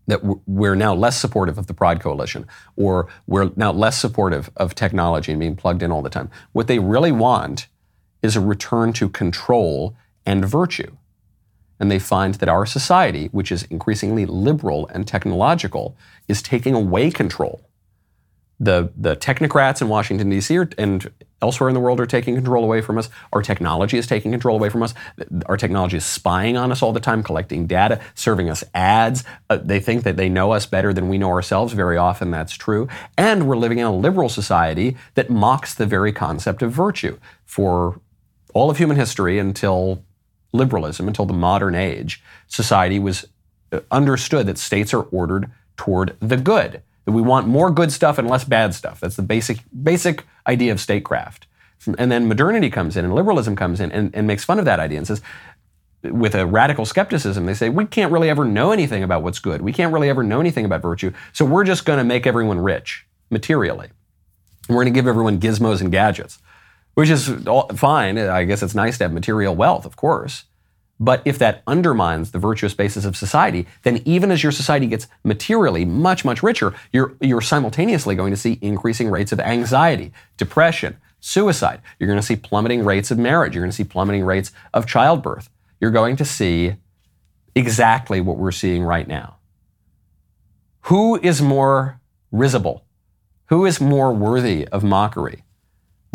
that 0.08 0.22
we're 0.46 0.76
now 0.76 0.94
less 0.94 1.20
supportive 1.20 1.58
of 1.58 1.66
the 1.66 1.74
Pride 1.74 2.00
Coalition, 2.00 2.46
or 2.76 3.08
we're 3.26 3.50
now 3.56 3.72
less 3.72 3.98
supportive 3.98 4.52
of 4.56 4.76
technology 4.76 5.32
and 5.32 5.40
being 5.40 5.56
plugged 5.56 5.82
in 5.82 5.92
all 5.92 6.04
the 6.04 6.12
time. 6.12 6.30
What 6.52 6.68
they 6.68 6.78
really 6.78 7.12
want 7.12 7.68
is 8.22 8.36
a 8.36 8.40
return 8.40 8.94
to 8.94 9.10
control 9.10 9.96
and 10.26 10.46
virtue. 10.46 10.96
And 11.80 11.92
they 11.92 12.00
find 12.00 12.36
that 12.36 12.48
our 12.48 12.66
society, 12.66 13.28
which 13.32 13.52
is 13.52 13.64
increasingly 13.64 14.26
liberal 14.26 14.88
and 14.94 15.08
technological, 15.08 15.98
is 16.28 16.42
taking 16.42 16.74
away 16.74 17.10
control 17.12 17.68
the, 18.60 18.92
the 18.96 19.16
technocrats 19.16 19.82
in 19.82 19.90
Washington, 19.90 20.30
D.C. 20.30 20.58
and 20.78 21.12
elsewhere 21.42 21.70
in 21.70 21.74
the 21.74 21.80
world 21.80 22.00
are 22.00 22.06
taking 22.06 22.36
control 22.36 22.64
away 22.64 22.82
from 22.82 22.98
us. 22.98 23.10
Our 23.34 23.42
technology 23.42 23.98
is 23.98 24.08
taking 24.08 24.32
control 24.32 24.56
away 24.56 24.70
from 24.70 24.82
us. 24.82 24.94
Our 25.48 25.58
technology 25.58 25.98
is 25.98 26.06
spying 26.06 26.56
on 26.56 26.72
us 26.72 26.82
all 26.82 26.94
the 26.94 27.00
time, 27.00 27.22
collecting 27.22 27.68
data, 27.68 28.00
serving 28.16 28.50
us 28.50 28.64
ads. 28.74 29.24
Uh, 29.50 29.58
they 29.58 29.80
think 29.80 30.04
that 30.04 30.16
they 30.16 30.30
know 30.30 30.52
us 30.54 30.66
better 30.66 30.94
than 30.94 31.10
we 31.10 31.18
know 31.18 31.30
ourselves. 31.30 31.74
Very 31.74 31.98
often 31.98 32.32
that's 32.32 32.54
true. 32.54 32.88
And 33.18 33.48
we're 33.48 33.58
living 33.58 33.80
in 33.80 33.86
a 33.86 33.96
liberal 33.96 34.30
society 34.30 34.96
that 35.16 35.30
mocks 35.30 35.74
the 35.76 35.86
very 35.86 36.14
concept 36.14 36.62
of 36.62 36.72
virtue. 36.72 37.20
For 37.46 38.00
all 38.54 38.70
of 38.70 38.78
human 38.78 38.96
history 38.96 39.38
until 39.38 40.04
liberalism, 40.54 41.08
until 41.08 41.26
the 41.26 41.34
modern 41.34 41.76
age, 41.76 42.24
society 42.48 43.00
was 43.00 43.28
uh, 43.72 43.82
understood 43.92 44.48
that 44.48 44.58
states 44.58 44.94
are 44.94 45.04
ordered 45.04 45.52
toward 45.76 46.16
the 46.22 46.38
good 46.38 46.82
that 47.06 47.12
we 47.12 47.22
want 47.22 47.48
more 47.48 47.72
good 47.72 47.92
stuff 47.92 48.18
and 48.18 48.28
less 48.28 48.44
bad 48.44 48.74
stuff. 48.74 49.00
That's 49.00 49.16
the 49.16 49.22
basic 49.22 49.60
basic 49.84 50.26
idea 50.48 50.72
of 50.72 50.80
statecraft. 50.82 51.48
And 51.98 52.12
then 52.12 52.28
modernity 52.28 52.70
comes 52.70 52.98
in 52.98 53.06
and 53.06 53.14
liberalism 53.14 53.56
comes 53.56 53.80
in 53.80 53.92
and, 53.92 54.14
and 54.16 54.26
makes 54.26 54.44
fun 54.44 54.58
of 54.60 54.66
that 54.66 54.80
idea 54.80 54.98
and 54.98 55.06
says, 55.06 55.22
with 56.04 56.34
a 56.36 56.46
radical 56.46 56.86
skepticism, 56.86 57.46
they 57.46 57.54
say, 57.54 57.70
we 57.70 57.86
can't 57.86 58.12
really 58.12 58.30
ever 58.30 58.46
know 58.46 58.72
anything 58.72 59.04
about 59.04 59.24
what's 59.24 59.40
good. 59.40 59.62
We 59.62 59.74
can't 59.74 59.94
really 59.94 60.10
ever 60.10 60.24
know 60.24 60.40
anything 60.40 60.66
about 60.66 60.82
virtue. 60.82 61.12
So 61.34 61.46
we're 61.46 61.64
just 61.64 61.86
going 61.86 61.98
to 61.98 62.04
make 62.04 62.26
everyone 62.26 62.60
rich 62.60 63.06
materially. 63.30 63.90
We're 64.68 64.78
going 64.78 64.86
to 64.88 64.92
give 64.92 65.08
everyone 65.08 65.40
gizmos 65.40 65.82
and 65.82 65.92
gadgets, 65.92 66.40
which 66.96 67.10
is 67.10 67.28
fine. 67.76 68.18
I 68.18 68.46
guess 68.46 68.64
it's 68.64 68.76
nice 68.76 68.98
to 68.98 69.04
have 69.04 69.14
material 69.14 69.56
wealth, 69.56 69.86
of 69.86 69.96
course. 69.96 70.46
But 71.00 71.22
if 71.26 71.38
that 71.40 71.62
undermines 71.68 72.32
the 72.32 72.40
virtuous 72.40 72.74
basis 72.74 73.04
of 73.04 73.18
society, 73.18 73.68
then 73.84 74.02
even 74.06 74.32
as 74.32 74.44
your 74.44 74.52
society 74.52 74.88
gets 74.88 75.08
materially 75.24 75.84
much, 75.84 76.24
much 76.24 76.42
richer, 76.42 76.74
you're, 76.94 77.16
you're 77.20 77.42
simultaneously 77.42 78.16
going 78.16 78.32
to 78.32 78.38
see 78.38 78.58
increasing 78.62 79.10
rates 79.10 79.34
of 79.34 79.40
anxiety, 79.42 80.14
depression, 80.38 80.98
suicide. 81.20 81.82
You're 82.00 82.08
going 82.08 82.20
to 82.20 82.26
see 82.26 82.38
plummeting 82.38 82.86
rates 82.86 83.12
of 83.12 83.18
marriage. 83.18 83.56
You're 83.56 83.64
going 83.64 83.72
to 83.72 83.76
see 83.76 83.84
plummeting 83.84 84.24
rates 84.24 84.52
of 84.74 84.86
childbirth. 84.86 85.50
You're 85.82 85.92
going 85.92 86.16
to 86.18 86.26
see 86.26 86.76
exactly 87.56 88.22
what 88.22 88.38
we're 88.38 88.52
seeing 88.52 88.84
right 88.84 89.08
now. 89.08 89.38
Who 90.82 91.20
is 91.20 91.42
more 91.42 92.00
risible? 92.32 92.86
Who 93.48 93.66
is 93.66 93.82
more 93.82 94.14
worthy 94.14 94.68
of 94.70 94.84
mockery? 94.84 95.44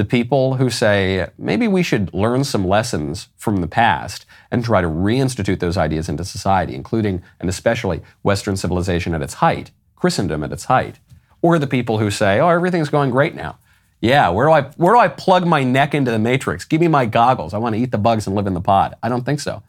The 0.01 0.05
people 0.07 0.55
who 0.55 0.71
say 0.71 1.29
maybe 1.37 1.69
we 1.69 1.83
should 1.83 2.15
learn 2.15 2.43
some 2.43 2.67
lessons 2.67 3.29
from 3.37 3.57
the 3.57 3.67
past 3.67 4.25
and 4.51 4.65
try 4.65 4.81
to 4.81 4.89
reinstitute 4.89 5.61
those 5.61 5.77
ideas 5.77 6.09
into 6.09 6.25
society, 6.25 6.75
including 6.75 7.23
and 7.39 7.51
especially 7.51 8.01
Western 8.23 8.57
civilization 8.57 9.15
at 9.15 9.21
its 9.21 9.35
height, 9.35 9.73
Christendom 9.97 10.43
at 10.43 10.53
its 10.53 10.65
height, 10.65 11.01
or 11.43 11.59
the 11.59 11.67
people 11.67 11.99
who 11.99 12.11
say, 12.11 12.41
oh, 12.41 12.49
everything's 12.49 12.89
going 12.89 13.11
great 13.11 13.35
now. 13.35 13.59
Yeah, 14.01 14.31
where 14.31 14.47
do 14.47 14.53
I 14.53 14.63
where 14.79 14.95
do 14.95 14.99
I 14.99 15.09
plug 15.09 15.47
my 15.47 15.65
neck 15.65 15.95
into 15.95 16.11
the 16.11 16.19
matrix? 16.19 16.65
Give 16.65 16.81
me 16.81 16.89
my 16.89 17.05
goggles. 17.05 17.53
I 17.53 17.59
want 17.59 17.75
to 17.75 17.79
eat 17.83 17.91
the 17.91 17.99
bugs 17.99 18.27
and 18.27 18.35
live 18.35 18.47
in 18.47 18.55
the 18.55 18.63
pod. 18.63 18.95
I 19.03 19.11
don't 19.11 19.27
think 19.27 19.39
so. 19.39 19.63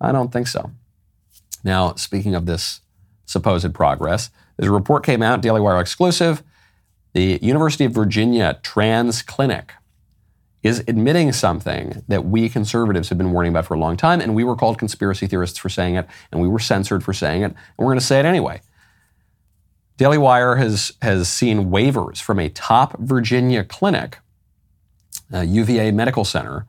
I 0.00 0.10
don't 0.10 0.32
think 0.32 0.48
so. 0.48 0.72
Now, 1.62 1.94
speaking 1.94 2.34
of 2.34 2.46
this 2.46 2.80
supposed 3.24 3.72
progress, 3.72 4.30
a 4.58 4.68
report 4.68 5.06
came 5.06 5.22
out, 5.22 5.42
Daily 5.42 5.60
Wire 5.60 5.80
exclusive, 5.80 6.42
the 7.12 7.38
University 7.42 7.84
of 7.84 7.92
Virginia 7.92 8.58
Trans 8.62 9.22
Clinic 9.22 9.72
is 10.62 10.84
admitting 10.86 11.32
something 11.32 12.04
that 12.08 12.24
we 12.26 12.48
conservatives 12.48 13.08
have 13.08 13.18
been 13.18 13.32
warning 13.32 13.50
about 13.50 13.66
for 13.66 13.74
a 13.74 13.78
long 13.78 13.96
time, 13.96 14.20
and 14.20 14.34
we 14.34 14.44
were 14.44 14.54
called 14.54 14.78
conspiracy 14.78 15.26
theorists 15.26 15.58
for 15.58 15.68
saying 15.68 15.94
it, 15.94 16.06
and 16.30 16.40
we 16.40 16.48
were 16.48 16.58
censored 16.58 17.02
for 17.02 17.12
saying 17.12 17.42
it, 17.42 17.46
and 17.46 17.56
we're 17.78 17.86
going 17.86 17.98
to 17.98 18.04
say 18.04 18.18
it 18.20 18.26
anyway. 18.26 18.60
Daily 19.96 20.18
Wire 20.18 20.56
has, 20.56 20.92
has 21.02 21.28
seen 21.28 21.70
waivers 21.70 22.20
from 22.20 22.38
a 22.38 22.48
top 22.50 22.98
Virginia 22.98 23.64
clinic, 23.64 24.18
uh, 25.32 25.40
UVA 25.40 25.92
Medical 25.92 26.24
Center, 26.24 26.66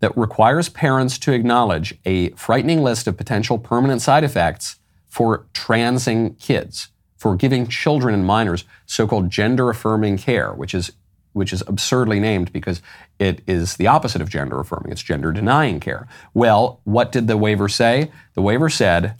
that 0.00 0.16
requires 0.16 0.68
parents 0.68 1.18
to 1.18 1.32
acknowledge 1.32 1.94
a 2.04 2.30
frightening 2.30 2.82
list 2.82 3.06
of 3.06 3.16
potential 3.16 3.58
permanent 3.58 4.02
side 4.02 4.24
effects 4.24 4.76
for 5.06 5.46
transing 5.52 6.34
kids 6.34 6.88
for 7.22 7.36
giving 7.36 7.68
children 7.68 8.14
and 8.14 8.26
minors 8.26 8.64
so-called 8.84 9.30
gender-affirming 9.30 10.18
care, 10.18 10.52
which 10.52 10.74
is 10.74 10.90
which 11.34 11.52
is 11.52 11.62
absurdly 11.68 12.18
named 12.18 12.52
because 12.52 12.82
it 13.18 13.40
is 13.46 13.76
the 13.76 13.86
opposite 13.86 14.20
of 14.20 14.28
gender 14.28 14.58
affirming. 14.58 14.90
It's 14.92 15.02
gender 15.02 15.30
denying 15.32 15.78
care. 15.80 16.06
Well, 16.34 16.80
what 16.84 17.10
did 17.10 17.28
the 17.28 17.38
waiver 17.38 17.68
say? 17.68 18.10
The 18.34 18.42
waiver 18.42 18.68
said, 18.68 19.14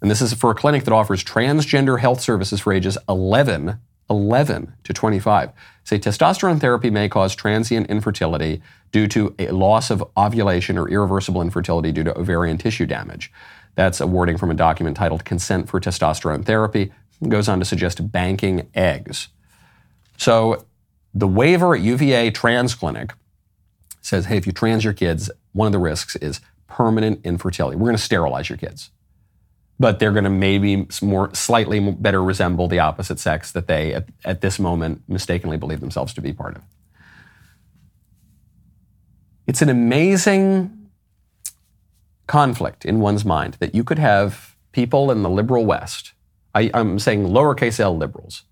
and 0.00 0.08
this 0.08 0.20
is 0.20 0.34
for 0.34 0.50
a 0.50 0.54
clinic 0.54 0.84
that 0.84 0.92
offers 0.92 1.24
transgender 1.24 1.98
health 1.98 2.20
services 2.20 2.60
for 2.60 2.72
ages 2.72 2.96
11, 3.08 3.78
11 4.10 4.74
to 4.84 4.92
25. 4.92 5.50
Say 5.82 5.98
testosterone 5.98 6.60
therapy 6.60 6.90
may 6.90 7.08
cause 7.08 7.34
transient 7.34 7.88
infertility 7.88 8.62
due 8.92 9.08
to 9.08 9.34
a 9.40 9.48
loss 9.48 9.90
of 9.90 10.04
ovulation 10.16 10.78
or 10.78 10.88
irreversible 10.88 11.42
infertility 11.42 11.90
due 11.90 12.04
to 12.04 12.16
ovarian 12.16 12.58
tissue 12.58 12.86
damage. 12.86 13.32
That's 13.74 14.00
a 14.00 14.06
wording 14.06 14.38
from 14.38 14.52
a 14.52 14.54
document 14.54 14.96
titled 14.96 15.24
Consent 15.24 15.68
for 15.68 15.80
Testosterone 15.80 16.44
Therapy, 16.44 16.92
goes 17.28 17.48
on 17.48 17.58
to 17.58 17.64
suggest 17.64 18.12
banking 18.12 18.68
eggs. 18.74 19.28
So 20.16 20.66
the 21.12 21.28
waiver 21.28 21.74
at 21.74 21.80
UVA 21.80 22.30
Trans 22.30 22.74
Clinic 22.74 23.12
says, 24.00 24.26
hey, 24.26 24.36
if 24.36 24.46
you 24.46 24.52
trans 24.52 24.84
your 24.84 24.92
kids, 24.92 25.30
one 25.52 25.66
of 25.66 25.72
the 25.72 25.78
risks 25.78 26.16
is 26.16 26.40
permanent 26.66 27.20
infertility. 27.24 27.76
We're 27.76 27.86
going 27.86 27.96
to 27.96 28.02
sterilize 28.02 28.48
your 28.48 28.58
kids. 28.58 28.90
but 29.78 29.98
they're 29.98 30.12
going 30.12 30.24
to 30.24 30.30
maybe 30.30 30.86
more 31.02 31.34
slightly 31.34 31.80
better 31.92 32.22
resemble 32.22 32.68
the 32.68 32.78
opposite 32.78 33.18
sex 33.18 33.50
that 33.52 33.66
they 33.66 33.92
at, 33.92 34.08
at 34.24 34.40
this 34.40 34.58
moment 34.58 35.02
mistakenly 35.08 35.56
believe 35.56 35.80
themselves 35.80 36.14
to 36.14 36.20
be 36.20 36.32
part 36.32 36.56
of. 36.56 36.62
It's 39.46 39.60
an 39.60 39.68
amazing 39.68 40.88
conflict 42.26 42.84
in 42.84 43.00
one's 43.00 43.24
mind 43.24 43.54
that 43.60 43.74
you 43.74 43.84
could 43.84 43.98
have 43.98 44.56
people 44.72 45.10
in 45.10 45.22
the 45.22 45.28
liberal 45.28 45.66
West, 45.66 46.13
I, 46.54 46.70
am 46.74 46.98
saying 46.98 47.26
lowercase 47.26 47.80
l 47.80 47.96
liberals, 47.96 48.42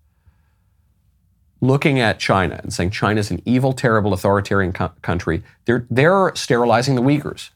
looking 1.61 1.99
at 1.99 2.19
China 2.19 2.59
and 2.61 2.73
saying 2.73 2.91
China's 2.91 3.31
an 3.31 3.41
evil, 3.45 3.73
terrible, 3.73 4.13
authoritarian 4.13 4.73
co- 4.73 4.91
country. 5.01 5.43
They're, 5.65 5.85
they're 5.89 6.31
sterilizing 6.35 6.95
the 6.95 7.01
Uyghurs. 7.01 7.51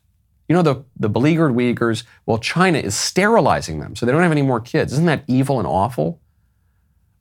You 0.48 0.56
know, 0.56 0.62
the, 0.62 0.86
the 0.98 1.10
beleaguered 1.10 1.52
Uyghurs, 1.52 2.04
well, 2.26 2.38
China 2.38 2.78
is 2.80 2.96
sterilizing 2.96 3.80
them, 3.80 3.96
so 3.96 4.06
they 4.06 4.14
don't 4.14 4.22
have 4.22 4.32
any 4.32 4.42
more 4.42 4.62
kids. 4.62 4.94
Isn't 4.94 5.06
that 5.08 5.24
evil 5.28 5.60
and 5.60 5.68
awful? 5.68 6.22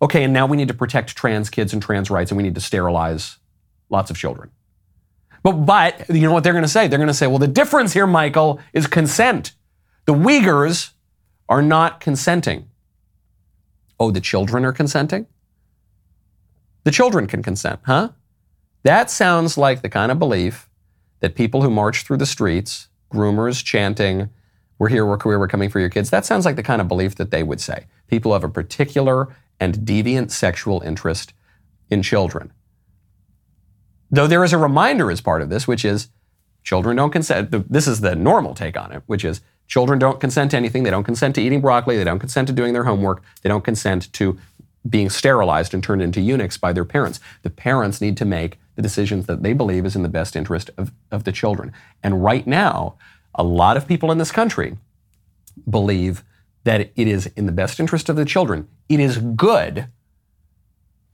Okay, 0.01 0.22
and 0.22 0.33
now 0.33 0.47
we 0.47 0.57
need 0.57 0.68
to 0.68 0.74
protect 0.74 1.16
trans 1.16 1.51
kids 1.51 1.72
and 1.72 1.83
trans 1.83 2.11
rights, 2.11 2.31
and 2.31 2.37
we 2.37 2.45
need 2.45 2.55
to 2.55 2.61
sterilize 2.61 3.39
lots 3.91 4.11
of 4.11 4.16
children. 4.16 4.51
But, 5.43 5.53
but 5.64 6.09
you 6.09 6.22
know 6.22 6.33
what 6.33 6.45
they're 6.45 6.53
going 6.53 6.64
to 6.64 6.68
say? 6.68 6.87
They're 6.87 6.99
going 6.99 7.09
to 7.09 7.14
say, 7.14 7.27
well, 7.27 7.39
the 7.39 7.49
difference 7.49 7.93
here, 7.93 8.07
Michael, 8.07 8.61
is 8.72 8.87
consent. 8.87 9.53
The 10.05 10.14
Uyghurs 10.14 10.91
are 11.49 11.62
not 11.62 11.99
consenting. 11.99 12.68
Oh, 13.99 14.11
the 14.11 14.21
children 14.21 14.65
are 14.65 14.73
consenting? 14.73 15.27
The 16.85 16.91
children 16.91 17.27
can 17.27 17.43
consent, 17.43 17.81
huh? 17.85 18.11
That 18.83 19.11
sounds 19.11 19.59
like 19.59 19.83
the 19.83 19.89
kind 19.89 20.13
of 20.13 20.19
belief 20.19 20.69
that 21.21 21.35
people 21.35 21.63
who 21.63 21.71
march 21.71 22.05
through 22.05 22.19
the 22.19 22.27
streets 22.27 22.89
groomers 23.13 23.65
chanting, 23.65 24.31
We're 24.79 24.89
here, 24.91 25.07
we're 25.07 25.17
queer, 25.19 25.39
we're 25.39 25.49
coming 25.49 25.71
for 25.71 25.81
your 25.81 25.89
kids. 25.89 26.11
That 26.11 26.27
sounds 26.27 26.45
like 26.45 26.57
the 26.57 26.63
kind 26.63 26.81
of 26.81 26.89
belief 26.89 27.15
that 27.17 27.31
they 27.31 27.43
would 27.43 27.61
say. 27.61 27.87
People 28.09 28.33
have 28.35 28.45
a 28.45 28.49
particular 28.49 29.35
and 29.59 29.75
deviant 29.79 30.31
sexual 30.31 30.83
interest 30.83 31.33
in 31.91 32.03
children. 32.03 32.53
Though 34.11 34.27
there 34.27 34.45
is 34.45 34.53
a 34.53 34.59
reminder 34.59 35.11
as 35.11 35.21
part 35.21 35.41
of 35.43 35.49
this, 35.49 35.67
which 35.67 35.85
is 35.85 36.09
children 36.63 36.97
don't 36.97 37.11
consent. 37.11 37.51
This 37.71 37.89
is 37.89 38.01
the 38.01 38.15
normal 38.15 38.55
take 38.55 38.77
on 38.77 38.93
it, 38.93 39.03
which 39.07 39.25
is 39.25 39.41
children 39.67 39.99
don't 39.99 40.21
consent 40.21 40.53
to 40.53 40.57
anything. 40.57 40.83
They 40.83 40.91
don't 40.91 41.05
consent 41.05 41.35
to 41.37 41.43
eating 41.43 41.61
broccoli. 41.61 41.97
They 41.97 42.05
don't 42.05 42.19
consent 42.19 42.49
to 42.49 42.55
doing 42.55 42.73
their 42.73 42.85
homework. 42.85 43.23
They 43.43 43.49
don't 43.49 43.64
consent 43.64 44.12
to 44.14 44.39
being 44.89 45.11
sterilized 45.11 45.75
and 45.75 45.83
turned 45.83 46.03
into 46.03 46.21
eunuchs 46.21 46.57
by 46.57 46.73
their 46.73 46.85
parents. 46.85 47.21
The 47.43 47.51
parents 47.51 48.01
need 48.01 48.17
to 48.19 48.25
make 48.25 48.59
the 48.77 48.83
decisions 48.83 49.27
that 49.27 49.43
they 49.43 49.53
believe 49.53 49.85
is 49.85 49.97
in 49.97 50.03
the 50.03 50.09
best 50.09 50.37
interest 50.37 50.71
of, 50.77 50.93
of 51.11 51.25
the 51.25 51.33
children. 51.33 51.73
And 52.03 52.23
right 52.23 52.47
now, 52.47 52.97
a 53.35 53.43
lot 53.43 53.77
of 53.77 53.89
people 53.89 54.12
in 54.12 54.19
this 54.19 54.31
country 54.31 54.77
believe 55.69 56.23
that 56.64 56.81
it 56.81 57.09
is 57.09 57.27
in 57.29 57.47
the 57.47 57.53
best 57.53 57.81
interest 57.81 58.09
of 58.09 58.17
the 58.17 58.25
children. 58.25 58.69
It 58.89 59.01
is 59.01 59.19
good 59.19 59.89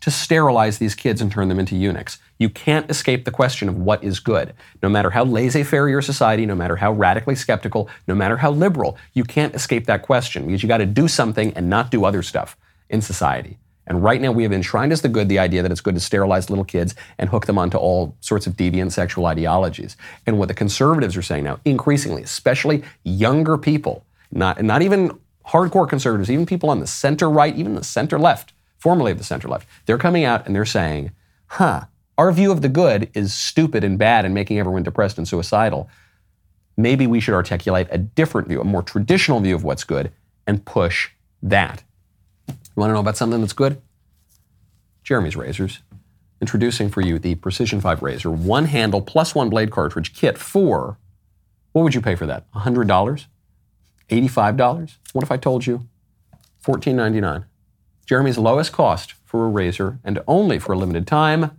to 0.03 0.11
sterilize 0.11 0.79
these 0.79 0.95
kids 0.95 1.23
and 1.23 1.33
turn 1.33 1.49
them 1.49 1.59
into 1.59 1.77
eunuchs. 1.77 2.19
You 2.39 2.51
can't 2.51 2.91
escape 2.91 3.25
the 3.25 3.31
question 3.31 3.69
of 3.69 3.79
what 3.79 4.03
is 4.03 4.19
good. 4.21 4.53
No 4.83 4.89
matter 4.89 5.11
how 5.11 5.25
laissez 5.25 5.63
faire 5.63 5.89
your 5.89 6.03
society, 6.03 6.45
no 6.45 6.57
matter 6.57 6.77
how 6.77 6.93
radically 6.93 7.37
skeptical, 7.37 7.89
no 8.09 8.15
matter 8.15 8.37
how 8.37 8.51
liberal, 8.51 8.99
you 9.15 9.25
can't 9.25 9.55
escape 9.55 9.87
that 9.87 10.03
question 10.03 10.47
because 10.47 10.63
you 10.63 10.69
got 10.69 10.79
to 10.79 10.87
do 10.87 11.07
something 11.09 11.53
and 11.55 11.71
not 11.71 11.91
do 11.91 12.05
other 12.05 12.23
stuff 12.23 12.57
in 12.91 13.01
society. 13.01 13.59
And 13.87 14.03
right 14.03 14.21
now, 14.21 14.33
we 14.33 14.43
have 14.45 14.53
enshrined 14.53 14.93
as 14.93 15.03
the 15.03 15.09
good 15.09 15.29
the 15.29 15.39
idea 15.39 15.63
that 15.63 15.71
it's 15.71 15.81
good 15.81 15.95
to 15.95 16.01
sterilize 16.01 16.51
little 16.51 16.65
kids 16.65 16.95
and 17.19 17.31
hook 17.31 17.47
them 17.47 17.59
onto 17.59 17.79
all 17.79 18.17
sorts 18.21 18.47
of 18.47 18.57
deviant 18.57 18.93
sexual 18.93 19.27
ideologies. 19.27 19.97
And 20.27 20.39
what 20.39 20.49
the 20.49 20.55
conservatives 20.55 21.17
are 21.17 21.23
saying 21.23 21.45
now, 21.45 21.59
increasingly, 21.65 22.23
especially 22.23 22.85
younger 23.05 23.59
people, 23.59 24.05
not, 24.31 24.63
not 24.63 24.83
even 24.83 25.19
hardcore 25.49 25.89
conservatives, 25.89 26.31
even 26.31 26.47
people 26.47 26.71
on 26.71 26.81
the 26.81 26.87
center 26.87 27.29
right, 27.29 27.55
even 27.57 27.75
the 27.75 27.85
center 27.85 28.19
left, 28.19 28.53
formerly 28.83 29.13
of 29.13 29.19
the 29.19 29.23
center 29.23 29.47
left, 29.47 29.69
they're 29.87 29.97
coming 29.97 30.25
out 30.25 30.45
and 30.45 30.57
they're 30.57 30.65
saying, 30.65 31.13
huh, 31.47 31.85
our 32.19 32.33
view 32.33 32.51
of 32.51 32.63
the 32.63 32.69
good 32.69 33.09
is 33.15 33.33
stupid 33.33 33.85
and 33.85 33.97
bad 33.97 34.25
and 34.25 34.35
making 34.35 34.59
everyone 34.59 34.83
depressed 34.83 35.19
and 35.19 35.29
suicidal. 35.29 35.89
Maybe 36.77 37.07
we 37.07 37.21
should 37.21 37.35
articulate 37.35 37.87
a 37.93 37.99
different 37.99 38.49
view, 38.49 38.61
a 38.61 38.65
more 38.65 38.83
traditional 38.83 39.39
view 39.39 39.55
of 39.55 39.63
what's 39.63 39.85
good, 39.85 40.11
and 40.49 40.65
push 40.65 41.11
that. 41.45 41.85
You 42.49 42.55
want 42.75 42.91
to 42.91 42.95
know 42.95 43.01
about 43.01 43.17
something 43.17 43.41
that's 43.41 43.53
good? 43.53 43.81
Jeremy's 45.05 45.37
Razors. 45.37 45.79
Introducing 46.41 46.89
for 46.89 47.03
you 47.03 47.21
the 47.21 47.37
Precision 47.37 47.81
5 47.81 48.03
Razor, 48.03 48.33
one 48.33 48.65
handle 48.65 49.01
plus 49.01 49.33
one 49.33 49.49
blade 49.49 49.71
cartridge 49.71 50.13
kit 50.13 50.37
for, 50.37 50.99
what 51.71 51.83
would 51.83 51.95
you 51.95 52.01
pay 52.01 52.17
for 52.17 52.27
that? 52.27 52.51
$100? 52.51 53.27
$85? 54.11 54.97
What 55.13 55.23
if 55.23 55.31
I 55.31 55.37
told 55.37 55.67
you 55.67 55.87
$14.99? 56.65 57.45
Jeremy's 58.07 58.39
lowest 58.39 58.73
cost 58.73 59.15
for 59.25 59.45
a 59.45 59.49
razor 59.49 59.99
and 60.05 60.21
only 60.27 60.59
for 60.59 60.73
a 60.73 60.79
limited 60.79 61.07
time. 61.07 61.53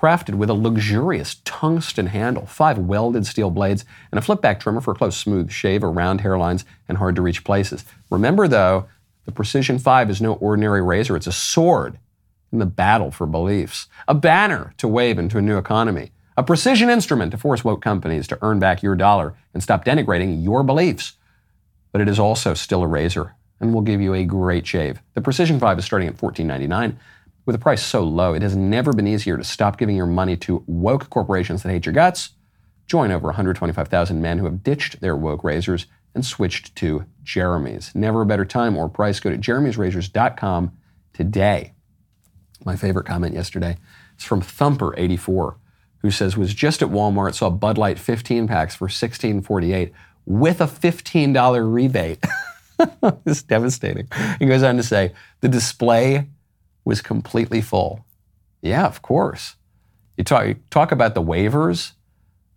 Crafted 0.00 0.34
with 0.34 0.50
a 0.50 0.54
luxurious 0.54 1.36
tungsten 1.44 2.08
handle, 2.08 2.46
five 2.46 2.78
welded 2.78 3.26
steel 3.26 3.50
blades, 3.50 3.84
and 4.12 4.18
a 4.18 4.22
flip 4.22 4.42
back 4.42 4.60
trimmer 4.60 4.80
for 4.80 4.92
a 4.92 4.94
close, 4.94 5.16
smooth 5.16 5.50
shave 5.50 5.82
around 5.82 6.20
hairlines 6.20 6.64
and 6.88 6.98
hard 6.98 7.16
to 7.16 7.22
reach 7.22 7.44
places. 7.44 7.84
Remember, 8.10 8.46
though, 8.46 8.86
the 9.24 9.32
Precision 9.32 9.78
5 9.78 10.10
is 10.10 10.20
no 10.20 10.34
ordinary 10.34 10.82
razor, 10.82 11.16
it's 11.16 11.26
a 11.26 11.32
sword 11.32 11.98
in 12.52 12.58
the 12.58 12.66
battle 12.66 13.10
for 13.10 13.26
beliefs, 13.26 13.88
a 14.06 14.14
banner 14.14 14.74
to 14.76 14.86
wave 14.86 15.18
into 15.18 15.38
a 15.38 15.42
new 15.42 15.58
economy, 15.58 16.12
a 16.36 16.42
precision 16.42 16.90
instrument 16.90 17.32
to 17.32 17.38
force 17.38 17.64
woke 17.64 17.82
companies 17.82 18.26
to 18.28 18.38
earn 18.42 18.58
back 18.58 18.82
your 18.82 18.94
dollar 18.94 19.34
and 19.52 19.62
stop 19.62 19.84
denigrating 19.84 20.42
your 20.42 20.62
beliefs. 20.62 21.14
But 21.92 22.00
it 22.00 22.08
is 22.08 22.18
also 22.18 22.54
still 22.54 22.82
a 22.82 22.86
razor 22.86 23.34
and 23.60 23.72
we'll 23.72 23.82
give 23.82 24.00
you 24.00 24.14
a 24.14 24.24
great 24.24 24.66
shave. 24.66 25.00
The 25.14 25.20
Precision 25.20 25.58
5 25.58 25.78
is 25.78 25.84
starting 25.84 26.08
at 26.08 26.16
$14.99. 26.16 26.96
With 27.46 27.56
a 27.56 27.58
price 27.58 27.84
so 27.84 28.02
low, 28.02 28.32
it 28.32 28.42
has 28.42 28.56
never 28.56 28.92
been 28.92 29.06
easier 29.06 29.36
to 29.36 29.44
stop 29.44 29.78
giving 29.78 29.96
your 29.96 30.06
money 30.06 30.36
to 30.38 30.64
woke 30.66 31.10
corporations 31.10 31.62
that 31.62 31.70
hate 31.70 31.86
your 31.86 31.92
guts. 31.92 32.30
Join 32.86 33.10
over 33.10 33.26
125,000 33.28 34.20
men 34.20 34.38
who 34.38 34.44
have 34.46 34.62
ditched 34.62 35.00
their 35.00 35.16
woke 35.16 35.44
razors 35.44 35.86
and 36.14 36.24
switched 36.24 36.74
to 36.76 37.04
Jeremy's. 37.22 37.94
Never 37.94 38.22
a 38.22 38.26
better 38.26 38.44
time 38.44 38.76
or 38.76 38.88
price. 38.88 39.20
Go 39.20 39.30
to 39.30 39.38
jeremy'srazors.com 39.38 40.72
today. 41.12 41.74
My 42.64 42.76
favorite 42.76 43.06
comment 43.06 43.34
yesterday 43.34 43.76
is 44.18 44.24
from 44.24 44.40
Thumper84, 44.40 45.56
who 45.98 46.10
says 46.10 46.36
was 46.36 46.54
just 46.54 46.82
at 46.82 46.88
Walmart, 46.88 47.34
saw 47.34 47.50
Bud 47.50 47.76
Light 47.76 47.98
15 47.98 48.46
packs 48.46 48.74
for 48.74 48.88
$16.48 48.88 49.92
with 50.24 50.60
a 50.60 50.66
$15 50.66 51.74
rebate. 51.74 52.24
it's 53.26 53.42
devastating. 53.42 54.08
He 54.38 54.46
goes 54.46 54.62
on 54.62 54.76
to 54.76 54.82
say 54.82 55.12
the 55.40 55.48
display 55.48 56.28
was 56.84 57.00
completely 57.00 57.60
full. 57.60 58.04
Yeah, 58.62 58.86
of 58.86 59.02
course. 59.02 59.56
You 60.16 60.24
talk, 60.24 60.46
you 60.46 60.56
talk 60.70 60.92
about 60.92 61.14
the 61.14 61.22
waivers, 61.22 61.92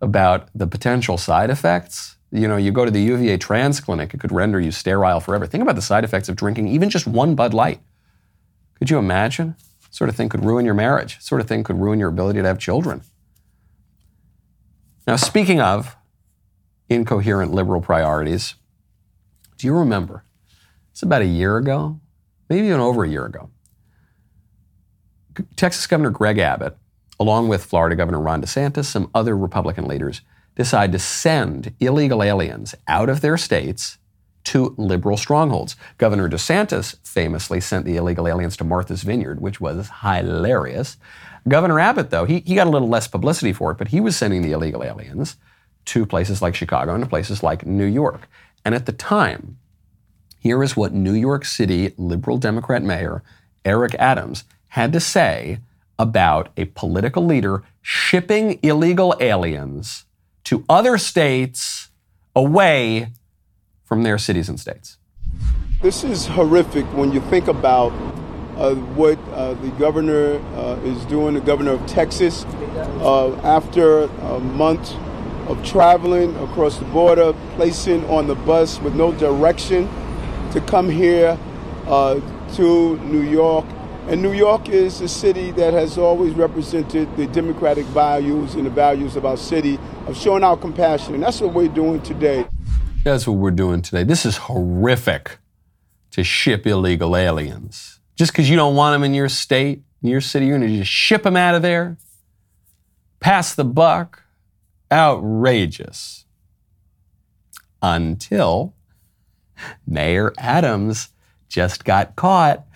about 0.00 0.48
the 0.54 0.66
potential 0.66 1.18
side 1.18 1.50
effects 1.50 2.16
you 2.30 2.46
know, 2.46 2.56
you 2.56 2.72
go 2.72 2.84
to 2.84 2.90
the 2.90 3.00
UVA 3.00 3.38
trans 3.38 3.80
clinic, 3.80 4.12
it 4.12 4.20
could 4.20 4.32
render 4.32 4.60
you 4.60 4.70
sterile 4.70 5.20
forever. 5.20 5.46
Think 5.46 5.62
about 5.62 5.76
the 5.76 5.82
side 5.82 6.04
effects 6.04 6.28
of 6.28 6.36
drinking 6.36 6.68
even 6.68 6.90
just 6.90 7.06
one 7.06 7.34
Bud 7.34 7.54
Light. 7.54 7.80
Could 8.74 8.90
you 8.90 8.98
imagine? 8.98 9.56
Sort 9.90 10.10
of 10.10 10.16
thing 10.16 10.28
could 10.28 10.44
ruin 10.44 10.66
your 10.66 10.74
marriage. 10.74 11.20
Sort 11.20 11.40
of 11.40 11.48
thing 11.48 11.64
could 11.64 11.80
ruin 11.80 11.98
your 11.98 12.10
ability 12.10 12.40
to 12.40 12.46
have 12.46 12.58
children. 12.58 13.02
Now, 15.06 15.16
speaking 15.16 15.60
of 15.60 15.96
incoherent 16.90 17.52
liberal 17.52 17.80
priorities, 17.80 18.54
do 19.58 19.66
you 19.66 19.74
remember? 19.74 20.24
It's 20.92 21.02
about 21.02 21.22
a 21.22 21.26
year 21.26 21.56
ago, 21.56 22.00
maybe 22.48 22.68
even 22.68 22.80
over 22.80 23.04
a 23.04 23.08
year 23.08 23.26
ago. 23.26 23.50
Texas 25.56 25.86
Governor 25.86 26.10
Greg 26.10 26.38
Abbott, 26.38 26.76
along 27.20 27.48
with 27.48 27.64
Florida 27.64 27.94
Governor 27.94 28.20
Ron 28.20 28.42
DeSantis, 28.42 28.86
some 28.86 29.10
other 29.14 29.36
Republican 29.36 29.86
leaders, 29.86 30.22
decide 30.56 30.90
to 30.92 30.98
send 30.98 31.74
illegal 31.78 32.22
aliens 32.22 32.74
out 32.88 33.08
of 33.08 33.20
their 33.20 33.36
states 33.36 33.98
to 34.44 34.74
liberal 34.78 35.16
strongholds. 35.16 35.76
Governor 35.98 36.28
DeSantis 36.28 36.96
famously 37.06 37.60
sent 37.60 37.84
the 37.84 37.96
illegal 37.96 38.26
aliens 38.26 38.56
to 38.56 38.64
Martha's 38.64 39.02
Vineyard, 39.02 39.40
which 39.40 39.60
was 39.60 39.90
hilarious. 40.02 40.96
Governor 41.46 41.78
Abbott, 41.78 42.10
though, 42.10 42.24
he, 42.24 42.40
he 42.40 42.54
got 42.54 42.66
a 42.66 42.70
little 42.70 42.88
less 42.88 43.06
publicity 43.06 43.52
for 43.52 43.70
it, 43.70 43.78
but 43.78 43.88
he 43.88 44.00
was 44.00 44.16
sending 44.16 44.42
the 44.42 44.52
illegal 44.52 44.82
aliens 44.82 45.36
to 45.86 46.04
places 46.06 46.42
like 46.42 46.54
Chicago 46.54 46.94
and 46.94 47.04
to 47.04 47.08
places 47.08 47.42
like 47.42 47.64
New 47.64 47.86
York. 47.86 48.28
And 48.64 48.74
at 48.74 48.86
the 48.86 48.92
time, 48.92 49.58
here 50.38 50.62
is 50.62 50.76
what 50.76 50.92
New 50.92 51.14
York 51.14 51.44
City 51.44 51.94
liberal 51.96 52.38
Democrat 52.38 52.82
Mayor 52.82 53.22
Eric 53.64 53.94
Adams 53.98 54.44
had 54.68 54.92
to 54.92 55.00
say 55.00 55.58
about 55.98 56.50
a 56.56 56.66
political 56.66 57.24
leader 57.24 57.64
shipping 57.82 58.58
illegal 58.62 59.16
aliens 59.20 60.04
to 60.44 60.64
other 60.68 60.96
states 60.96 61.88
away 62.36 63.10
from 63.84 64.02
their 64.02 64.18
cities 64.18 64.48
and 64.48 64.60
states. 64.60 64.98
This 65.82 66.04
is 66.04 66.26
horrific 66.26 66.84
when 66.94 67.12
you 67.12 67.20
think 67.22 67.48
about 67.48 67.90
uh, 68.56 68.74
what 68.74 69.18
uh, 69.32 69.54
the 69.54 69.70
governor 69.72 70.38
uh, 70.56 70.80
is 70.82 71.04
doing, 71.06 71.34
the 71.34 71.40
governor 71.40 71.72
of 71.72 71.86
Texas, 71.86 72.44
uh, 73.00 73.34
after 73.42 74.02
a 74.02 74.40
month 74.40 74.92
of 75.48 75.64
traveling 75.64 76.36
across 76.36 76.76
the 76.78 76.84
border, 76.86 77.32
placing 77.56 78.04
on 78.06 78.26
the 78.26 78.34
bus 78.34 78.80
with 78.80 78.94
no 78.94 79.12
direction 79.12 79.88
to 80.52 80.60
come 80.60 80.88
here 80.88 81.38
uh, 81.86 82.20
to 82.54 82.98
New 82.98 83.22
York. 83.22 83.64
And 84.08 84.22
New 84.22 84.32
York 84.32 84.68
is 84.68 85.00
a 85.00 85.08
city 85.08 85.50
that 85.52 85.72
has 85.74 85.98
always 85.98 86.34
represented 86.34 87.14
the 87.16 87.26
democratic 87.26 87.84
values 87.86 88.54
and 88.54 88.64
the 88.64 88.70
values 88.70 89.16
of 89.16 89.26
our 89.26 89.36
city 89.36 89.78
of 90.06 90.16
showing 90.16 90.44
our 90.44 90.56
compassion. 90.56 91.14
And 91.14 91.22
that's 91.22 91.40
what 91.40 91.52
we're 91.52 91.68
doing 91.68 92.00
today. 92.02 92.46
That's 93.04 93.26
what 93.26 93.34
we're 93.34 93.50
doing 93.50 93.82
today. 93.82 94.04
This 94.04 94.24
is 94.24 94.36
horrific 94.36 95.38
to 96.12 96.24
ship 96.24 96.66
illegal 96.66 97.16
aliens. 97.16 98.00
Just 98.16 98.32
because 98.32 98.48
you 98.50 98.56
don't 98.56 98.74
want 98.74 98.94
them 98.94 99.04
in 99.04 99.14
your 99.14 99.28
state, 99.28 99.82
in 100.02 100.08
your 100.08 100.20
city, 100.20 100.46
you're 100.46 100.58
going 100.58 100.70
to 100.70 100.78
just 100.78 100.90
ship 100.90 101.22
them 101.22 101.36
out 101.36 101.54
of 101.54 101.62
there? 101.62 101.96
Pass 103.20 103.54
the 103.54 103.64
buck? 103.64 104.22
Outrageous. 104.90 106.24
Until 107.82 108.74
Mayor 109.86 110.32
Adams 110.38 111.10
just 111.48 111.84
got 111.84 112.16
caught 112.16 112.66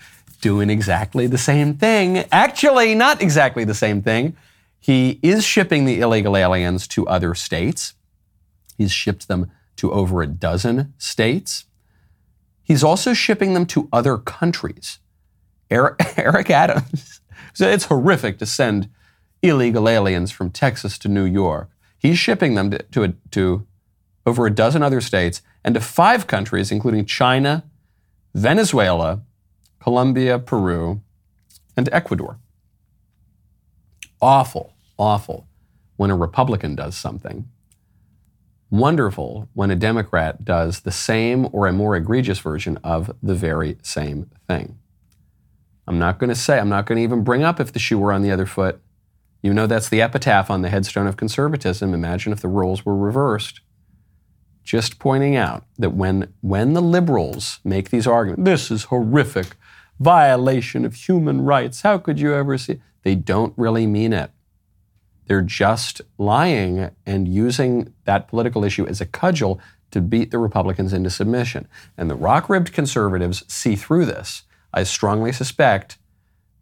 doing 0.41 0.69
exactly 0.69 1.27
the 1.27 1.37
same 1.37 1.75
thing. 1.75 2.25
Actually, 2.31 2.95
not 2.95 3.21
exactly 3.21 3.63
the 3.63 3.73
same 3.73 4.01
thing. 4.01 4.35
He 4.79 5.19
is 5.23 5.45
shipping 5.45 5.85
the 5.85 6.01
illegal 6.01 6.35
aliens 6.35 6.87
to 6.89 7.07
other 7.07 7.33
states. 7.33 7.93
He's 8.77 8.91
shipped 8.91 9.29
them 9.29 9.49
to 9.77 9.91
over 9.93 10.21
a 10.21 10.27
dozen 10.27 10.93
states. 10.97 11.65
He's 12.63 12.83
also 12.83 13.13
shipping 13.13 13.53
them 13.53 13.65
to 13.67 13.87
other 13.93 14.17
countries. 14.17 14.99
Eric, 15.69 15.99
Eric 16.17 16.49
Adams 16.49 17.21
said 17.53 17.73
it's 17.73 17.85
horrific 17.85 18.37
to 18.39 18.45
send 18.45 18.89
illegal 19.41 19.87
aliens 19.87 20.31
from 20.31 20.49
Texas 20.49 20.97
to 20.99 21.07
New 21.07 21.25
York. 21.25 21.69
He's 22.03 22.19
shipping 22.19 22.55
them 22.55 22.69
to, 22.71 22.79
to, 22.79 23.13
to 23.31 23.65
over 24.25 24.45
a 24.45 24.53
dozen 24.53 24.83
other 24.83 24.99
states 24.99 25.41
and 25.63 25.73
to 25.73 25.79
five 25.79 26.27
countries, 26.27 26.69
including 26.69 27.05
China, 27.05 27.63
Venezuela, 28.35 29.21
Colombia, 29.79 30.37
Peru, 30.37 31.01
and 31.77 31.87
Ecuador. 31.93 32.39
Awful, 34.21 34.73
awful 34.97 35.47
when 35.95 36.11
a 36.11 36.15
Republican 36.15 36.75
does 36.75 36.97
something. 36.97 37.49
Wonderful 38.69 39.47
when 39.53 39.71
a 39.71 39.75
Democrat 39.75 40.43
does 40.43 40.81
the 40.81 40.91
same 40.91 41.47
or 41.53 41.67
a 41.67 41.73
more 41.73 41.95
egregious 41.95 42.39
version 42.39 42.77
of 42.83 43.15
the 43.23 43.35
very 43.35 43.77
same 43.81 44.29
thing. 44.47 44.77
I'm 45.87 45.99
not 45.99 46.19
going 46.19 46.29
to 46.29 46.35
say, 46.35 46.59
I'm 46.59 46.69
not 46.69 46.85
going 46.85 46.97
to 46.97 47.03
even 47.03 47.23
bring 47.23 47.43
up 47.43 47.61
if 47.61 47.71
the 47.71 47.79
shoe 47.79 47.99
were 47.99 48.11
on 48.11 48.23
the 48.23 48.31
other 48.31 48.45
foot. 48.45 48.81
You 49.43 49.53
know 49.53 49.67
that's 49.67 49.89
the 49.89 50.01
epitaph 50.01 50.49
on 50.49 50.63
the 50.63 50.69
headstone 50.69 51.05
of 51.05 51.17
conservatism. 51.17 51.93
Imagine 51.93 52.33
if 52.33 52.39
the 52.39 52.47
roles 52.47 52.83
were 52.85 52.97
reversed 52.97 53.61
just 54.63 54.97
pointing 54.97 55.35
out 55.35 55.65
that 55.77 55.91
when, 55.91 56.33
when 56.41 56.73
the 56.73 56.81
liberals 56.81 57.59
make 57.63 57.89
these 57.89 58.07
arguments, 58.07 58.43
this 58.43 58.71
is 58.71 58.85
horrific, 58.85 59.57
violation 59.99 60.85
of 60.85 60.95
human 60.95 61.41
rights, 61.41 61.81
how 61.81 61.97
could 61.97 62.19
you 62.19 62.33
ever 62.33 62.57
see? 62.57 62.81
They 63.03 63.15
don't 63.15 63.53
really 63.57 63.85
mean 63.85 64.13
it. 64.13 64.31
They're 65.27 65.41
just 65.41 66.01
lying 66.17 66.91
and 67.05 67.27
using 67.27 67.93
that 68.05 68.27
political 68.27 68.63
issue 68.63 68.85
as 68.87 69.01
a 69.01 69.05
cudgel 69.05 69.59
to 69.91 70.01
beat 70.01 70.31
the 70.31 70.39
Republicans 70.39 70.93
into 70.93 71.09
submission. 71.09 71.67
And 71.97 72.09
the 72.09 72.15
rock 72.15 72.49
ribbed 72.49 72.73
conservatives 72.73 73.43
see 73.47 73.75
through 73.75 74.05
this. 74.05 74.43
I 74.73 74.83
strongly 74.83 75.31
suspect 75.31 75.97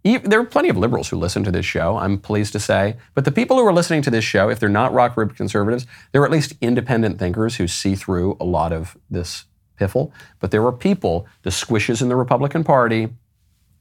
there 0.03 0.39
are 0.39 0.45
plenty 0.45 0.69
of 0.69 0.77
liberals 0.77 1.09
who 1.09 1.17
listen 1.17 1.43
to 1.43 1.51
this 1.51 1.65
show, 1.65 1.97
I'm 1.97 2.17
pleased 2.17 2.53
to 2.53 2.59
say. 2.59 2.97
But 3.13 3.25
the 3.25 3.31
people 3.31 3.57
who 3.57 3.65
are 3.65 3.73
listening 3.73 4.01
to 4.03 4.09
this 4.09 4.23
show, 4.23 4.49
if 4.49 4.59
they're 4.59 4.69
not 4.69 4.93
rock 4.93 5.15
ribbed 5.15 5.35
conservatives, 5.35 5.85
they're 6.11 6.25
at 6.25 6.31
least 6.31 6.53
independent 6.61 7.19
thinkers 7.19 7.57
who 7.57 7.67
see 7.67 7.95
through 7.95 8.37
a 8.39 8.45
lot 8.45 8.73
of 8.73 8.97
this 9.09 9.45
piffle. 9.79 10.11
But 10.39 10.51
there 10.51 10.65
are 10.65 10.71
people, 10.71 11.27
the 11.43 11.49
squishes 11.49 12.01
in 12.01 12.09
the 12.09 12.15
Republican 12.15 12.63
Party, 12.63 13.09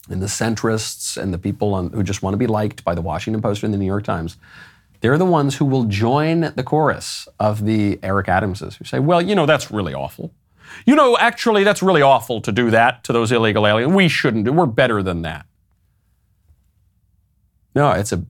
and 0.09 0.21
the 0.21 0.27
centrists, 0.27 1.17
and 1.17 1.33
the 1.33 1.39
people 1.39 1.75
on, 1.75 1.91
who 1.91 2.03
just 2.03 2.23
want 2.23 2.35
to 2.35 2.39
be 2.39 2.47
liked 2.47 2.85
by 2.85 2.95
the 2.95 3.03
Washington 3.03 3.41
Post 3.41 3.63
and 3.63 3.73
the 3.73 3.79
New 3.79 3.87
York 3.87 4.05
Times. 4.05 4.37
They're 5.01 5.19
the 5.19 5.25
ones 5.25 5.57
who 5.57 5.65
will 5.65 5.85
join 5.85 6.53
the 6.57 6.63
chorus 6.63 7.29
of 7.39 7.65
the 7.65 7.99
Eric 8.03 8.29
Adamses 8.29 8.77
who 8.77 8.85
say, 8.85 8.99
well, 8.99 9.23
you 9.23 9.35
know, 9.35 9.47
that's 9.47 9.71
really 9.71 9.95
awful. 9.95 10.33
You 10.85 10.95
know, 10.95 11.17
actually, 11.17 11.65
that's 11.65 11.83
really 11.83 12.03
awful 12.03 12.41
to 12.43 12.53
do 12.53 12.71
that 12.71 13.05
to 13.05 13.13
those 13.13 13.33
illegal 13.33 13.67
aliens. 13.67 13.93
We 13.93 14.09
shouldn't 14.09 14.45
do. 14.45 14.53
We're 14.53 14.67
better 14.67 15.03
than 15.03 15.23
that. 15.23 15.47
No, 17.75 17.91
it's 17.93 18.13
a 18.13 18.25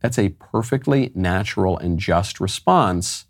that's 0.00 0.18
a 0.18 0.30
perfectly 0.30 1.12
natural 1.14 1.78
and 1.78 1.98
just 1.98 2.40
response 2.40 3.26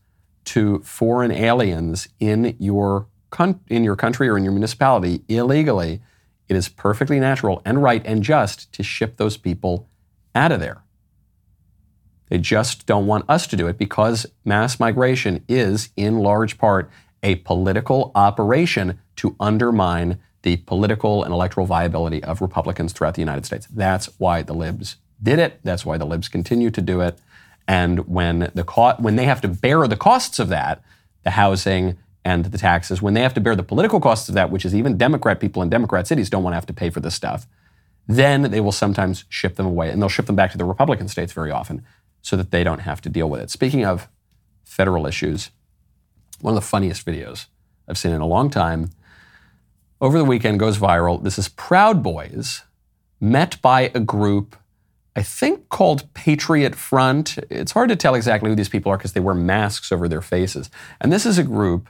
to 0.46 0.80
foreign 0.80 1.30
aliens 1.30 2.08
in 2.18 2.56
your 2.58 3.06
con- 3.30 3.60
in 3.68 3.84
your 3.84 3.96
country 3.96 4.28
or 4.28 4.36
in 4.36 4.44
your 4.44 4.52
municipality 4.52 5.22
illegally. 5.28 6.00
It 6.48 6.56
is 6.56 6.68
perfectly 6.68 7.20
natural 7.20 7.62
and 7.64 7.82
right 7.82 8.02
and 8.04 8.22
just 8.22 8.72
to 8.72 8.82
ship 8.82 9.16
those 9.16 9.36
people 9.36 9.88
out 10.34 10.52
of 10.52 10.60
there. 10.60 10.82
They 12.28 12.38
just 12.38 12.86
don't 12.86 13.06
want 13.06 13.28
us 13.28 13.46
to 13.48 13.56
do 13.56 13.68
it 13.68 13.76
because 13.76 14.26
mass 14.44 14.80
migration 14.80 15.44
is, 15.48 15.90
in 15.96 16.18
large 16.18 16.56
part, 16.56 16.90
a 17.22 17.36
political 17.36 18.10
operation 18.14 18.98
to 19.16 19.36
undermine 19.38 20.18
the 20.42 20.56
political 20.56 21.22
and 21.22 21.32
electoral 21.32 21.66
viability 21.66 22.24
of 22.24 22.40
Republicans 22.40 22.92
throughout 22.92 23.14
the 23.14 23.20
United 23.20 23.44
States. 23.44 23.68
That's 23.70 24.06
why 24.18 24.42
the 24.42 24.54
libs 24.54 24.96
did 25.22 25.38
it. 25.38 25.60
That's 25.62 25.86
why 25.86 25.98
the 25.98 26.04
libs 26.04 26.28
continue 26.28 26.70
to 26.70 26.80
do 26.80 27.00
it. 27.00 27.18
And 27.68 28.08
when 28.08 28.50
the 28.54 28.64
co- 28.64 28.96
when 28.98 29.16
they 29.16 29.24
have 29.24 29.40
to 29.42 29.48
bear 29.48 29.86
the 29.86 29.96
costs 29.96 30.38
of 30.38 30.48
that, 30.48 30.82
the 31.22 31.30
housing 31.30 31.96
and 32.24 32.46
the 32.46 32.58
taxes, 32.58 33.00
when 33.00 33.14
they 33.14 33.22
have 33.22 33.34
to 33.34 33.40
bear 33.40 33.56
the 33.56 33.62
political 33.62 34.00
costs 34.00 34.28
of 34.28 34.34
that, 34.34 34.50
which 34.50 34.64
is 34.64 34.74
even 34.74 34.96
Democrat 34.96 35.40
people 35.40 35.62
in 35.62 35.68
Democrat 35.68 36.06
cities 36.06 36.30
don't 36.30 36.42
want 36.42 36.52
to 36.52 36.56
have 36.56 36.66
to 36.66 36.72
pay 36.72 36.90
for 36.90 37.00
this 37.00 37.14
stuff, 37.14 37.46
then 38.06 38.42
they 38.50 38.60
will 38.60 38.72
sometimes 38.72 39.24
ship 39.28 39.56
them 39.56 39.66
away, 39.66 39.90
and 39.90 40.00
they'll 40.00 40.08
ship 40.08 40.26
them 40.26 40.36
back 40.36 40.50
to 40.52 40.58
the 40.58 40.64
Republican 40.64 41.08
states 41.08 41.32
very 41.32 41.50
often, 41.50 41.84
so 42.20 42.36
that 42.36 42.50
they 42.50 42.64
don't 42.64 42.80
have 42.80 43.00
to 43.00 43.08
deal 43.08 43.28
with 43.30 43.40
it. 43.40 43.50
Speaking 43.50 43.84
of 43.84 44.08
federal 44.64 45.06
issues, 45.06 45.50
one 46.40 46.54
of 46.54 46.60
the 46.60 46.66
funniest 46.66 47.06
videos 47.06 47.46
I've 47.88 47.98
seen 47.98 48.12
in 48.12 48.20
a 48.20 48.26
long 48.26 48.50
time 48.50 48.90
over 50.00 50.18
the 50.18 50.24
weekend 50.24 50.58
goes 50.58 50.78
viral. 50.78 51.22
This 51.22 51.38
is 51.38 51.48
Proud 51.48 52.02
Boys 52.02 52.62
met 53.20 53.60
by 53.62 53.92
a 53.94 54.00
group 54.00 54.56
I 55.14 55.22
think 55.22 55.68
called 55.68 56.12
Patriot 56.14 56.74
Front. 56.74 57.38
It's 57.50 57.72
hard 57.72 57.90
to 57.90 57.96
tell 57.96 58.14
exactly 58.14 58.48
who 58.48 58.56
these 58.56 58.68
people 58.68 58.90
are 58.90 58.96
because 58.96 59.12
they 59.12 59.20
wear 59.20 59.34
masks 59.34 59.92
over 59.92 60.08
their 60.08 60.22
faces. 60.22 60.70
And 61.00 61.12
this 61.12 61.26
is 61.26 61.38
a 61.38 61.42
group, 61.42 61.88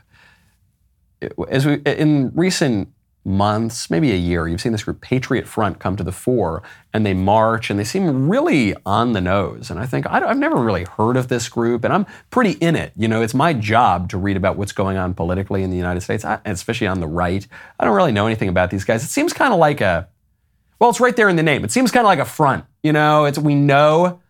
eh, 1.21 1.29
as 1.49 1.65
we, 1.65 1.81
eh, 1.85 1.93
in 1.93 2.31
recent 2.35 2.89
months, 3.25 3.89
maybe 3.89 4.11
a 4.11 4.17
year, 4.17 4.47
you've 4.49 4.59
seen 4.59 4.73
this 4.73 4.83
group, 4.83 4.99
Patriot 4.99 5.47
Front, 5.47 5.79
come 5.79 5.95
to 5.95 6.03
the 6.03 6.11
fore 6.11 6.61
and 6.93 7.05
they 7.05 7.13
march 7.13 7.69
and 7.69 7.79
they 7.79 7.85
seem 7.85 8.27
really 8.27 8.75
on 8.85 9.13
the 9.13 9.21
nose. 9.21 9.71
And 9.71 9.79
I 9.79 9.85
think, 9.85 10.05
I 10.07 10.19
have 10.19 10.37
never 10.37 10.57
really 10.57 10.83
heard 10.83 11.15
of 11.15 11.29
this 11.29 11.47
group 11.47 11.85
and 11.85 11.93
I'm 11.93 12.05
pretty 12.31 12.51
in 12.51 12.75
it. 12.75 12.91
You 12.97 13.07
know, 13.07 13.21
it's 13.21 13.33
my 13.33 13.53
job 13.53 14.09
to 14.09 14.17
read 14.17 14.35
about 14.35 14.57
what's 14.57 14.73
going 14.73 14.97
on 14.97 15.13
politically 15.13 15.63
in 15.63 15.69
the 15.69 15.77
United 15.77 16.01
States, 16.01 16.25
especially 16.43 16.87
on 16.87 16.99
the 16.99 17.07
right. 17.07 17.47
I 17.79 17.85
don't 17.85 17.95
really 17.95 18.11
know 18.11 18.25
anything 18.25 18.49
about 18.49 18.69
these 18.69 18.83
guys. 18.83 19.01
It 19.03 19.07
seems 19.07 19.31
kind 19.31 19.53
of 19.53 19.59
like 19.59 19.79
a, 19.79 20.09
well, 20.79 20.89
it's 20.89 20.99
right 20.99 21.15
there 21.15 21.29
in 21.29 21.37
the 21.37 21.43
name. 21.43 21.63
It 21.63 21.71
seems 21.71 21.91
kind 21.91 22.05
of 22.05 22.09
like 22.09 22.19
a 22.19 22.25
front. 22.25 22.65
You 22.83 22.91
know, 22.91 23.23
it's 23.23 23.39
we 23.39 23.55
know 23.55 24.21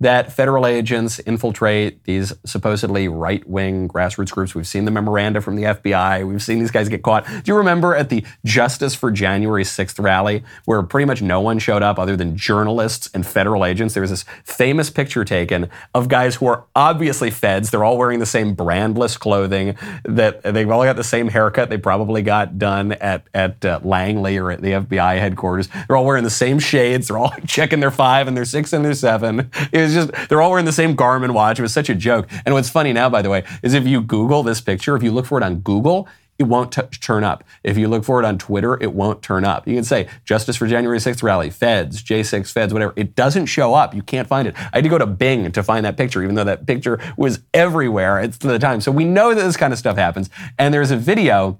that 0.00 0.32
federal 0.32 0.66
agents 0.66 1.18
infiltrate 1.20 2.04
these 2.04 2.32
supposedly 2.44 3.06
right 3.06 3.46
wing 3.46 3.86
grassroots 3.86 4.30
groups. 4.30 4.54
We've 4.54 4.66
seen 4.66 4.86
the 4.86 4.90
memoranda 4.90 5.40
from 5.42 5.56
the 5.56 5.64
FBI. 5.64 6.26
We've 6.26 6.42
seen 6.42 6.58
these 6.58 6.70
guys 6.70 6.88
get 6.88 7.02
caught. 7.02 7.26
Do 7.26 7.42
you 7.44 7.54
remember 7.54 7.94
at 7.94 8.08
the 8.08 8.24
Justice 8.44 8.94
for 8.94 9.10
January 9.10 9.62
6th 9.62 10.02
rally 10.02 10.42
where 10.64 10.82
pretty 10.82 11.04
much 11.04 11.20
no 11.20 11.40
one 11.40 11.58
showed 11.58 11.82
up 11.82 11.98
other 11.98 12.16
than 12.16 12.36
journalists 12.36 13.10
and 13.12 13.26
federal 13.26 13.64
agents? 13.64 13.92
There 13.92 14.00
was 14.00 14.10
this 14.10 14.24
famous 14.44 14.88
picture 14.88 15.24
taken 15.24 15.68
of 15.94 16.08
guys 16.08 16.36
who 16.36 16.46
are 16.46 16.64
obviously 16.74 17.30
feds. 17.30 17.70
They're 17.70 17.84
all 17.84 17.98
wearing 17.98 18.20
the 18.20 18.26
same 18.26 18.56
brandless 18.56 19.18
clothing, 19.18 19.76
that 20.04 20.42
they've 20.42 20.70
all 20.70 20.84
got 20.84 20.96
the 20.96 21.04
same 21.04 21.28
haircut 21.28 21.68
they 21.68 21.78
probably 21.78 22.22
got 22.22 22.58
done 22.58 22.92
at, 22.92 23.24
at 23.34 23.64
uh, 23.64 23.80
Langley 23.82 24.38
or 24.38 24.50
at 24.50 24.62
the 24.62 24.72
FBI 24.72 25.18
headquarters. 25.18 25.68
They're 25.86 25.96
all 25.96 26.06
wearing 26.06 26.24
the 26.24 26.30
same 26.30 26.58
shades. 26.58 27.08
They're 27.08 27.18
all 27.18 27.34
checking 27.46 27.80
their 27.80 27.90
five 27.90 28.28
and 28.28 28.36
their 28.36 28.46
six 28.46 28.72
and 28.72 28.82
their 28.82 28.94
seven. 28.94 29.50
It 29.72 29.89
just, 29.94 30.28
they're 30.28 30.40
all 30.40 30.50
wearing 30.50 30.66
the 30.66 30.72
same 30.72 30.96
Garmin 30.96 31.32
watch. 31.32 31.58
It 31.58 31.62
was 31.62 31.72
such 31.72 31.88
a 31.88 31.94
joke. 31.94 32.28
And 32.44 32.54
what's 32.54 32.70
funny 32.70 32.92
now, 32.92 33.08
by 33.08 33.22
the 33.22 33.30
way, 33.30 33.44
is 33.62 33.74
if 33.74 33.86
you 33.86 34.00
Google 34.00 34.42
this 34.42 34.60
picture, 34.60 34.96
if 34.96 35.02
you 35.02 35.10
look 35.10 35.26
for 35.26 35.38
it 35.38 35.44
on 35.44 35.56
Google, 35.56 36.08
it 36.40 36.44
won't 36.44 36.72
t- 36.72 36.80
turn 37.00 37.22
up. 37.22 37.44
If 37.62 37.76
you 37.76 37.86
look 37.86 38.02
for 38.02 38.18
it 38.18 38.24
on 38.24 38.38
Twitter, 38.38 38.82
it 38.82 38.94
won't 38.94 39.22
turn 39.22 39.44
up. 39.44 39.68
You 39.68 39.74
can 39.74 39.84
say 39.84 40.08
Justice 40.24 40.56
for 40.56 40.66
January 40.66 40.98
6th 40.98 41.22
rally, 41.22 41.50
Feds, 41.50 42.02
J6 42.02 42.50
Feds, 42.50 42.72
whatever. 42.72 42.94
It 42.96 43.14
doesn't 43.14 43.46
show 43.46 43.74
up. 43.74 43.94
You 43.94 44.02
can't 44.02 44.26
find 44.26 44.48
it. 44.48 44.54
I 44.56 44.78
had 44.78 44.84
to 44.84 44.90
go 44.90 44.96
to 44.96 45.06
Bing 45.06 45.52
to 45.52 45.62
find 45.62 45.84
that 45.84 45.98
picture, 45.98 46.22
even 46.22 46.36
though 46.36 46.44
that 46.44 46.66
picture 46.66 46.98
was 47.18 47.40
everywhere 47.52 48.18
at 48.18 48.32
the 48.40 48.58
time. 48.58 48.80
So 48.80 48.90
we 48.90 49.04
know 49.04 49.34
that 49.34 49.42
this 49.42 49.58
kind 49.58 49.74
of 49.74 49.78
stuff 49.78 49.98
happens. 49.98 50.30
And 50.58 50.72
there's 50.72 50.90
a 50.90 50.96
video 50.96 51.58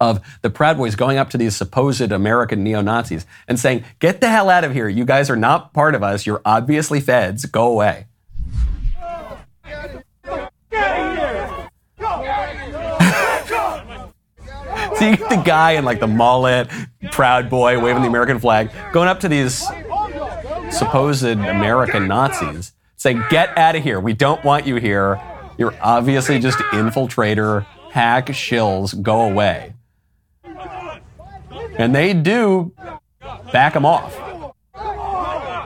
of 0.00 0.20
the 0.42 0.50
Proud 0.50 0.78
Boys 0.78 0.96
going 0.96 1.18
up 1.18 1.30
to 1.30 1.38
these 1.38 1.54
supposed 1.54 2.12
American 2.12 2.64
neo 2.64 2.80
Nazis 2.80 3.26
and 3.46 3.60
saying, 3.60 3.84
Get 3.98 4.20
the 4.20 4.28
hell 4.28 4.48
out 4.48 4.64
of 4.64 4.72
here. 4.72 4.88
You 4.88 5.04
guys 5.04 5.30
are 5.30 5.36
not 5.36 5.72
part 5.72 5.94
of 5.94 6.02
us. 6.02 6.26
You're 6.26 6.42
obviously 6.44 7.00
feds. 7.00 7.44
Go 7.44 7.68
away. 7.68 8.06
So 14.96 15.08
you 15.08 15.16
get 15.16 15.30
the 15.30 15.42
guy 15.42 15.72
in 15.72 15.84
like 15.86 15.98
the 15.98 16.06
mullet, 16.06 16.68
proud 17.10 17.48
boy, 17.48 17.80
waving 17.80 18.02
the 18.02 18.08
American 18.08 18.38
flag, 18.38 18.70
going 18.92 19.08
up 19.08 19.20
to 19.20 19.28
these 19.28 19.66
supposed 20.70 21.24
American 21.24 22.06
Nazis, 22.06 22.72
saying, 22.96 23.22
Get 23.30 23.56
out 23.56 23.76
of 23.76 23.82
here. 23.82 23.98
We 23.98 24.12
don't 24.12 24.44
want 24.44 24.66
you 24.66 24.76
here. 24.76 25.18
You're 25.56 25.74
obviously 25.80 26.38
just 26.38 26.58
infiltrator, 26.58 27.64
hack 27.90 28.26
shills, 28.26 29.00
go 29.00 29.22
away. 29.22 29.72
And 31.80 31.94
they 31.94 32.12
do 32.12 32.72
back 33.52 33.72
them 33.72 33.86
off. 33.86 34.14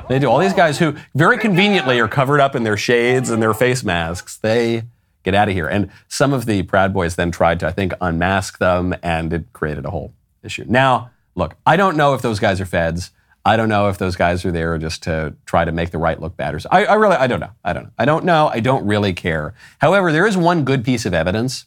They 0.09 0.19
do. 0.19 0.29
All 0.31 0.39
these 0.39 0.53
guys 0.53 0.79
who 0.79 0.95
very 1.15 1.39
conveniently 1.39 1.99
are 1.99 2.09
covered 2.09 2.41
up 2.41 2.55
in 2.55 2.63
their 2.63 2.77
shades 2.77 3.31
and 3.31 3.43
their 3.43 3.55
face 3.55 3.83
masks, 3.83 4.37
they 4.37 4.85
get 5.25 5.35
out 5.35 5.49
of 5.49 5.55
here. 5.55 5.67
And 5.67 5.91
some 6.07 6.33
of 6.33 6.47
the 6.47 6.63
Proud 6.63 6.93
Boys 6.93 7.17
then 7.17 7.31
tried 7.31 7.59
to, 7.61 7.67
I 7.67 7.73
think, 7.73 7.95
unmask 8.01 8.59
them, 8.59 8.95
and 9.03 9.33
it 9.33 9.53
created 9.53 9.87
a 9.87 9.91
whole 9.91 10.13
issue. 10.43 10.65
Now, 10.69 11.11
look, 11.35 11.57
I 11.67 11.77
don't 11.77 11.97
know 11.97 12.15
if 12.15 12.23
those 12.23 12.39
guys 12.39 12.61
are 12.61 12.67
feds. 12.67 13.11
I 13.45 13.57
don't 13.57 13.69
know 13.69 13.89
if 13.89 13.99
those 13.99 14.15
guys 14.15 14.45
are 14.45 14.53
there 14.53 14.79
just 14.79 15.03
to 15.05 15.35
try 15.47 15.65
to 15.65 15.73
make 15.73 15.91
the 15.91 15.99
right 15.99 16.21
look 16.21 16.37
bad. 16.37 16.55
Or 16.55 16.61
I, 16.71 16.85
I 16.85 16.95
really, 16.95 17.17
I 17.17 17.27
don't 17.27 17.41
know. 17.41 17.51
I 17.65 17.73
don't 17.73 17.85
know. 17.85 17.91
I 17.99 18.05
don't 18.05 18.25
know. 18.25 18.49
I 18.49 18.61
don't 18.61 18.87
really 18.87 19.13
care. 19.15 19.55
However, 19.79 20.13
there 20.13 20.27
is 20.27 20.37
one 20.37 20.65
good 20.65 20.85
piece 20.85 21.07
of 21.07 21.13
evidence 21.13 21.67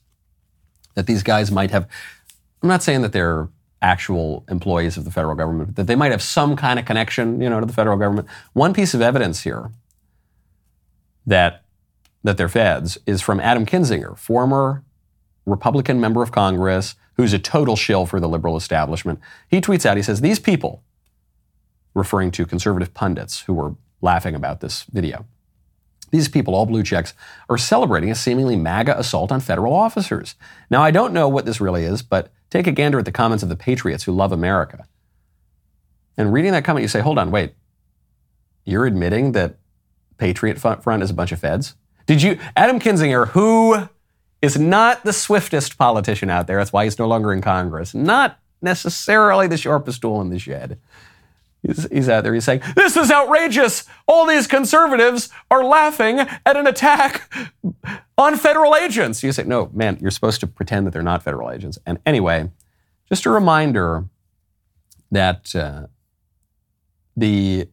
that 0.93 1.05
these 1.05 1.21
guys 1.21 1.51
might 1.51 1.71
have. 1.71 1.87
I'm 2.61 2.69
not 2.69 2.81
saying 2.81 3.01
that 3.01 3.11
they're 3.11 3.49
actual 3.81 4.43
employees 4.49 4.97
of 4.97 5.05
the 5.05 5.11
federal 5.11 5.35
government, 5.35 5.75
that 5.75 5.87
they 5.87 5.95
might 5.95 6.11
have 6.11 6.21
some 6.21 6.55
kind 6.55 6.79
of 6.79 6.85
connection, 6.85 7.41
you 7.41 7.49
know, 7.49 7.59
to 7.59 7.65
the 7.65 7.73
federal 7.73 7.97
government. 7.97 8.27
One 8.53 8.73
piece 8.73 8.93
of 8.93 9.01
evidence 9.01 9.43
here 9.43 9.71
that 11.25 11.63
that 12.23 12.37
they're 12.37 12.49
feds 12.49 12.97
is 13.05 13.21
from 13.21 13.39
Adam 13.39 13.65
Kinzinger, 13.65 14.17
former 14.17 14.83
Republican 15.45 15.99
member 15.99 16.21
of 16.21 16.31
Congress, 16.31 16.95
who's 17.15 17.31
a 17.33 17.39
total 17.39 17.75
shill 17.75 18.05
for 18.05 18.19
the 18.19 18.27
liberal 18.27 18.57
establishment. 18.57 19.19
He 19.47 19.61
tweets 19.61 19.85
out, 19.85 19.97
he 19.97 20.03
says, 20.03 20.21
These 20.21 20.39
people, 20.39 20.83
referring 21.93 22.31
to 22.31 22.45
conservative 22.45 22.93
pundits 22.93 23.41
who 23.41 23.53
were 23.53 23.75
laughing 24.01 24.35
about 24.35 24.59
this 24.59 24.83
video, 24.83 25.25
these 26.11 26.29
people, 26.29 26.55
all 26.55 26.65
blue 26.65 26.83
checks, 26.83 27.13
are 27.49 27.57
celebrating 27.57 28.11
a 28.11 28.15
seemingly 28.15 28.55
MAGA 28.55 28.97
assault 28.97 29.31
on 29.31 29.39
federal 29.39 29.73
officers. 29.73 30.35
Now, 30.69 30.81
I 30.81 30.91
don't 30.91 31.13
know 31.13 31.27
what 31.27 31.45
this 31.45 31.59
really 31.59 31.83
is, 31.83 32.01
but 32.01 32.31
take 32.49 32.67
a 32.67 32.71
gander 32.71 32.99
at 32.99 33.05
the 33.05 33.11
comments 33.11 33.43
of 33.43 33.49
the 33.49 33.55
patriots 33.55 34.03
who 34.03 34.11
love 34.11 34.31
America. 34.31 34.85
And 36.17 36.33
reading 36.33 36.51
that 36.53 36.63
comment, 36.63 36.81
you 36.81 36.87
say, 36.87 37.01
hold 37.01 37.19
on, 37.19 37.31
wait. 37.31 37.53
You're 38.65 38.85
admitting 38.85 39.31
that 39.33 39.57
Patriot 40.17 40.59
Front 40.59 41.03
is 41.03 41.09
a 41.09 41.13
bunch 41.13 41.31
of 41.31 41.39
feds? 41.39 41.75
Did 42.05 42.21
you, 42.21 42.39
Adam 42.55 42.79
Kinzinger, 42.79 43.29
who 43.29 43.87
is 44.41 44.59
not 44.59 45.03
the 45.03 45.13
swiftest 45.13 45.77
politician 45.77 46.29
out 46.29 46.47
there, 46.47 46.57
that's 46.57 46.73
why 46.73 46.83
he's 46.83 46.99
no 46.99 47.07
longer 47.07 47.33
in 47.33 47.41
Congress, 47.41 47.93
not 47.93 48.39
necessarily 48.61 49.47
the 49.47 49.57
sharpest 49.57 50.01
tool 50.01 50.21
in 50.21 50.29
the 50.29 50.39
shed. 50.39 50.79
He's, 51.67 51.87
he's 51.91 52.09
out 52.09 52.23
there, 52.23 52.33
he's 52.33 52.45
saying, 52.45 52.61
This 52.75 52.95
is 52.97 53.11
outrageous! 53.11 53.85
All 54.07 54.25
these 54.25 54.47
conservatives 54.47 55.29
are 55.51 55.63
laughing 55.63 56.19
at 56.19 56.57
an 56.57 56.65
attack 56.65 57.31
on 58.17 58.37
federal 58.37 58.75
agents. 58.75 59.21
You 59.21 59.31
say, 59.31 59.43
No, 59.43 59.69
man, 59.73 59.97
you're 60.01 60.11
supposed 60.11 60.39
to 60.39 60.47
pretend 60.47 60.87
that 60.87 60.91
they're 60.91 61.03
not 61.03 61.23
federal 61.23 61.51
agents. 61.51 61.77
And 61.85 61.99
anyway, 62.05 62.49
just 63.09 63.25
a 63.25 63.29
reminder 63.29 64.05
that 65.11 65.55
uh, 65.55 65.87
the 67.15 67.67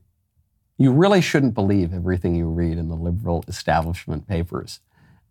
you 0.77 0.93
really 0.93 1.21
shouldn't 1.21 1.55
believe 1.55 1.95
everything 1.95 2.35
you 2.35 2.49
read 2.49 2.79
in 2.79 2.89
the 2.89 2.97
liberal 2.97 3.45
establishment 3.47 4.27
papers 4.27 4.81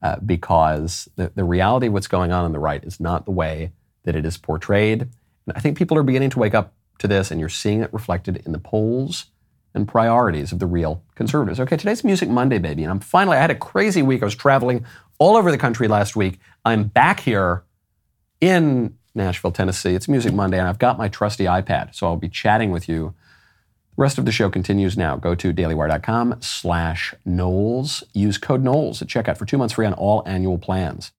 uh, 0.02 0.18
because 0.26 1.10
the, 1.16 1.32
the 1.36 1.44
reality 1.44 1.88
of 1.88 1.94
what's 1.94 2.08
going 2.08 2.32
on 2.32 2.46
on 2.46 2.54
the 2.54 2.60
right 2.60 2.84
is 2.84 3.00
not 3.00 3.26
the 3.26 3.32
way 3.32 3.72
that 4.04 4.16
it 4.16 4.26
is 4.26 4.38
portrayed. 4.38 5.02
And 5.02 5.56
I 5.56 5.60
think 5.60 5.78
people 5.78 5.98
are 5.98 6.04
beginning 6.04 6.30
to 6.32 6.40
wake 6.40 6.54
up 6.54 6.74
to 7.00 7.08
this, 7.08 7.32
and 7.32 7.40
you're 7.40 7.50
seeing 7.50 7.82
it 7.82 7.94
reflected 7.94 8.42
in 8.46 8.52
the 8.52 8.60
polls 8.60 9.26
and 9.74 9.88
priorities 9.88 10.52
of 10.52 10.60
the 10.60 10.68
real 10.68 11.04
conservatives. 11.16 11.60
Okay, 11.60 11.78
today's 11.78 12.04
Music 12.04 12.30
Monday, 12.30 12.60
baby. 12.60 12.84
And 12.84 12.92
I'm 12.92 13.00
finally, 13.00 13.38
I 13.38 13.42
had 13.42 13.52
a 13.52 13.56
crazy 13.56 14.02
week. 14.02 14.22
I 14.22 14.26
was 14.26 14.36
traveling 14.36 14.86
all 15.18 15.36
over 15.36 15.52
the 15.52 15.58
country 15.58 15.88
last 15.88 16.16
week. 16.16 16.40
I'm 16.64 16.84
back 16.86 17.22
here 17.22 17.64
in 18.40 18.98
Nashville, 19.16 19.52
Tennessee. 19.52 19.96
It's 19.96 20.08
Music 20.08 20.34
Monday, 20.34 20.60
and 20.60 20.68
I've 20.68 20.80
got 20.80 20.98
my 20.98 21.08
trusty 21.08 21.46
iPad. 21.46 21.96
So 21.96 22.08
I'll 22.08 22.18
be 22.18 22.30
chatting 22.30 22.72
with 22.72 22.88
you 22.88 23.14
the 23.96 24.02
rest 24.02 24.18
of 24.18 24.26
the 24.26 24.32
show 24.32 24.50
continues 24.50 24.98
now. 24.98 25.18
Go 25.18 25.36
to 25.36 25.54
dailywire.com 25.54 26.38
slash 26.42 27.14
Knowles. 27.26 28.04
Use 28.14 28.40
code 28.40 28.64
Knowles 28.64 29.02
at 29.04 29.08
checkout 29.08 29.38
for 29.38 29.46
two 29.46 29.58
months 29.58 29.76
free 29.76 29.86
on 29.86 29.94
all 29.94 30.24
annual 30.26 30.58
plans. 30.58 31.12